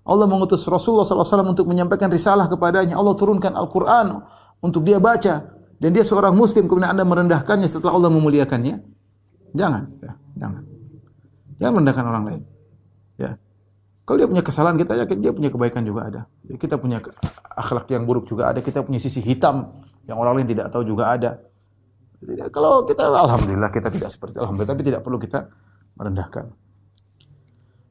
Allah 0.03 0.27
mengutus 0.27 0.67
Rasulullah 0.67 1.07
SAW 1.07 1.55
untuk 1.55 1.63
menyampaikan 1.69 2.11
risalah 2.11 2.51
kepadanya. 2.51 2.99
Allah 2.99 3.15
turunkan 3.15 3.55
Al-Quran 3.55 4.19
untuk 4.59 4.83
dia 4.83 4.99
baca 4.99 5.52
dan 5.83 5.91
dia 5.91 6.07
seorang 6.07 6.31
muslim 6.31 6.71
kemudian 6.71 6.95
Anda 6.95 7.03
merendahkannya 7.03 7.67
setelah 7.67 7.99
Allah 7.99 8.07
memuliakannya? 8.15 8.79
Jangan, 9.51 9.83
ya, 9.99 10.15
jangan. 10.39 10.63
Jangan 11.59 11.71
merendahkan 11.75 12.05
orang 12.07 12.23
lain. 12.23 12.41
Ya. 13.19 13.35
Kalau 14.07 14.15
dia 14.15 14.27
punya 14.31 14.43
kesalahan, 14.47 14.79
kita 14.79 14.95
yakin 14.95 15.19
dia 15.19 15.35
punya 15.35 15.51
kebaikan 15.51 15.83
juga 15.83 16.07
ada. 16.07 16.21
Ya, 16.47 16.55
kita 16.55 16.79
punya 16.79 17.03
akhlak 17.59 17.91
yang 17.91 18.07
buruk 18.07 18.31
juga 18.31 18.55
ada. 18.55 18.63
Kita 18.63 18.79
punya 18.79 18.95
sisi 18.95 19.19
hitam 19.19 19.83
yang 20.07 20.15
orang 20.23 20.39
lain 20.39 20.47
tidak 20.55 20.71
tahu 20.71 20.87
juga 20.87 21.11
ada. 21.11 21.43
Tidak, 22.23 22.47
kalau 22.55 22.87
kita, 22.87 23.03
alhamdulillah 23.03 23.67
kita 23.67 23.91
tidak 23.91 24.07
seperti 24.07 24.39
alhamdulillah, 24.39 24.71
tapi 24.71 24.87
tidak 24.87 25.03
perlu 25.03 25.19
kita 25.19 25.51
merendahkan. 25.99 26.47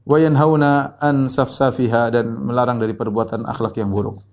Wa 0.08 0.16
yanhauna 0.16 0.96
an 0.96 1.28
safsafiha 1.28 2.08
dan 2.08 2.40
melarang 2.40 2.80
dari 2.80 2.96
perbuatan 2.96 3.44
akhlak 3.44 3.76
yang 3.76 3.92
buruk. 3.92 4.31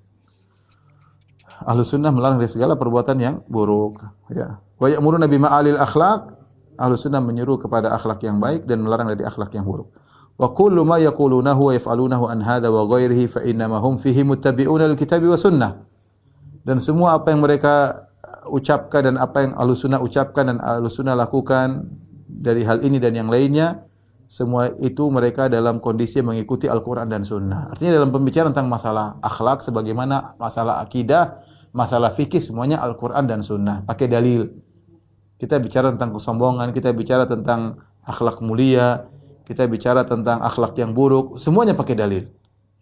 Ahlu 1.64 1.84
sunnah 1.84 2.12
melarang 2.14 2.40
dari 2.40 2.52
segala 2.52 2.80
perbuatan 2.80 3.18
yang 3.20 3.36
buruk. 3.48 4.00
Ya. 4.32 4.64
Wa 4.80 4.88
ya'muruna 4.88 5.28
bima 5.28 5.52
alil 5.52 5.76
akhlak. 5.76 6.40
Ahlu 6.80 6.96
sunnah 6.96 7.20
menyuruh 7.20 7.60
kepada 7.60 7.92
akhlak 7.92 8.24
yang 8.24 8.40
baik 8.40 8.64
dan 8.64 8.80
melarang 8.80 9.12
dari 9.12 9.28
akhlak 9.28 9.52
yang 9.52 9.68
buruk. 9.68 9.92
Wa 10.40 10.56
kullu 10.56 10.88
ma 10.88 10.96
yaqulunahu 11.04 11.68
wa 11.68 11.72
yaf'alunahu 11.76 12.32
an 12.32 12.40
hadha 12.40 12.72
wa 12.72 12.88
ghairihi 12.88 13.28
fa 13.28 13.44
innama 13.44 13.84
hum 13.84 14.00
fihi 14.00 14.24
muttabi'una 14.24 14.88
al-kitabi 14.88 15.28
wa 15.28 15.36
sunnah. 15.36 15.72
Dan 16.64 16.80
semua 16.80 17.20
apa 17.20 17.36
yang 17.36 17.44
mereka 17.44 18.08
ucapkan 18.48 19.04
dan 19.04 19.16
apa 19.20 19.44
yang 19.44 19.52
ahlu 19.60 19.76
sunnah 19.76 20.00
ucapkan 20.00 20.48
dan 20.48 20.58
ahlu 20.64 20.88
sunnah 20.88 21.18
lakukan 21.20 21.92
dari 22.30 22.64
hal 22.64 22.80
ini 22.80 23.04
dan 23.04 23.20
yang 23.20 23.28
lainnya 23.28 23.89
semua 24.30 24.70
itu 24.78 25.10
mereka 25.10 25.50
dalam 25.50 25.82
kondisi 25.82 26.22
mengikuti 26.22 26.70
Al-Quran 26.70 27.10
dan 27.10 27.26
Sunnah. 27.26 27.74
Artinya 27.74 27.98
dalam 27.98 28.14
pembicaraan 28.14 28.54
tentang 28.54 28.70
masalah 28.70 29.18
akhlak, 29.26 29.66
sebagaimana 29.66 30.38
masalah 30.38 30.86
akidah, 30.86 31.42
masalah 31.74 32.14
fikih, 32.14 32.38
semuanya 32.38 32.78
Al-Quran 32.86 33.26
dan 33.26 33.42
Sunnah. 33.42 33.82
Pakai 33.90 34.06
dalil. 34.06 34.46
Kita 35.42 35.58
bicara 35.58 35.90
tentang 35.98 36.14
kesombongan, 36.14 36.70
kita 36.78 36.94
bicara 36.94 37.26
tentang 37.26 37.82
akhlak 38.06 38.38
mulia, 38.46 39.10
kita 39.50 39.66
bicara 39.66 40.06
tentang 40.06 40.46
akhlak 40.46 40.78
yang 40.78 40.94
buruk, 40.94 41.42
semuanya 41.42 41.74
pakai 41.74 41.98
dalil. 41.98 42.30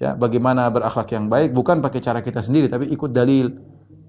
Ya, 0.03 0.19
bagaimana 0.19 0.67
berakhlak 0.67 1.07
yang 1.15 1.31
baik 1.31 1.55
bukan 1.55 1.79
pakai 1.79 2.03
cara 2.03 2.19
kita 2.19 2.43
sendiri, 2.43 2.67
tapi 2.67 2.91
ikut 2.91 3.15
dalil. 3.15 3.55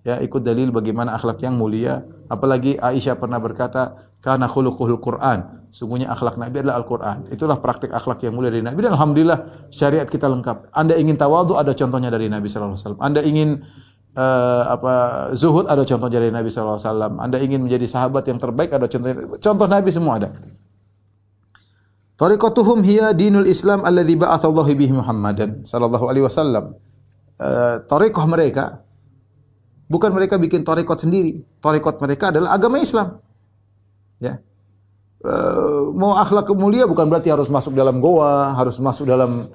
Ya, 0.06 0.22
ikut 0.22 0.40
dalil 0.46 0.70
bagaimana 0.70 1.14
akhlak 1.18 1.42
yang 1.42 1.58
mulia. 1.58 2.06
Apalagi 2.28 2.76
Aisyah 2.78 3.18
pernah 3.18 3.40
berkata, 3.42 4.08
karena 4.18 4.50
khuluquhul 4.50 4.98
Quran. 4.98 5.70
Sungguhnya 5.70 6.10
akhlak 6.10 6.40
Nabi 6.40 6.64
adalah 6.64 6.80
Al-Quran. 6.82 7.30
Itulah 7.30 7.60
praktik 7.62 7.92
akhlak 7.94 8.18
yang 8.24 8.34
mulia 8.34 8.50
dari 8.50 8.64
Nabi 8.64 8.82
dan 8.82 8.96
alhamdulillah 8.96 9.68
syariat 9.70 10.08
kita 10.08 10.26
lengkap. 10.26 10.72
Anda 10.74 10.98
ingin 10.98 11.14
tawadhu 11.14 11.54
ada 11.54 11.76
contohnya 11.76 12.10
dari 12.10 12.26
Nabi 12.26 12.48
sallallahu 12.50 12.74
alaihi 12.74 12.82
wasallam. 12.82 13.02
Anda 13.04 13.20
ingin 13.22 13.48
uh, 14.16 14.62
apa 14.74 14.94
zuhud 15.36 15.68
ada 15.70 15.84
contoh 15.84 16.08
dari 16.08 16.32
Nabi 16.32 16.48
sallallahu 16.50 16.80
alaihi 16.80 16.90
wasallam. 16.90 17.12
Anda 17.20 17.38
ingin 17.44 17.60
menjadi 17.68 17.86
sahabat 17.86 18.24
yang 18.26 18.40
terbaik 18.40 18.72
ada 18.74 18.88
contoh 18.90 19.38
contoh 19.38 19.66
Nabi 19.68 19.90
semua 19.92 20.12
ada. 20.18 20.30
Tariqatuhum 22.18 22.82
hiya 22.82 23.14
dinul 23.14 23.46
Islam 23.46 23.86
ba'athallahu 23.86 24.74
bihi 24.74 24.90
Muhammadan 24.90 25.62
sallallahu 25.62 26.10
alaihi 26.10 26.26
wasallam. 26.26 26.74
Uh, 27.38 27.78
tariqah 27.86 28.26
mereka 28.26 28.82
bukan 29.88 30.12
mereka 30.12 30.36
bikin 30.36 30.62
tariqat 30.62 31.08
sendiri. 31.08 31.42
Tariqat 31.58 31.98
mereka 31.98 32.30
adalah 32.30 32.54
agama 32.54 32.78
Islam. 32.78 33.18
Ya. 34.22 34.38
Uh, 35.18 35.90
mau 35.98 36.14
akhlak 36.14 36.46
mulia 36.54 36.86
bukan 36.86 37.10
berarti 37.10 37.34
harus 37.34 37.50
masuk 37.50 37.74
dalam 37.74 37.98
goa, 37.98 38.54
harus 38.54 38.78
masuk 38.78 39.10
dalam 39.10 39.50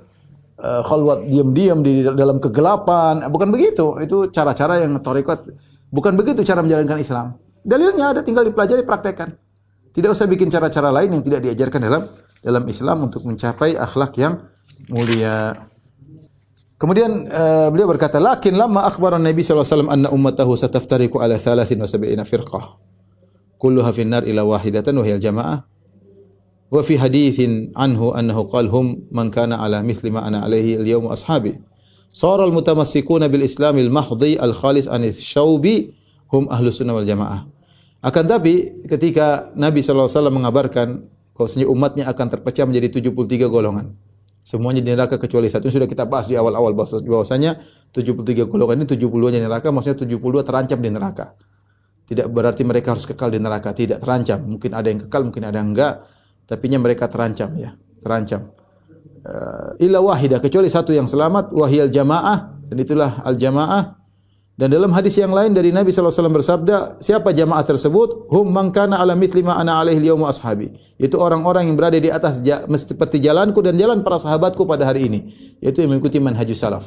uh, 0.59 0.81
khalwat 0.83 1.23
diam-diam 1.29 1.79
di 1.79 2.03
dalam 2.03 2.41
kegelapan. 2.43 3.23
Bukan 3.31 3.47
begitu. 3.53 3.95
Itu 4.03 4.27
cara-cara 4.33 4.83
yang 4.83 4.99
tarekat 4.99 5.47
bukan 5.87 6.19
begitu 6.19 6.43
cara 6.43 6.59
menjalankan 6.59 6.99
Islam. 6.99 7.27
Dalilnya 7.63 8.11
ada 8.11 8.21
tinggal 8.25 8.43
dipelajari, 8.43 8.83
praktekkan. 8.83 9.39
Tidak 9.93 10.09
usah 10.11 10.27
bikin 10.27 10.51
cara-cara 10.51 10.91
lain 10.91 11.15
yang 11.15 11.23
tidak 11.23 11.47
diajarkan 11.47 11.79
dalam 11.79 12.03
dalam 12.43 12.63
Islam 12.67 13.07
untuk 13.07 13.23
mencapai 13.23 13.79
akhlak 13.79 14.19
yang 14.19 14.41
mulia. 14.91 15.55
Kemudian 16.83 17.31
uh, 17.31 17.71
beliau 17.71 17.87
berkata, 17.87 18.19
"Lakin 18.19 18.59
lama 18.59 18.83
akhbaran 18.83 19.23
Nabi 19.23 19.39
sallallahu 19.39 19.63
alaihi 19.63 19.71
wasallam 19.71 19.91
anna 19.95 20.07
ummatahu 20.11 20.51
sataftariqu 20.59 21.15
ala 21.15 21.39
73 21.39 22.27
firqah. 22.27 22.75
Kulluha 23.55 23.95
fi 23.95 24.03
nar 24.03 24.27
ila 24.27 24.43
wahidatan 24.43 24.99
wa 24.99 25.07
hiya 25.07 25.15
al-jamaah." 25.15 25.63
Wa 26.67 26.83
fi 26.83 26.99
haditsin 26.99 27.71
anhu 27.79 28.11
annahu 28.11 28.51
qala 28.51 28.67
hum 28.67 29.07
man 29.15 29.31
kana 29.31 29.63
ala 29.63 29.79
mithli 29.79 30.11
ma 30.11 30.27
ana 30.27 30.43
alaihi 30.43 30.75
al-yawm 30.75 31.07
ashabi. 31.07 31.55
Sara 32.11 32.43
al-mutamassikuna 32.43 33.31
bil 33.31 33.47
Islamil 33.47 33.87
mahdhi 33.87 34.35
al-khalis 34.35 34.91
an 34.91 35.07
syaubi 35.07 35.95
hum 36.35 36.51
ahlus 36.51 36.83
sunnah 36.83 36.99
wal 36.99 37.07
jamaah. 37.07 37.47
Akan 38.03 38.27
tapi 38.27 38.83
ketika 38.91 39.55
Nabi 39.55 39.79
SAW 39.79 40.27
mengabarkan 40.27 41.07
bahwasanya 41.31 41.71
umatnya 41.71 42.11
akan 42.11 42.27
terpecah 42.27 42.67
menjadi 42.67 42.99
73 43.07 43.47
golongan. 43.47 43.95
Semuanya 44.43 44.83
di 44.83 44.91
neraka 44.91 45.15
kecuali 45.15 45.47
satu. 45.47 45.71
Sudah 45.71 45.87
kita 45.87 46.03
bahas 46.03 46.27
di 46.27 46.35
awal-awal 46.35 46.75
bahwasanya 46.75 47.63
73 47.95 48.43
golongan 48.43 48.83
ini 48.83 48.87
70-nya 48.91 49.39
neraka, 49.39 49.71
maksudnya 49.71 50.03
72 50.03 50.43
terancam 50.43 50.79
di 50.83 50.89
neraka. 50.91 51.39
Tidak 52.03 52.27
berarti 52.27 52.67
mereka 52.67 52.91
harus 52.91 53.07
kekal 53.07 53.31
di 53.31 53.39
neraka, 53.39 53.71
tidak 53.71 54.03
terancam. 54.03 54.43
Mungkin 54.43 54.75
ada 54.75 54.87
yang 54.91 54.99
kekal, 55.07 55.21
mungkin 55.23 55.43
ada 55.47 55.57
yang 55.63 55.71
enggak, 55.71 56.03
tapi 56.43 56.67
mereka 56.75 57.07
terancam 57.07 57.55
ya, 57.55 57.71
terancam. 58.03 58.51
Uh, 59.23 59.79
illa 59.79 60.03
wahidah 60.03 60.43
kecuali 60.43 60.67
satu 60.67 60.91
yang 60.91 61.07
selamat 61.07 61.55
wahiyal 61.55 61.87
jamaah 61.87 62.59
dan 62.67 62.75
itulah 62.75 63.23
al 63.23 63.39
jamaah 63.39 64.02
dan 64.53 64.69
dalam 64.69 64.93
hadis 64.93 65.17
yang 65.17 65.33
lain 65.33 65.49
dari 65.49 65.73
Nabi 65.73 65.89
SAW 65.89 66.29
bersabda, 66.29 67.01
siapa 67.01 67.33
jamaah 67.33 67.65
tersebut? 67.65 68.29
Hum 68.29 68.53
mangkana 68.53 69.01
ala 69.01 69.17
mithli 69.17 69.41
ma 69.41 69.57
ana 69.57 69.81
alaihi 69.81 69.97
liyawmu 69.97 70.29
ashabi. 70.29 70.69
Itu 71.01 71.17
orang-orang 71.17 71.73
yang 71.73 71.75
berada 71.77 71.97
di 71.97 72.13
atas 72.13 72.37
seperti 72.85 73.17
jalanku 73.17 73.65
dan 73.65 73.73
jalan 73.81 74.05
para 74.05 74.21
sahabatku 74.21 74.69
pada 74.69 74.85
hari 74.85 75.09
ini. 75.09 75.19
Yaitu 75.57 75.81
yang 75.81 75.97
mengikuti 75.97 76.21
manhajus 76.21 76.61
salaf. 76.61 76.85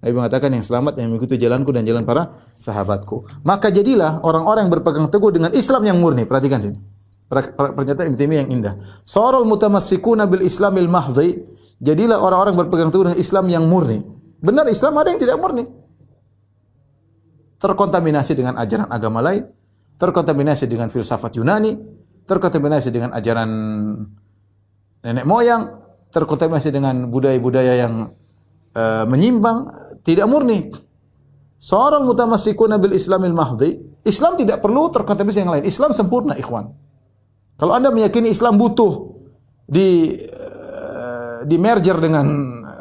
Nabi 0.00 0.12
mengatakan 0.16 0.48
yang 0.48 0.64
selamat 0.64 0.96
yang 0.96 1.12
mengikuti 1.12 1.36
jalanku 1.36 1.68
dan 1.68 1.84
jalan 1.84 2.08
para 2.08 2.32
sahabatku. 2.56 3.44
Maka 3.44 3.68
jadilah 3.68 4.24
orang-orang 4.24 4.64
yang 4.64 4.72
berpegang 4.80 5.12
teguh 5.12 5.36
dengan 5.36 5.52
Islam 5.52 5.84
yang 5.84 6.00
murni. 6.00 6.24
Perhatikan 6.24 6.64
sini. 6.64 6.80
Pernyataan 7.28 8.08
Ibnu 8.08 8.16
Taimiyah 8.16 8.40
yang 8.48 8.50
indah. 8.56 8.80
Sarul 9.04 9.44
mutamassikuna 9.44 10.24
bil 10.24 10.40
Islamil 10.40 10.88
mahdhi. 10.88 11.44
Jadilah 11.76 12.16
orang-orang 12.24 12.56
berpegang 12.56 12.88
teguh 12.88 13.12
dengan 13.12 13.20
Islam 13.20 13.52
yang 13.52 13.68
murni. 13.68 14.00
Benar 14.40 14.64
Islam 14.72 14.96
ada 14.96 15.12
yang 15.12 15.20
tidak 15.20 15.36
murni 15.36 15.84
terkontaminasi 17.56 18.32
dengan 18.36 18.60
ajaran 18.60 18.88
agama 18.92 19.24
lain, 19.24 19.44
terkontaminasi 19.96 20.68
dengan 20.68 20.92
filsafat 20.92 21.40
Yunani, 21.40 21.72
terkontaminasi 22.28 22.88
dengan 22.92 23.10
ajaran 23.16 23.50
nenek 25.00 25.24
moyang, 25.24 25.62
terkontaminasi 26.12 26.70
dengan 26.74 27.08
budaya-budaya 27.08 27.74
yang 27.86 27.94
uh, 28.76 29.04
menyimpang, 29.08 29.70
tidak 30.04 30.26
murni. 30.28 30.68
Seorang 31.56 32.04
mutamassikuna 32.04 32.76
bil 32.76 32.92
Islamil 32.92 33.32
mahdi, 33.32 33.80
Islam 34.04 34.36
tidak 34.36 34.60
perlu 34.60 34.92
terkontaminasi 34.92 35.40
yang 35.40 35.52
lain. 35.56 35.64
Islam 35.64 35.96
sempurna, 35.96 36.36
ikhwan. 36.36 36.68
Kalau 37.56 37.72
Anda 37.72 37.88
meyakini 37.88 38.28
Islam 38.28 38.60
butuh 38.60 39.16
di 39.64 40.12
uh, 40.12 41.48
di 41.48 41.56
merger 41.56 41.96
dengan 41.96 42.26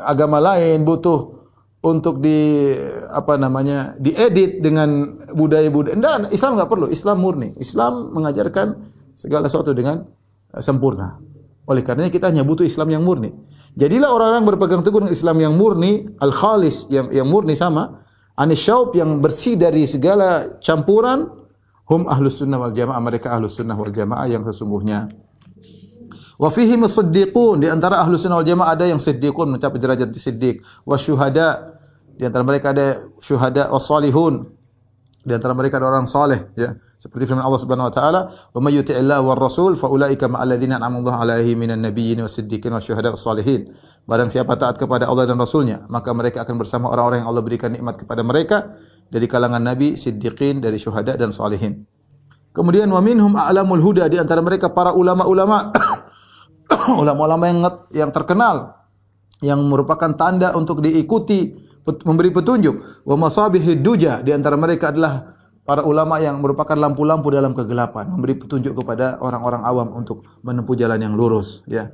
agama 0.03 0.43
lain, 0.43 0.83
butuh 0.83 1.44
untuk 1.85 2.17
di 2.17 2.73
apa 3.13 3.37
namanya 3.37 3.93
diedit 4.01 4.57
dengan 4.57 5.21
budaya-budaya. 5.37 5.93
Enggak, 5.93 6.33
Islam 6.33 6.57
nggak 6.57 6.69
perlu. 6.69 6.89
Islam 6.89 7.21
murni. 7.21 7.53
Islam 7.61 8.09
mengajarkan 8.09 8.81
segala 9.13 9.45
sesuatu 9.45 9.77
dengan 9.77 10.01
eh, 10.49 10.63
sempurna. 10.65 11.21
Oleh 11.65 11.81
karenanya 11.85 12.09
kita 12.09 12.29
hanya 12.29 12.41
butuh 12.41 12.65
Islam 12.65 12.89
yang 12.89 13.05
murni. 13.05 13.33
Jadilah 13.77 14.09
orang-orang 14.09 14.45
berpegang 14.45 14.81
teguh 14.85 15.05
dengan 15.05 15.13
Islam 15.13 15.37
yang 15.41 15.53
murni, 15.57 16.09
al-khalis 16.21 16.89
yang 16.89 17.09
yang 17.09 17.25
murni 17.25 17.57
sama, 17.57 18.01
anisyaub 18.37 18.93
yang 18.93 19.21
bersih 19.21 19.57
dari 19.57 19.85
segala 19.89 20.61
campuran, 20.61 21.25
hum 21.89 22.05
ahlus 22.05 22.41
sunnah 22.41 22.61
wal 22.61 22.73
jamaah, 22.73 23.01
mereka 23.01 23.33
ahlus 23.33 23.57
sunnah 23.57 23.73
wal 23.73 23.89
jamaah 23.89 24.29
yang 24.29 24.45
sesungguhnya. 24.45 25.09
Wa 26.35 26.51
fihi 26.51 26.77
musaddiqun 26.77 27.65
di 27.65 27.67
antara 27.71 27.97
ahlus 28.03 28.23
sunnah 28.23 28.39
wal 28.39 28.47
jamaah 28.47 28.77
ada 28.77 28.85
yang 28.85 29.01
siddiqun 29.01 29.57
mencapai 29.57 29.81
derajat 29.81 30.13
siddiq, 30.13 30.61
wa 30.85 31.01
syuhada 31.01 31.74
di 32.15 32.23
antara 32.23 32.43
mereka 32.47 32.71
ada 32.71 33.03
syuhada 33.19 33.67
wassalihun. 33.71 34.55
Di 35.25 35.33
antara 35.33 35.57
mereka 35.57 35.81
ada 35.81 35.89
orang 35.89 36.05
saleh 36.05 36.53
ya. 36.53 36.77
Seperti 37.01 37.25
firman 37.25 37.41
Allah 37.41 37.57
Subhanahu 37.57 37.89
wa 37.89 37.93
taala, 37.93 38.29
"Wa 38.29 38.61
may 38.61 38.77
yuti'illah 38.77 39.25
war 39.25 39.37
rasul 39.37 39.73
fa 39.73 39.89
ulaika 39.89 40.29
ma'al 40.29 40.53
ladzina 40.53 40.77
an'ama 40.77 41.01
Allahu 41.01 41.17
'alaihim 41.17 41.57
minan 41.65 41.81
nabiyyin 41.81 42.21
was-siddiqin 42.21 42.69
wasyuhada 42.69 43.09
was-salihin." 43.09 43.73
Barang 44.05 44.29
siapa 44.29 44.53
taat 44.53 44.77
kepada 44.77 45.09
Allah 45.09 45.25
dan 45.25 45.41
Rasulnya, 45.41 45.81
maka 45.89 46.13
mereka 46.13 46.45
akan 46.45 46.61
bersama 46.61 46.93
orang-orang 46.93 47.25
yang 47.25 47.29
Allah 47.33 47.41
berikan 47.41 47.73
nikmat 47.73 47.97
kepada 47.97 48.21
mereka 48.21 48.69
dari 49.09 49.25
kalangan 49.25 49.65
nabi, 49.65 49.97
siddiqin, 49.97 50.61
dari 50.61 50.77
syuhada 50.77 51.17
dan 51.17 51.33
salihin. 51.33 51.89
Kemudian 52.53 52.85
wa 52.87 53.01
minhum 53.01 53.33
a'lamul 53.33 53.81
huda 53.81 54.05
di 54.07 54.21
antara 54.21 54.45
mereka 54.45 54.69
para 54.71 54.93
ulama-ulama 54.93 55.73
ulama-ulama 57.01 57.43
yang 57.49 57.59
yang 57.91 58.11
terkenal 58.13 58.85
yang 59.43 59.59
merupakan 59.67 60.15
tanda 60.15 60.55
untuk 60.55 60.79
diikuti 60.79 61.51
memberi 61.85 62.33
petunjuk. 62.33 63.05
Wa 63.05 63.15
masabihid 63.15 63.85
duja 63.85 64.25
di 64.25 64.33
antara 64.33 64.57
mereka 64.57 64.89
adalah 64.89 65.33
para 65.65 65.81
ulama 65.81 66.21
yang 66.21 66.41
merupakan 66.41 66.77
lampu-lampu 66.77 67.33
dalam 67.33 67.57
kegelapan, 67.57 68.05
memberi 68.09 68.37
petunjuk 68.37 68.77
kepada 68.77 69.17
orang-orang 69.17 69.65
awam 69.65 69.87
untuk 69.97 70.21
menempuh 70.45 70.77
jalan 70.77 71.01
yang 71.01 71.13
lurus, 71.17 71.65
ya. 71.65 71.89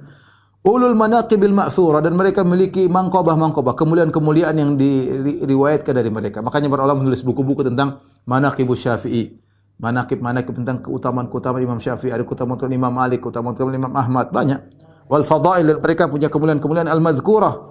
Ulul 0.62 0.94
manaqibil 0.94 1.56
ma'thura 1.58 2.06
dan 2.06 2.14
mereka 2.14 2.46
memiliki 2.46 2.86
mangkobah-mangkobah, 2.86 3.74
kemuliaan-kemuliaan 3.74 4.54
yang 4.54 4.78
diriwayatkan 4.78 5.90
dari 5.90 6.14
mereka. 6.14 6.46
Makanya 6.46 6.70
para 6.70 6.86
ulama 6.86 7.02
menulis 7.02 7.26
buku-buku 7.26 7.66
tentang 7.66 7.98
manaqibus 8.30 8.86
Syafi'i. 8.86 9.42
Manaqib-manaqib 9.82 10.54
tentang 10.62 10.86
keutamaan-keutamaan 10.86 11.66
Imam 11.66 11.80
Syafi'i, 11.82 12.14
ada 12.14 12.22
keutamaan 12.22 12.70
Imam 12.70 12.94
Malik, 12.94 13.26
keutamaan-keutamaan 13.26 13.80
Imam 13.88 13.94
Ahmad, 13.98 14.30
banyak. 14.30 14.62
Wal 15.10 15.26
fadail 15.26 15.82
mereka 15.82 16.06
punya 16.12 16.30
kemuliaan-kemuliaan 16.30 16.92
al-madhkurah 16.92 17.71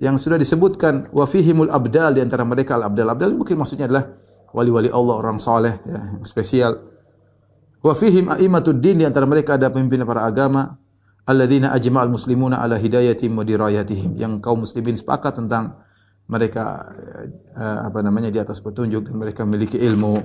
yang 0.00 0.16
sudah 0.16 0.40
disebutkan 0.40 1.12
wa 1.12 1.28
fihimul 1.28 1.68
abdal 1.68 2.16
di 2.16 2.24
antara 2.24 2.42
mereka 2.48 2.80
al 2.80 2.88
abdal 2.88 3.12
abdal 3.12 3.36
mungkin 3.36 3.60
maksudnya 3.60 3.84
adalah 3.84 4.08
wali-wali 4.50 4.88
Allah 4.88 5.14
orang 5.20 5.38
saleh 5.38 5.76
ya, 5.84 6.16
yang 6.16 6.24
spesial. 6.24 6.72
Wa 7.80 7.92
fihim 7.92 8.32
aimatud 8.32 8.80
din 8.80 9.00
di 9.00 9.04
antara 9.04 9.28
mereka 9.28 9.60
ada 9.60 9.68
pemimpin 9.68 10.04
para 10.04 10.24
agama 10.24 10.80
alladzina 11.28 11.72
ajma'al 11.76 12.12
muslimuna 12.12 12.60
ala 12.60 12.80
hidayatihim 12.80 13.32
wa 13.36 13.44
dirayatihim 13.44 14.16
yang 14.16 14.40
kaum 14.40 14.64
muslimin 14.64 14.96
sepakat 14.96 15.36
tentang 15.36 15.80
mereka 16.30 16.86
uh, 17.56 17.88
apa 17.90 18.00
namanya 18.00 18.30
di 18.30 18.38
atas 18.38 18.62
petunjuk 18.62 19.08
dan 19.08 19.14
mereka 19.16 19.44
memiliki 19.44 19.76
ilmu 19.80 20.16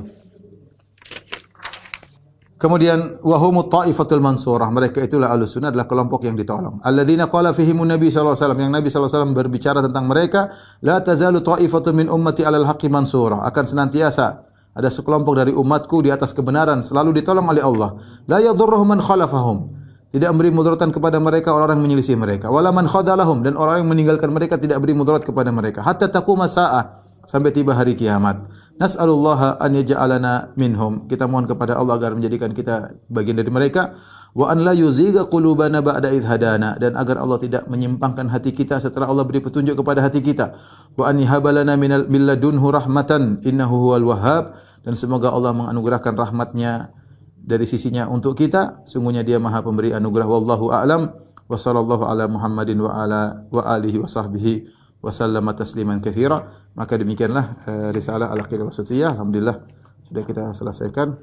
Kemudian 2.66 3.22
wahumut 3.22 3.70
taifatul 3.70 4.26
mansurah. 4.26 4.74
Mereka 4.74 5.06
itulah 5.06 5.30
ahlus 5.30 5.54
sunnah 5.54 5.70
adalah 5.70 5.86
kelompok 5.86 6.26
yang 6.26 6.34
ditolong. 6.34 6.82
Alladzina 6.82 7.30
qala 7.30 7.54
fihimun 7.54 7.86
nabi 7.86 8.10
sallallahu 8.10 8.34
alaihi 8.34 8.42
wasallam. 8.42 8.62
Yang 8.66 8.72
Nabi 8.74 8.88
sallallahu 8.90 9.06
alaihi 9.06 9.22
wasallam 9.22 9.34
berbicara 9.38 9.80
tentang 9.86 10.06
mereka, 10.10 10.50
la 10.82 10.98
tazalu 10.98 11.46
taifatu 11.46 11.94
min 11.94 12.10
ummati 12.10 12.42
alal 12.42 12.66
haqqi 12.66 12.90
mansurah. 12.90 13.46
Akan 13.46 13.70
senantiasa 13.70 14.50
ada 14.74 14.90
sekelompok 14.90 15.46
dari 15.46 15.54
umatku 15.54 16.02
di 16.02 16.10
atas 16.10 16.34
kebenaran 16.34 16.82
selalu 16.82 17.22
ditolong 17.22 17.46
oleh 17.46 17.62
Allah. 17.62 18.02
La 18.26 18.42
yadhurruhum 18.42 18.98
man 18.98 19.00
khalafahum. 19.06 19.70
Tidak 20.10 20.26
memberi 20.34 20.50
mudarat 20.50 20.82
kepada 20.90 21.22
mereka 21.22 21.54
orang-orang 21.54 21.78
yang 21.78 21.86
menyelisih 21.86 22.18
mereka. 22.18 22.50
Wala 22.50 22.74
man 22.74 22.90
khadalahum 22.90 23.46
dan 23.46 23.62
orang 23.62 23.86
yang 23.86 23.94
meninggalkan 23.94 24.34
mereka 24.34 24.58
tidak 24.58 24.82
beri 24.82 24.98
mudarat 24.98 25.22
kepada 25.22 25.54
mereka. 25.54 25.86
Hatta 25.86 26.10
taquma 26.10 26.50
sa'ah 26.50 27.05
sampai 27.26 27.52
tiba 27.52 27.74
hari 27.74 27.98
kiamat. 27.98 28.48
Nas'alullah 28.76 29.58
an 29.60 29.72
yaj'alana 29.76 30.54
minhum. 30.60 31.10
Kita 31.10 31.26
mohon 31.26 31.50
kepada 31.50 31.76
Allah 31.76 31.98
agar 31.98 32.14
menjadikan 32.14 32.52
kita 32.52 32.96
bagian 33.10 33.40
dari 33.40 33.48
mereka 33.48 33.96
wa 34.36 34.52
an 34.52 34.68
la 34.68 34.76
yuziga 34.76 35.32
qulubana 35.32 35.80
ba'da 35.80 36.12
idh 36.12 36.28
hadana 36.28 36.76
dan 36.76 37.00
agar 37.00 37.24
Allah 37.24 37.40
tidak 37.40 37.72
menyimpangkan 37.72 38.28
hati 38.28 38.52
kita 38.52 38.84
setelah 38.84 39.08
Allah 39.08 39.24
beri 39.24 39.40
petunjuk 39.40 39.80
kepada 39.80 40.04
hati 40.04 40.20
kita. 40.20 40.54
Wa 41.00 41.10
an 41.10 41.24
yahabalana 41.24 41.80
minal 41.80 42.06
milladunhu 42.12 42.68
rahmatan 42.68 43.40
innahu 43.48 43.90
huwal 43.90 44.12
wahhab 44.12 44.60
dan 44.84 44.94
semoga 45.00 45.32
Allah 45.32 45.56
menganugerahkan 45.56 46.14
rahmatnya 46.14 46.92
dari 47.40 47.64
sisinya 47.64 48.12
untuk 48.12 48.36
kita. 48.36 48.84
Sungguhnya 48.84 49.24
dia 49.24 49.40
Maha 49.40 49.64
Pemberi 49.64 49.96
anugerah 49.96 50.28
wallahu 50.28 50.70
a'lam. 50.76 51.16
Wa 51.46 51.56
sallallahu 51.62 52.04
ala 52.10 52.26
Muhammadin 52.26 52.82
wa 52.82 52.92
ala 52.92 53.46
wa 53.54 53.62
alihi 53.70 54.02
wa 54.02 54.10
sahbihi 54.10 54.85
wa 55.06 55.54
tasliman 55.54 56.02
katsira. 56.02 56.42
Maka 56.74 56.98
demikianlah 56.98 57.46
uh, 57.70 57.90
risalah 57.94 58.34
Al-Aqidah 58.34 58.66
Wasatiyah. 58.66 59.14
Alhamdulillah 59.14 59.62
sudah 60.10 60.24
kita 60.26 60.44
selesaikan. 60.58 61.14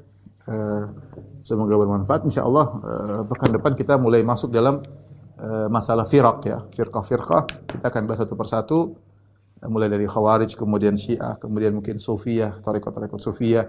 Uh, 0.43 0.91
semoga 1.39 1.75
bermanfaat 1.79 2.27
insyaallah 2.27 2.67
uh, 2.83 3.21
pekan 3.31 3.55
depan 3.55 3.79
kita 3.79 3.95
mulai 3.95 4.27
masuk 4.27 4.51
dalam 4.51 4.83
uh, 5.39 5.67
masalah 5.71 6.03
firaq 6.03 6.43
ya, 6.43 6.63
firqah-firqah. 6.67 7.67
Kita 7.67 7.87
akan 7.87 8.03
bahas 8.03 8.27
satu 8.27 8.35
persatu 8.35 8.79
uh, 9.63 9.69
mulai 9.71 9.87
dari 9.87 10.03
Khawarij, 10.03 10.55
kemudian 10.59 10.99
Syiah, 10.99 11.39
kemudian 11.39 11.71
mungkin 11.75 11.95
Sufiyah, 11.95 12.59
tarekat-tarekat 12.59 13.19
Sufiyah. 13.23 13.67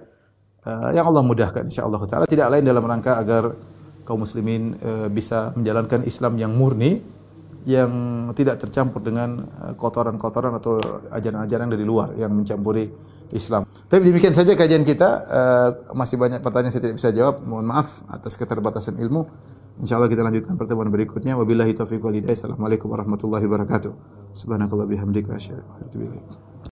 Uh, 0.67 0.91
yang 0.97 1.07
Allah 1.07 1.23
mudahkan 1.23 1.63
insyaallah 1.63 2.01
taala 2.11 2.27
tidak 2.27 2.49
lain 2.49 2.65
dalam 2.65 2.83
rangka 2.83 3.21
agar 3.23 3.55
kaum 4.03 4.25
muslimin 4.25 4.75
uh, 4.81 5.07
bisa 5.13 5.55
menjalankan 5.55 6.03
Islam 6.03 6.41
yang 6.41 6.57
murni 6.59 7.05
yang 7.65 7.93
tidak 8.37 8.61
tercampur 8.61 9.01
dengan 9.01 9.45
eh, 9.45 9.73
kotoran-kotoran 9.77 10.53
atau 10.57 10.81
ajaran-ajaran 11.13 11.69
dari 11.73 11.85
luar 11.85 12.13
yang 12.17 12.33
mencampuri 12.33 12.89
Islam. 13.33 13.65
Tapi 13.65 14.13
demikian 14.13 14.37
saja 14.37 14.53
kajian 14.53 14.85
kita. 14.85 15.09
Eh, 15.25 15.69
masih 15.97 16.21
banyak 16.21 16.45
pertanyaan 16.45 16.73
saya 16.73 16.85
tidak 16.89 16.97
bisa 17.01 17.11
jawab. 17.11 17.41
Mohon 17.43 17.67
maaf 17.73 18.05
atas 18.13 18.37
keterbatasan 18.37 19.01
ilmu. 19.01 19.27
Insyaallah 19.83 20.07
kita 20.07 20.23
lanjutkan 20.23 20.55
pertemuan 20.55 20.93
berikutnya. 20.93 21.35
Wabillahi 21.35 21.75
taufiq 21.75 22.05
wal 22.05 22.15
hidayah. 22.15 22.37
Assalamualaikum 22.37 22.87
warahmatullahi 22.93 23.43
wabarakatuh. 23.49 23.93
Subhanakallah 24.37 24.87
bihamdika 24.87 25.35
asyhadu 25.35 26.55